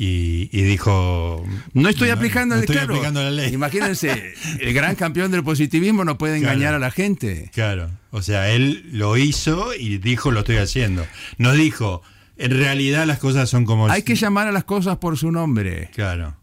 y, 0.05 0.61
dijo... 0.63 1.45
No 1.73 1.89
estoy, 1.89 2.09
aplicando, 2.09 2.55
la 2.55 3.31
ley. 3.31 3.53
Imagínense, 3.53 4.33
el 4.59 4.73
gran 4.73 4.95
campeón 4.95 5.31
del 5.31 5.43
positivismo 5.43 6.03
no 6.03 6.17
puede 6.17 6.37
engañar 6.37 6.73
a 6.73 6.79
la 6.79 6.91
gente. 6.91 7.49
Claro, 7.53 7.89
o 8.11 8.21
sea, 8.21 8.49
él 8.51 8.89
lo 8.91 9.17
hizo 9.17 9.73
y 9.73 9.97
dijo 9.97 10.31
lo 10.31 10.41
estoy 10.41 10.57
haciendo. 10.57 11.05
No 11.37 11.53
dijo, 11.53 12.01
en 12.37 12.51
realidad 12.51 13.05
las 13.05 13.19
cosas 13.19 13.49
son 13.49 13.65
como... 13.65 13.89
Hay 13.89 14.03
que 14.03 14.15
llamar 14.15 14.47
a 14.47 14.51
las 14.51 14.63
cosas 14.63 14.97
por 14.97 15.17
su 15.17 15.31
nombre. 15.31 15.89
Claro. 15.93 16.35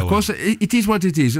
Las 0.00 0.04
cosas, 0.04 0.36
it 0.60 0.72
is 0.74 0.86
what 0.86 1.02
it 1.02 1.16
is, 1.18 1.36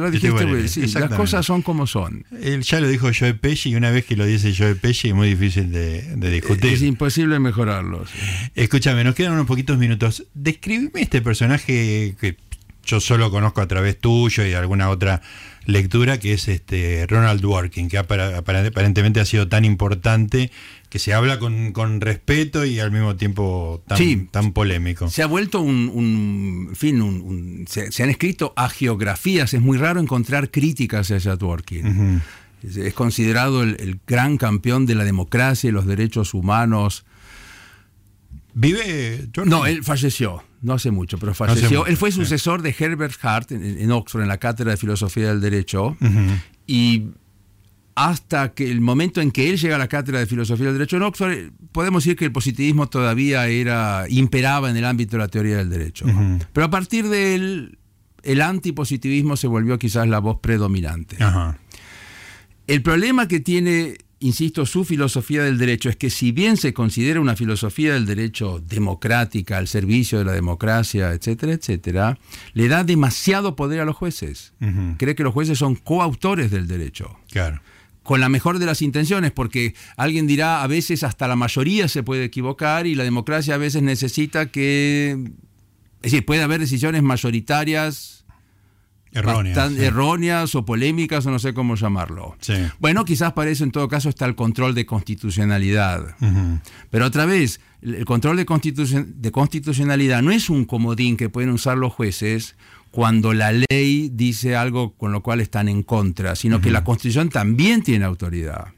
las 0.94 1.10
cosas 1.10 1.44
son 1.44 1.62
como 1.62 1.86
son. 1.86 2.24
Él 2.42 2.62
ya 2.62 2.80
lo 2.80 2.88
dijo 2.88 3.08
Joe 3.18 3.34
Pesci 3.34 3.70
y 3.70 3.76
una 3.76 3.90
vez 3.90 4.04
que 4.04 4.16
lo 4.16 4.24
dice 4.26 4.54
Joe 4.56 4.74
Pesci 4.74 5.08
es 5.08 5.14
muy 5.14 5.28
difícil 5.28 5.70
de, 5.72 6.30
discutir. 6.30 6.72
Es 6.72 6.82
imposible 6.82 7.38
mejorarlos. 7.38 8.10
Escúchame, 8.54 9.04
nos 9.04 9.14
quedan 9.14 9.32
unos 9.32 9.46
poquitos 9.46 9.78
minutos. 9.78 10.24
Describime 10.34 11.02
este 11.02 11.22
personaje 11.22 12.16
que 12.20 12.36
yo 12.86 13.00
solo 13.00 13.30
conozco 13.30 13.60
a 13.60 13.66
través 13.66 13.98
tuyo 13.98 14.44
y 14.44 14.50
de 14.50 14.56
alguna 14.56 14.88
otra 14.90 15.20
lectura, 15.66 16.18
que 16.18 16.32
es 16.32 16.48
este 16.48 17.06
Ronald 17.08 17.40
Dworkin, 17.40 17.88
que 17.88 17.98
aparentemente 17.98 19.20
ha 19.20 19.24
sido 19.24 19.48
tan 19.48 19.64
importante 19.64 20.50
que 20.96 21.00
se 21.00 21.12
habla 21.12 21.38
con, 21.38 22.00
respeto 22.00 22.64
y 22.64 22.80
al 22.80 22.90
mismo 22.90 23.16
tiempo 23.16 23.82
tan, 23.86 24.28
tan 24.28 24.52
polémico. 24.52 25.10
Se 25.10 25.22
ha 25.22 25.26
vuelto 25.26 25.60
un, 25.60 26.70
fin, 26.74 27.02
un, 27.02 27.66
se, 27.68 28.02
han 28.02 28.08
escrito 28.08 28.54
agiografías, 28.56 29.52
es 29.52 29.60
muy 29.60 29.76
raro 29.76 30.00
encontrar 30.00 30.50
críticas 30.50 31.10
hacia 31.10 31.36
Dworkin. 31.36 32.22
es, 32.62 32.94
considerado 32.94 33.62
el, 33.62 34.00
gran 34.06 34.38
campeón 34.38 34.86
de 34.86 34.94
la 34.94 35.04
democracia 35.04 35.68
y 35.68 35.70
los 35.70 35.84
derechos 35.84 36.32
humanos. 36.32 37.04
¿Vive? 38.54 39.28
No, 39.44 39.66
él 39.66 39.84
falleció, 39.84 40.44
no 40.62 40.72
hace 40.72 40.90
mucho, 40.90 41.18
pero 41.18 41.34
falleció. 41.34 41.84
él 41.84 41.98
fue 41.98 42.10
sucesor 42.10 42.62
de 42.62 42.74
Herbert 42.78 43.22
Hart 43.22 43.52
en, 43.52 43.92
Oxford, 43.92 44.22
en 44.22 44.28
la 44.28 44.38
cátedra 44.38 44.70
de 44.70 44.78
filosofía 44.78 45.28
del 45.28 45.42
derecho, 45.42 45.94
y 46.66 47.08
hasta 47.96 48.52
que 48.52 48.70
el 48.70 48.82
momento 48.82 49.22
en 49.22 49.30
que 49.30 49.48
él 49.48 49.56
llega 49.56 49.76
a 49.76 49.78
la 49.78 49.88
cátedra 49.88 50.20
de 50.20 50.26
filosofía 50.26 50.66
del 50.66 50.74
derecho 50.74 50.98
en 50.98 51.02
Oxford, 51.02 51.50
podemos 51.72 52.04
decir 52.04 52.16
que 52.16 52.26
el 52.26 52.32
positivismo 52.32 52.88
todavía 52.88 53.48
era 53.48 54.04
imperaba 54.10 54.70
en 54.70 54.76
el 54.76 54.84
ámbito 54.84 55.12
de 55.12 55.22
la 55.22 55.28
teoría 55.28 55.56
del 55.56 55.70
derecho. 55.70 56.04
Pero 56.52 56.66
a 56.66 56.70
partir 56.70 57.08
de 57.08 57.34
él, 57.34 57.78
el 58.22 58.42
antipositivismo 58.42 59.36
se 59.38 59.46
volvió 59.46 59.78
quizás 59.78 60.06
la 60.08 60.18
voz 60.18 60.40
predominante. 60.40 61.16
El 62.66 62.82
problema 62.82 63.28
que 63.28 63.40
tiene, 63.40 63.96
insisto, 64.20 64.66
su 64.66 64.84
filosofía 64.84 65.42
del 65.42 65.56
derecho 65.56 65.88
es 65.88 65.96
que 65.96 66.10
si 66.10 66.32
bien 66.32 66.58
se 66.58 66.74
considera 66.74 67.18
una 67.18 67.34
filosofía 67.34 67.94
del 67.94 68.04
derecho 68.04 68.60
democrática, 68.60 69.56
al 69.56 69.68
servicio 69.68 70.18
de 70.18 70.26
la 70.26 70.32
democracia, 70.32 71.12
etcétera, 71.12 71.54
etcétera, 71.54 72.18
le 72.52 72.68
da 72.68 72.84
demasiado 72.84 73.56
poder 73.56 73.80
a 73.80 73.86
los 73.86 73.96
jueces. 73.96 74.52
Cree 74.98 75.14
que 75.14 75.22
los 75.22 75.32
jueces 75.32 75.56
son 75.56 75.76
coautores 75.76 76.50
del 76.50 76.66
derecho. 76.66 77.16
Claro 77.30 77.62
con 78.06 78.20
la 78.20 78.28
mejor 78.28 78.58
de 78.58 78.66
las 78.66 78.82
intenciones, 78.82 79.32
porque 79.32 79.74
alguien 79.96 80.26
dirá, 80.26 80.62
a 80.62 80.66
veces 80.66 81.02
hasta 81.02 81.28
la 81.28 81.36
mayoría 81.36 81.88
se 81.88 82.02
puede 82.02 82.24
equivocar 82.24 82.86
y 82.86 82.94
la 82.94 83.04
democracia 83.04 83.54
a 83.54 83.58
veces 83.58 83.82
necesita 83.82 84.46
que... 84.46 85.32
Es 86.02 86.12
decir, 86.12 86.24
puede 86.24 86.42
haber 86.42 86.60
decisiones 86.60 87.02
mayoritarias 87.02 88.24
erróneas, 89.12 89.72
erróneas 89.72 90.54
o 90.54 90.64
polémicas 90.64 91.26
o 91.26 91.30
no 91.30 91.38
sé 91.38 91.54
cómo 91.54 91.74
llamarlo. 91.74 92.36
Bueno, 92.78 93.04
quizás 93.04 93.32
para 93.32 93.50
eso 93.50 93.64
en 93.64 93.72
todo 93.72 93.88
caso 93.88 94.08
está 94.08 94.26
el 94.26 94.36
control 94.36 94.74
de 94.74 94.86
constitucionalidad. 94.86 96.16
Pero 96.90 97.06
otra 97.06 97.26
vez, 97.26 97.60
el 97.82 98.04
control 98.04 98.36
de, 98.36 98.44
de 98.44 99.32
constitucionalidad 99.32 100.22
no 100.22 100.30
es 100.30 100.48
un 100.48 100.64
comodín 100.64 101.16
que 101.16 101.28
pueden 101.28 101.50
usar 101.50 101.76
los 101.76 101.92
jueces 101.92 102.56
cuando 102.96 103.34
la 103.34 103.52
ley 103.52 104.08
dice 104.10 104.56
algo 104.56 104.94
con 104.94 105.12
lo 105.12 105.22
cual 105.22 105.42
están 105.42 105.68
en 105.68 105.82
contra, 105.82 106.34
sino 106.34 106.62
que 106.62 106.70
la 106.70 106.82
Constitución 106.82 107.28
también 107.28 107.82
tiene 107.82 108.06
autoridad. 108.06 108.68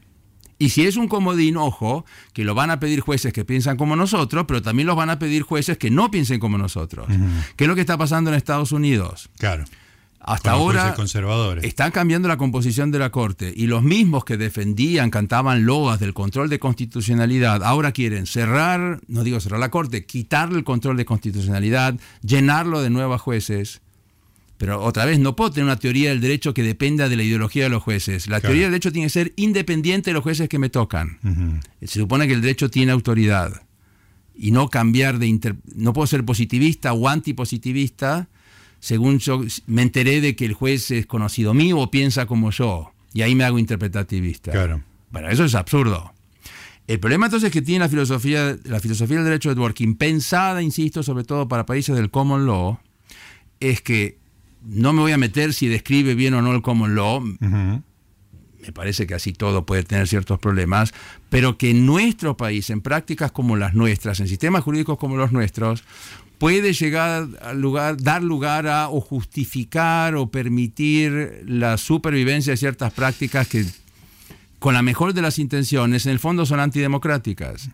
Y 0.57 0.71
si 0.71 0.85
es 0.85 0.97
un 0.97 1.07
comodín, 1.07 1.55
ojo, 1.55 2.03
que 2.33 2.43
lo 2.43 2.53
van 2.53 2.69
a 2.69 2.81
pedir 2.81 2.99
jueces 2.99 3.31
que 3.31 3.45
piensan 3.45 3.77
como 3.77 3.95
nosotros, 3.95 4.43
pero 4.45 4.61
también 4.61 4.87
los 4.87 4.97
van 4.97 5.09
a 5.09 5.19
pedir 5.19 5.43
jueces 5.43 5.77
que 5.77 5.89
no 5.89 6.11
piensen 6.11 6.41
como 6.41 6.57
nosotros. 6.57 7.07
¿Qué 7.55 7.63
es 7.63 7.67
lo 7.69 7.75
que 7.75 7.79
está 7.79 7.97
pasando 7.97 8.29
en 8.29 8.35
Estados 8.35 8.73
Unidos? 8.73 9.29
Claro. 9.37 9.63
Hasta 10.19 10.51
ahora 10.51 10.95
conservadores. 10.95 11.63
está 11.63 11.89
cambiando 11.91 12.27
la 12.27 12.35
composición 12.35 12.91
de 12.91 12.99
la 12.99 13.11
Corte 13.11 13.53
y 13.55 13.67
los 13.67 13.83
mismos 13.83 14.25
que 14.25 14.35
defendían, 14.35 15.11
cantaban 15.11 15.65
loas 15.65 16.01
del 16.01 16.13
control 16.13 16.49
de 16.49 16.59
constitucionalidad, 16.59 17.63
ahora 17.63 17.93
quieren 17.93 18.25
cerrar, 18.25 18.99
no 19.07 19.23
digo 19.23 19.39
cerrar 19.39 19.61
la 19.61 19.71
Corte, 19.71 20.05
quitarle 20.05 20.57
el 20.57 20.65
control 20.65 20.97
de 20.97 21.05
constitucionalidad, 21.05 21.95
llenarlo 22.21 22.81
de 22.81 22.89
nuevos 22.89 23.21
jueces. 23.21 23.81
Pero 24.59 24.83
otra 24.83 25.05
vez, 25.05 25.17
no 25.19 25.35
puedo 25.35 25.51
tener 25.51 25.63
una 25.63 25.77
teoría 25.79 26.09
del 26.09 26.19
derecho 26.21 26.53
que 26.53 26.61
dependa 26.63 27.07
de 27.09 27.15
la 27.15 27.23
ideología 27.23 27.63
de 27.63 27.69
los 27.69 27.81
jueces. 27.81 28.27
La 28.27 28.39
Claro. 28.41 28.51
teoría 28.51 28.63
del 28.65 28.73
derecho 28.73 28.91
tiene 28.91 29.05
que 29.07 29.09
ser 29.11 29.33
independiente 29.37 30.11
de 30.11 30.13
los 30.13 30.21
jueces 30.21 30.47
que 30.49 30.59
me 30.59 30.69
tocan. 30.69 31.17
Se 31.81 31.99
supone 31.99 32.27
que 32.27 32.33
el 32.33 32.41
derecho 32.41 32.69
tiene 32.69 32.91
autoridad 32.91 33.63
y 34.35 34.51
no 34.51 34.67
cambiar 34.69 35.17
de 35.17 35.27
inter- 35.27 35.55
no 35.75 35.93
puedo 35.93 36.05
ser 36.07 36.23
positivista 36.25 36.93
o 36.93 37.07
antipositivista 37.09 38.27
según 38.81 39.19
yo 39.19 39.43
me 39.65 39.81
enteré 39.81 40.21
de 40.21 40.35
que 40.35 40.45
el 40.45 40.53
juez 40.53 40.91
es 40.91 41.05
conocido 41.05 41.53
mío 41.53 41.77
o 41.79 41.89
piensa 41.91 42.25
como 42.25 42.51
yo 42.51 42.91
y 43.13 43.21
ahí 43.23 43.35
me 43.35 43.43
hago 43.45 43.59
interpretativista. 43.59 44.51
Claro. 44.51 44.83
Bueno, 45.11 45.29
eso 45.29 45.43
es 45.45 45.55
absurdo. 45.55 46.13
El 46.87 46.99
problema 46.99 47.27
entonces 47.27 47.51
que 47.51 47.61
tiene 47.61 47.79
la 47.79 47.89
filosofía, 47.89 48.57
la 48.65 48.79
filosofía 48.79 49.17
del 49.17 49.25
derecho 49.25 49.49
de 49.49 49.55
Dworkin, 49.55 49.95
pensada, 49.95 50.61
insisto, 50.61 51.01
sobre 51.03 51.23
todo 51.23 51.47
para 51.47 51.65
países 51.65 51.95
del 51.95 52.09
common 52.09 52.45
law, 52.45 52.79
es 53.59 53.81
que 53.81 54.17
no 54.63 54.93
me 54.93 55.01
voy 55.01 55.11
a 55.11 55.17
meter 55.17 55.53
si 55.53 55.67
describe 55.67 56.15
bien 56.15 56.33
o 56.33 56.41
no 56.41 56.53
el 56.53 56.61
common 56.61 56.95
law, 56.95 57.21
me 57.21 58.73
parece 58.73 59.07
que 59.07 59.15
así 59.15 59.33
todo 59.33 59.65
puede 59.65 59.83
tener 59.83 60.07
ciertos 60.07 60.39
problemas, 60.39 60.93
pero 61.29 61.57
que 61.57 61.71
en 61.71 61.85
nuestro 61.85 62.37
país, 62.37 62.69
en 62.69 62.81
prácticas 62.81 63.31
como 63.31 63.55
las 63.55 63.73
nuestras, 63.73 64.19
en 64.19 64.27
sistemas 64.27 64.63
jurídicos 64.63 64.97
como 64.97 65.15
los 65.15 65.31
nuestros, 65.31 65.83
puede 66.37 66.73
llegar 66.73 67.27
a 67.41 67.53
lugar, 67.53 68.01
dar 68.01 68.23
lugar 68.23 68.67
a 68.67 68.89
o 68.89 69.01
justificar 69.01 70.15
o 70.15 70.29
permitir 70.29 71.43
la 71.45 71.77
supervivencia 71.77 72.51
de 72.51 72.57
ciertas 72.57 72.93
prácticas 72.93 73.47
que 73.47 73.65
con 74.59 74.73
la 74.73 74.81
mejor 74.81 75.13
de 75.13 75.21
las 75.21 75.39
intenciones 75.39 76.05
en 76.05 76.11
el 76.11 76.19
fondo 76.19 76.45
son 76.45 76.59
antidemocráticas. 76.59 77.69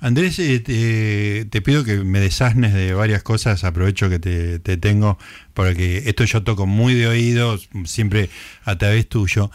Andrés, 0.00 0.38
eh, 0.38 1.46
te, 1.50 1.62
pido 1.62 1.84
que 1.84 1.98
me 1.98 2.20
desasnes 2.20 2.74
de 2.74 2.92
varias 2.92 3.22
cosas, 3.22 3.64
aprovecho 3.64 4.10
que 4.10 4.18
te, 4.18 4.58
te 4.58 4.76
tengo, 4.76 5.18
porque 5.54 6.02
esto 6.06 6.24
yo 6.24 6.42
toco 6.42 6.66
muy 6.66 6.94
de 6.94 7.06
oído, 7.06 7.58
siempre 7.84 8.28
a 8.64 8.76
través 8.76 9.08
tuyo. 9.08 9.50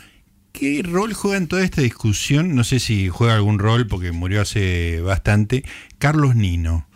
¿Qué 0.51 0.81
rol 0.83 1.13
juega 1.13 1.37
en 1.37 1.47
toda 1.47 1.63
esta 1.63 1.81
discusión? 1.81 2.55
No 2.55 2.63
sé 2.63 2.79
si 2.79 3.09
juega 3.09 3.35
algún 3.35 3.59
rol, 3.59 3.87
porque 3.87 4.11
murió 4.11 4.41
hace 4.41 4.99
bastante, 5.01 5.63
Carlos 5.97 6.35
Nino. 6.35 6.87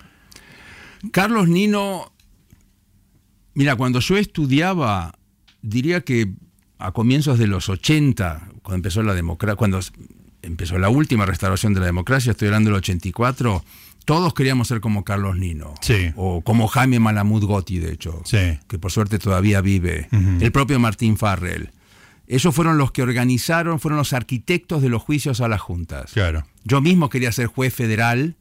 Carlos 1.11 1.47
Nino, 1.47 2.11
mira, 3.53 3.75
cuando 3.75 3.99
yo 3.99 4.17
estudiaba, 4.17 5.13
diría 5.61 6.01
que 6.01 6.33
a 6.79 6.91
comienzos 6.91 7.39
de 7.39 7.47
los 7.47 7.69
80, 7.69 8.49
cuando 8.61 8.75
empezó 8.75 9.03
la 9.03 9.13
democracia, 9.13 9.55
cuando 9.55 9.79
empezó 10.45 10.77
la 10.77 10.89
última 10.89 11.25
restauración 11.25 11.73
de 11.73 11.79
la 11.81 11.85
democracia, 11.87 12.31
estoy 12.31 12.47
hablando 12.47 12.69
del 12.69 12.77
84, 12.77 13.63
todos 14.05 14.33
queríamos 14.33 14.67
ser 14.67 14.81
como 14.81 15.03
Carlos 15.03 15.35
Nino. 15.37 15.73
Sí. 15.81 16.11
O 16.15 16.41
como 16.41 16.67
Jaime 16.67 16.99
Malamud 16.99 17.43
Gotti, 17.45 17.79
de 17.79 17.91
hecho. 17.93 18.21
Sí. 18.25 18.59
Que 18.67 18.77
por 18.77 18.91
suerte 18.91 19.17
todavía 19.19 19.61
vive. 19.61 20.07
El 20.39 20.51
propio 20.51 20.79
Martín 20.79 21.17
Farrell. 21.17 21.71
Esos 22.27 22.53
fueron 22.55 22.77
los 22.77 22.91
que 22.91 23.01
organizaron, 23.01 23.79
fueron 23.79 23.97
los 23.97 24.13
arquitectos 24.13 24.81
de 24.81 24.89
los 24.89 25.01
juicios 25.01 25.41
a 25.41 25.47
las 25.47 25.61
juntas. 25.61 26.11
Claro. 26.13 26.45
Yo 26.63 26.81
mismo 26.81 27.09
quería 27.09 27.31
ser 27.31 27.47
juez 27.47 27.73
federal. 27.73 28.35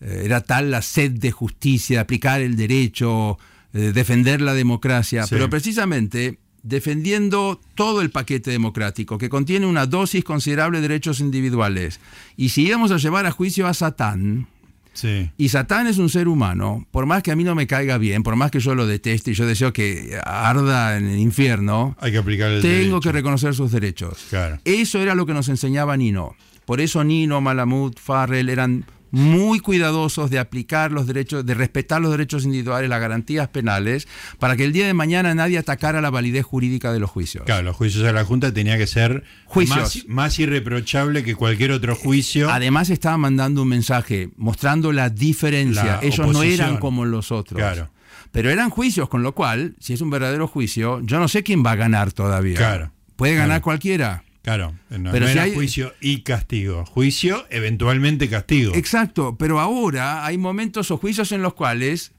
eh, 0.00 0.22
Era 0.24 0.40
tal 0.42 0.70
la 0.70 0.82
sed 0.82 1.12
de 1.12 1.30
justicia, 1.30 1.96
de 1.98 2.00
aplicar 2.00 2.40
el 2.42 2.56
derecho, 2.56 3.38
eh, 3.74 3.92
defender 3.94 4.40
la 4.42 4.52
democracia. 4.54 5.24
Sí. 5.24 5.30
Pero 5.34 5.48
precisamente 5.50 6.38
defendiendo 6.62 7.60
todo 7.74 8.00
el 8.02 8.10
paquete 8.10 8.50
democrático, 8.50 9.18
que 9.18 9.28
contiene 9.28 9.66
una 9.66 9.86
dosis 9.86 10.24
considerable 10.24 10.80
de 10.80 10.88
derechos 10.88 11.20
individuales. 11.20 12.00
Y 12.36 12.50
si 12.50 12.66
íbamos 12.66 12.90
a 12.90 12.96
llevar 12.98 13.26
a 13.26 13.30
juicio 13.30 13.66
a 13.66 13.74
Satán, 13.74 14.46
Sí. 14.94 15.30
y 15.38 15.48
Satán 15.48 15.86
es 15.86 15.96
un 15.98 16.10
ser 16.10 16.28
humano, 16.28 16.86
por 16.90 17.06
más 17.06 17.22
que 17.22 17.32
a 17.32 17.36
mí 17.36 17.44
no 17.44 17.54
me 17.54 17.66
caiga 17.66 17.96
bien, 17.98 18.22
por 18.22 18.36
más 18.36 18.50
que 18.50 18.60
yo 18.60 18.74
lo 18.74 18.86
deteste 18.86 19.30
y 19.30 19.34
yo 19.34 19.46
deseo 19.46 19.72
que 19.72 20.18
arda 20.24 20.98
en 20.98 21.08
el 21.08 21.18
infierno, 21.18 21.96
Hay 21.98 22.12
que 22.12 22.18
aplicar 22.18 22.50
el 22.50 22.60
tengo 22.60 22.76
derecho. 22.76 23.00
que 23.00 23.12
reconocer 23.12 23.54
sus 23.54 23.72
derechos. 23.72 24.18
Claro. 24.28 24.58
Eso 24.64 24.98
era 25.00 25.14
lo 25.14 25.24
que 25.24 25.32
nos 25.32 25.48
enseñaba 25.48 25.96
Nino. 25.96 26.36
Por 26.66 26.80
eso 26.82 27.02
Nino, 27.04 27.40
Malamud, 27.40 27.94
Farrell 27.98 28.50
eran 28.50 28.84
muy 29.12 29.60
cuidadosos 29.60 30.30
de 30.30 30.38
aplicar 30.40 30.90
los 30.90 31.06
derechos, 31.06 31.46
de 31.46 31.54
respetar 31.54 32.00
los 32.00 32.10
derechos 32.10 32.44
individuales, 32.44 32.90
las 32.90 33.00
garantías 33.00 33.46
penales, 33.48 34.08
para 34.38 34.56
que 34.56 34.64
el 34.64 34.72
día 34.72 34.86
de 34.86 34.94
mañana 34.94 35.34
nadie 35.34 35.58
atacara 35.58 36.00
la 36.00 36.10
validez 36.10 36.44
jurídica 36.44 36.92
de 36.92 36.98
los 36.98 37.10
juicios. 37.10 37.44
Claro, 37.44 37.62
los 37.62 37.76
juicios 37.76 38.04
a 38.04 38.12
la 38.12 38.24
Junta 38.24 38.52
tenía 38.52 38.76
que 38.78 38.86
ser 38.86 39.22
Juicios. 39.44 39.78
Más, 39.78 40.08
más 40.08 40.38
irreprochable 40.38 41.22
que 41.22 41.34
cualquier 41.36 41.72
otro 41.72 41.94
juicio. 41.94 42.50
Además 42.50 42.88
estaba 42.88 43.18
mandando 43.18 43.62
un 43.62 43.68
mensaje 43.68 44.30
mostrando 44.36 44.92
la 44.92 45.10
diferencia. 45.10 45.84
La 45.84 46.00
Ellos 46.02 46.26
no 46.32 46.42
eran 46.42 46.78
como 46.78 47.04
los 47.04 47.30
otros. 47.30 47.58
Claro. 47.58 47.90
Pero 48.30 48.48
eran 48.48 48.70
juicios, 48.70 49.10
con 49.10 49.22
lo 49.22 49.34
cual, 49.34 49.74
si 49.78 49.92
es 49.92 50.00
un 50.00 50.08
verdadero 50.08 50.48
juicio, 50.48 51.02
yo 51.02 51.18
no 51.18 51.28
sé 51.28 51.42
quién 51.42 51.62
va 51.64 51.72
a 51.72 51.76
ganar 51.76 52.12
todavía. 52.12 52.56
Claro. 52.56 52.92
Puede 53.16 53.34
ganar 53.34 53.48
Claro. 53.48 53.62
cualquiera. 53.62 54.24
Claro, 54.42 54.74
no, 54.90 55.12
Pero 55.12 55.26
no 55.26 55.26
si 55.26 55.32
era 55.32 55.42
hay- 55.44 55.54
juicio 55.54 55.94
y 56.00 56.22
castigo. 56.22 56.84
Juicio, 56.86 57.44
eventualmente 57.50 58.28
castigo. 58.28 58.74
Exacto, 58.74 59.36
pero 59.38 59.60
ahora 59.60 60.26
hay 60.26 60.36
momentos 60.36 60.90
o 60.90 60.96
juicios 60.98 61.30
en 61.32 61.42
los 61.42 61.54
cuales, 61.54 62.10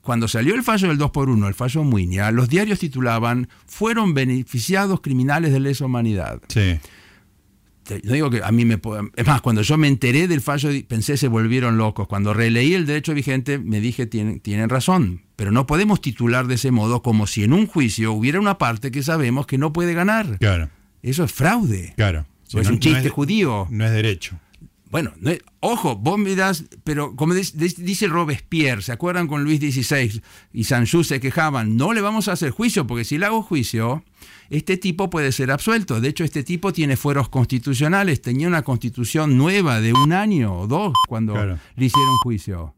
cuando 0.00 0.28
salió 0.28 0.54
el 0.54 0.62
fallo 0.62 0.86
del 0.88 0.98
2 0.98 1.10
por 1.10 1.28
1 1.30 1.48
el 1.48 1.54
fallo 1.54 1.82
Muña, 1.82 2.30
los 2.30 2.48
diarios 2.48 2.78
titulaban, 2.78 3.48
fueron 3.66 4.14
beneficiados 4.14 5.00
criminales 5.00 5.52
de 5.52 5.58
lesa 5.60 5.86
humanidad. 5.86 6.40
Sí, 6.48 6.78
No 8.04 8.12
digo 8.14 8.30
que 8.30 8.40
a 8.42 8.50
mí 8.52 8.64
me... 8.64 8.80
Es 9.16 9.26
más, 9.26 9.40
cuando 9.42 9.60
yo 9.62 9.76
me 9.76 9.88
enteré 9.88 10.26
del 10.28 10.40
fallo, 10.40 10.70
pensé 10.88 11.16
se 11.16 11.28
volvieron 11.28 11.76
locos. 11.76 12.06
Cuando 12.06 12.32
releí 12.32 12.72
el 12.74 12.86
derecho 12.86 13.12
vigente, 13.14 13.58
me 13.58 13.80
dije, 13.80 14.06
tienen, 14.06 14.40
tienen 14.40 14.68
razón. 14.70 15.22
Pero 15.36 15.50
no 15.50 15.66
podemos 15.66 16.00
titular 16.00 16.46
de 16.46 16.54
ese 16.54 16.70
modo 16.70 17.02
como 17.02 17.26
si 17.26 17.42
en 17.44 17.52
un 17.52 17.66
juicio 17.66 18.12
hubiera 18.12 18.38
una 18.40 18.58
parte 18.58 18.90
que 18.90 19.02
sabemos 19.02 19.46
que 19.46 19.58
no 19.58 19.72
puede 19.72 19.92
ganar. 19.92 20.38
claro, 20.38 20.70
Eso 21.04 21.24
es 21.24 21.32
fraude. 21.32 21.92
claro. 21.96 22.26
Es 22.52 22.68
un 22.68 22.78
chiste 22.78 23.08
judío. 23.08 23.66
No 23.70 23.84
es 23.84 23.90
derecho. 23.90 24.38
Bueno, 24.90 25.12
no 25.18 25.30
es- 25.30 25.40
ojo, 25.58 25.96
vos 25.96 26.20
pero 26.84 27.16
como 27.16 27.34
dice 27.34 28.06
Robespierre, 28.06 28.80
¿se 28.80 28.92
acuerdan 28.92 29.26
con 29.26 29.42
Luis 29.42 29.58
XVI 29.58 30.22
y 30.52 30.62
Sanchú 30.64 31.02
se 31.02 31.18
quejaban? 31.18 31.76
No 31.76 31.92
le 31.92 32.00
vamos 32.00 32.28
a 32.28 32.32
hacer 32.32 32.52
juicio, 32.52 32.86
porque 32.86 33.02
si 33.04 33.18
le 33.18 33.26
hago 33.26 33.42
juicio, 33.42 34.04
este 34.50 34.76
tipo 34.76 35.10
puede 35.10 35.32
ser 35.32 35.50
absuelto. 35.50 36.00
De 36.00 36.08
hecho, 36.10 36.22
este 36.22 36.44
tipo 36.44 36.72
tiene 36.72 36.96
fueros 36.96 37.28
constitucionales, 37.28 38.22
tenía 38.22 38.46
una 38.46 38.62
constitución 38.62 39.36
nueva 39.36 39.80
de 39.80 39.92
un 39.94 40.12
año 40.12 40.56
o 40.56 40.68
dos 40.68 40.92
cuando 41.08 41.32
Claro. 41.32 41.58
le 41.74 41.86
hicieron 41.86 42.16
juicio. 42.22 42.74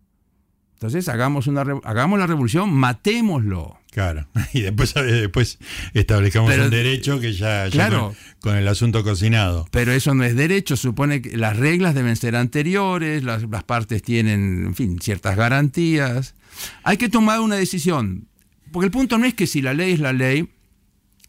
Entonces, 0.75 1.09
hagamos, 1.11 1.49
una, 1.49 1.65
hagamos 1.85 2.19
la 2.19 2.27
revolución, 2.27 2.73
matémoslo. 2.73 3.79
Claro. 3.97 4.29
Y 4.53 4.61
después, 4.61 4.93
después 4.93 5.59
establezcamos 5.95 6.51
Pero- 6.51 6.65
un 6.67 6.71
derecho 6.71 7.19
que 7.19 7.33
ya, 7.33 7.65
ya 7.65 7.71
Claro. 7.71 8.15
con, 8.41 8.51
con 8.53 8.57
el 8.59 8.69
asunto 8.69 9.03
cocinado. 9.03 9.67
Pero 9.71 9.91
eso 9.93 10.15
no 10.15 10.23
es 10.23 10.37
derecho, 10.37 10.77
supone 10.77 11.23
que 11.23 11.35
las 11.39 11.57
reglas 11.57 11.95
deben 11.95 12.15
ser 12.17 12.37
anteriores, 12.37 13.25
las, 13.25 13.45
las 13.51 13.65
partes 13.65 14.03
tienen, 14.03 14.67
en 14.67 14.75
fin, 14.75 14.99
ciertas 15.01 15.35
garantías. 15.35 16.35
Hay 16.83 16.99
que 16.99 17.09
tomar 17.09 17.41
una 17.41 17.57
decisión, 17.57 18.29
porque 18.71 18.85
el 18.85 18.91
punto 18.93 19.17
no 19.17 19.25
es 19.25 19.33
que 19.33 19.47
si 19.47 19.63
la 19.63 19.73
ley 19.73 19.93
es 19.95 20.01
la 20.01 20.13
ley, 20.13 20.51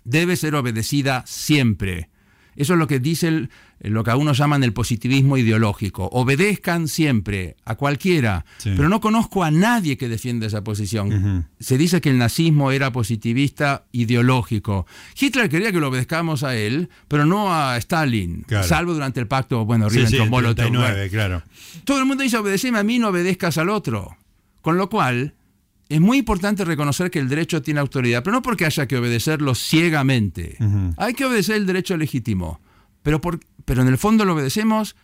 debe 0.03 0.36
ser 0.36 0.53
obedecida 0.55 1.24
siempre. 1.26 2.09
Eso 2.57 2.74
es 2.74 2.80
lo 2.80 2.88
que 2.88 2.99
dice 2.99 3.30
el- 3.30 3.49
lo 3.80 4.03
que 4.03 4.11
algunos 4.11 4.38
llaman 4.38 4.63
el 4.63 4.73
positivismo 4.73 5.38
ideológico. 5.38 6.09
Obedezcan 6.11 6.88
siempre, 6.88 7.55
a 7.65 7.75
cualquiera. 7.75 8.45
Sí. 8.57 8.71
Pero 8.75 8.89
no 8.89 8.99
conozco 9.01 9.43
a 9.43 9.51
nadie 9.51 9.97
que 9.97 10.09
defienda 10.09 10.47
esa 10.47 10.63
posición. 10.63 11.47
Se 11.59 11.78
dice 11.78 12.01
que 12.01 12.09
el 12.09 12.17
nazismo 12.17 12.71
era 12.71 12.91
positivista 12.91 13.86
ideológico. 13.91 14.88
Hitler 15.19 15.49
quería 15.49 15.71
que 15.71 15.80
lo 15.80 15.89
obedezcamos 15.89 16.43
a 16.43 16.55
él, 16.55 16.89
pero 17.07 17.25
no 17.25 17.53
a 17.53 17.78
Stalin. 17.78 18.43
Claro. 18.47 18.67
Salvo 18.67 18.93
durante 18.93 19.19
el 19.19 19.28
pacto, 19.28 19.65
bueno, 19.65 19.89
Sí, 19.89 20.05
sí, 20.07 20.17
Ribbentrop-Molotov. 20.17 20.55
39, 20.55 21.09
claro. 21.09 21.43
Todo 21.84 21.99
el 21.99 22.05
mundo 22.05 22.23
dice 22.23 22.38
obedeceme 22.38 22.80
a 22.80 22.84
mí, 22.84 22.99
no 22.99 23.09
obedezcas 23.09 23.57
al 23.57 23.69
otro. 23.69 24.17
Con 24.61 24.78
lo 24.78 24.89
cual, 24.89 25.36
es 25.88 26.01
muy 26.01 26.17
importante 26.17 26.65
reconocer 26.65 27.09
que 27.11 27.19
el 27.19 27.30
derecho 27.30 27.61
tiene 27.61 27.80
autoridad, 27.80 28.23
pero 28.23 28.36
no 28.36 28.41
porque 28.41 28.65
haya 28.65 28.88
que 28.88 28.97
obedecerlo 28.97 29.55
ciegamente. 29.55 30.57
Hay 30.97 31.13
que 31.13 31.25
obedecer 31.25 31.55
el 31.55 31.65
derecho 31.65 31.95
legítimo, 31.95 32.59
pero, 33.03 33.21
por- 33.21 33.39
pero 33.68 33.82
en 33.82 33.89
el 33.89 33.97
fondo 33.97 34.24
lo 34.24 34.34
obedecemos 34.34 34.95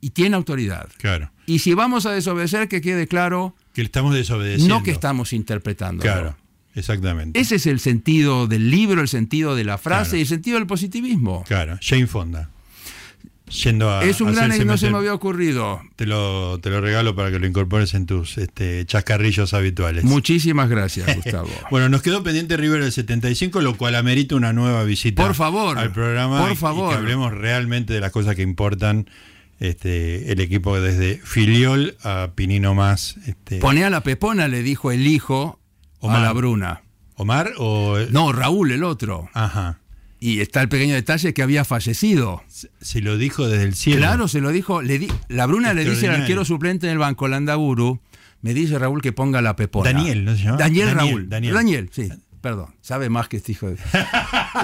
y 0.00 0.10
tiene 0.10 0.36
autoridad. 0.36 0.88
Claro. 0.98 1.32
Y 1.46 1.58
si 1.58 1.74
vamos 1.74 2.06
a 2.06 2.12
desobedecer, 2.12 2.68
que 2.68 2.80
quede 2.80 3.08
claro, 3.08 3.56
Que 3.72 3.82
le 3.82 3.86
estamos 3.86 4.14
desobedeciendo. 4.14 4.72
no 4.78 4.82
que 4.84 4.92
estamos 4.92 5.32
interpretando. 5.32 6.00
Claro, 6.02 6.36
exactamente. 6.76 7.40
Ese 7.40 7.56
es 7.56 7.66
el 7.66 7.80
sentido 7.80 8.46
del 8.46 8.70
libro, 8.70 9.00
el 9.02 9.08
sentido 9.08 9.56
de 9.56 9.64
la 9.64 9.76
frase 9.78 10.10
Claro. 10.10 10.18
y 10.18 10.20
el 10.22 10.26
sentido 10.28 10.58
del 10.58 10.66
positivismo. 10.68 11.42
Claro, 11.48 11.76
Jane 11.82 12.06
Fonda. 12.06 12.50
Yendo 13.48 13.90
a. 13.90 14.04
es 14.04 14.20
un 14.20 14.32
gran 14.32 14.50
hacerse 14.50 14.64
no 14.64 14.76
se 14.78 14.90
me 14.90 14.98
había 14.98 15.14
ocurrido. 15.14 15.80
Te 15.96 16.06
lo, 16.06 16.58
te 16.60 16.70
lo 16.70 16.80
regalo 16.80 17.14
para 17.14 17.30
que 17.30 17.38
lo 17.38 17.46
incorpores 17.46 17.94
en 17.94 18.06
tus 18.06 18.38
este, 18.38 18.84
chascarrillos 18.86 19.54
habituales. 19.54 20.04
Muchísimas 20.04 20.68
gracias, 20.68 21.14
Gustavo. 21.16 21.48
Bueno, 21.70 21.88
nos 21.88 22.02
quedó 22.02 22.22
pendiente 22.22 22.56
River 22.56 22.82
del 22.82 22.92
75, 22.92 23.60
lo 23.60 23.76
cual 23.76 23.94
amerita 23.96 24.34
una 24.36 24.52
nueva 24.52 24.84
visita 24.84 25.22
Por 25.24 25.34
favor, 25.34 25.78
al 25.78 25.92
programa 25.92 26.40
por 26.40 26.50
y- 26.50 26.52
y 26.52 26.56
favor. 26.56 26.90
que 26.90 26.96
hablemos 26.96 27.32
realmente 27.32 27.92
de 27.92 28.00
las 28.00 28.12
cosas 28.12 28.34
que 28.36 28.42
importan 28.42 29.08
este, 29.60 30.32
el 30.32 30.40
equipo 30.40 30.80
desde 30.80 31.20
Filiol 31.22 31.96
a 32.02 32.30
Pinino 32.34 32.74
más. 32.74 33.16
Este, 33.26 33.58
Poné 33.58 33.84
a 33.84 33.90
la 33.90 34.02
Pepona, 34.02 34.48
le 34.48 34.62
dijo 34.62 34.90
el 34.90 35.06
hijo 35.06 35.60
Omar. 36.00 36.16
a 36.18 36.22
la 36.22 36.32
Bruna. 36.32 36.82
¿Omar 37.16 37.52
o.? 37.58 37.96
No, 38.10 38.32
Raúl, 38.32 38.72
el 38.72 38.82
otro. 38.82 39.28
Ajá. 39.34 39.78
Y 40.26 40.40
está 40.40 40.62
el 40.62 40.70
pequeño 40.70 40.94
detalle 40.94 41.34
que 41.34 41.42
había 41.42 41.64
fallecido. 41.66 42.42
Se- 42.48 42.70
Se 42.80 43.00
lo 43.02 43.18
dijo 43.18 43.46
desde 43.46 43.64
el 43.64 43.74
cielo. 43.74 43.98
Claro, 44.00 44.26
se 44.26 44.40
lo 44.40 44.52
dijo. 44.52 44.80
Le 44.80 44.98
di- 44.98 45.08
la 45.28 45.44
Bruna 45.44 45.74
le 45.74 45.84
dice 45.84 46.08
al 46.08 46.22
arquero 46.22 46.46
suplente 46.46 46.86
del 46.86 46.96
banco, 46.96 47.28
Landaburu, 47.28 48.00
me 48.40 48.54
dice 48.54 48.78
Raúl 48.78 49.02
que 49.02 49.12
ponga 49.12 49.42
la 49.42 49.54
Pepona. 49.54 49.92
Daniel, 49.92 50.24
¿no 50.24 50.34
se 50.34 50.44
llama? 50.44 50.56
Daniel, 50.56 50.86
Daniel, 50.94 51.18
Raúl. 51.26 51.28
Daniel. 51.54 51.90
sí. 51.92 52.08
Perdón, 52.40 52.74
sabe 52.82 53.08
más 53.08 53.28
que 53.28 53.38
este 53.38 53.52
hijo 53.52 53.68
de... 53.70 53.76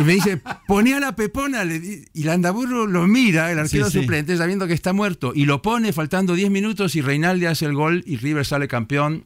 Y 0.00 0.04
me 0.04 0.12
dice, 0.12 0.38
poné 0.66 0.94
a 0.94 1.00
la 1.00 1.16
Pepona. 1.16 1.64
le 1.64 1.80
di- 1.80 2.04
y 2.12 2.22
Landaburu 2.24 2.86
lo 2.86 3.06
mira, 3.06 3.50
el 3.52 3.58
arquero 3.58 3.86
Sí, 3.86 3.92
sí. 3.92 4.00
suplente, 4.00 4.36
sabiendo 4.36 4.66
que 4.66 4.74
está 4.74 4.92
muerto. 4.92 5.32
Y 5.34 5.44
lo 5.46 5.62
pone 5.62 5.92
faltando 5.94 6.34
10 6.34 6.50
minutos 6.50 6.94
y 6.94 7.00
Reinaldi 7.00 7.46
hace 7.46 7.64
el 7.66 7.72
gol 7.74 8.02
y 8.06 8.16
River 8.18 8.44
sale 8.46 8.68
campeón. 8.68 9.24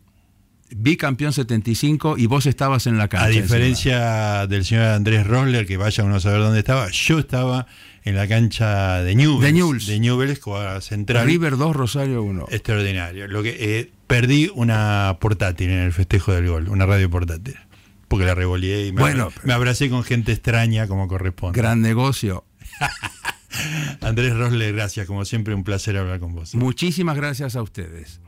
Bicampeón 0.76 1.32
75 1.32 2.16
y 2.18 2.26
vos 2.26 2.46
estabas 2.46 2.86
en 2.86 2.98
la 2.98 3.08
cancha. 3.08 3.26
A 3.26 3.28
encima. 3.28 3.42
diferencia 3.44 4.46
del 4.46 4.64
señor 4.64 4.84
Andrés 4.86 5.26
Rosler, 5.26 5.66
que 5.66 5.76
vaya 5.76 6.02
uno 6.04 6.16
a 6.16 6.20
saber 6.20 6.40
dónde 6.40 6.58
estaba, 6.60 6.88
yo 6.90 7.18
estaba 7.18 7.66
en 8.02 8.16
la 8.16 8.26
cancha 8.26 9.02
de 9.02 9.14
Newell's. 9.14 9.42
De 9.42 9.52
Newell's. 9.52 9.86
De 9.86 10.00
Newell's, 10.00 10.40
central. 10.84 11.26
River 11.26 11.56
2, 11.56 11.76
Rosario 11.76 12.22
1. 12.22 12.46
Extraordinario. 12.50 13.28
Lo 13.28 13.42
que 13.42 13.56
eh, 13.58 13.90
perdí 14.06 14.50
una 14.54 15.16
portátil 15.20 15.70
en 15.70 15.78
el 15.80 15.92
festejo 15.92 16.32
del 16.32 16.48
gol, 16.48 16.68
una 16.68 16.86
radio 16.86 17.08
portátil. 17.08 17.56
Porque 18.08 18.26
la 18.26 18.34
revoleé 18.34 18.86
y 18.86 18.92
me, 18.92 19.00
Bueno, 19.00 19.24
abra- 19.24 19.40
me 19.44 19.52
abracé 19.54 19.88
con 19.90 20.02
gente 20.04 20.32
extraña 20.32 20.86
como 20.86 21.08
corresponde. 21.08 21.58
Gran 21.58 21.80
negocio. 21.80 22.44
Andrés 24.00 24.34
Rosler, 24.34 24.74
gracias. 24.74 25.06
Como 25.06 25.24
siempre, 25.24 25.54
un 25.54 25.64
placer 25.64 25.96
hablar 25.96 26.20
con 26.20 26.34
vos. 26.34 26.54
Muchísimas 26.54 27.16
gracias 27.16 27.56
a 27.56 27.62
ustedes. 27.62 28.20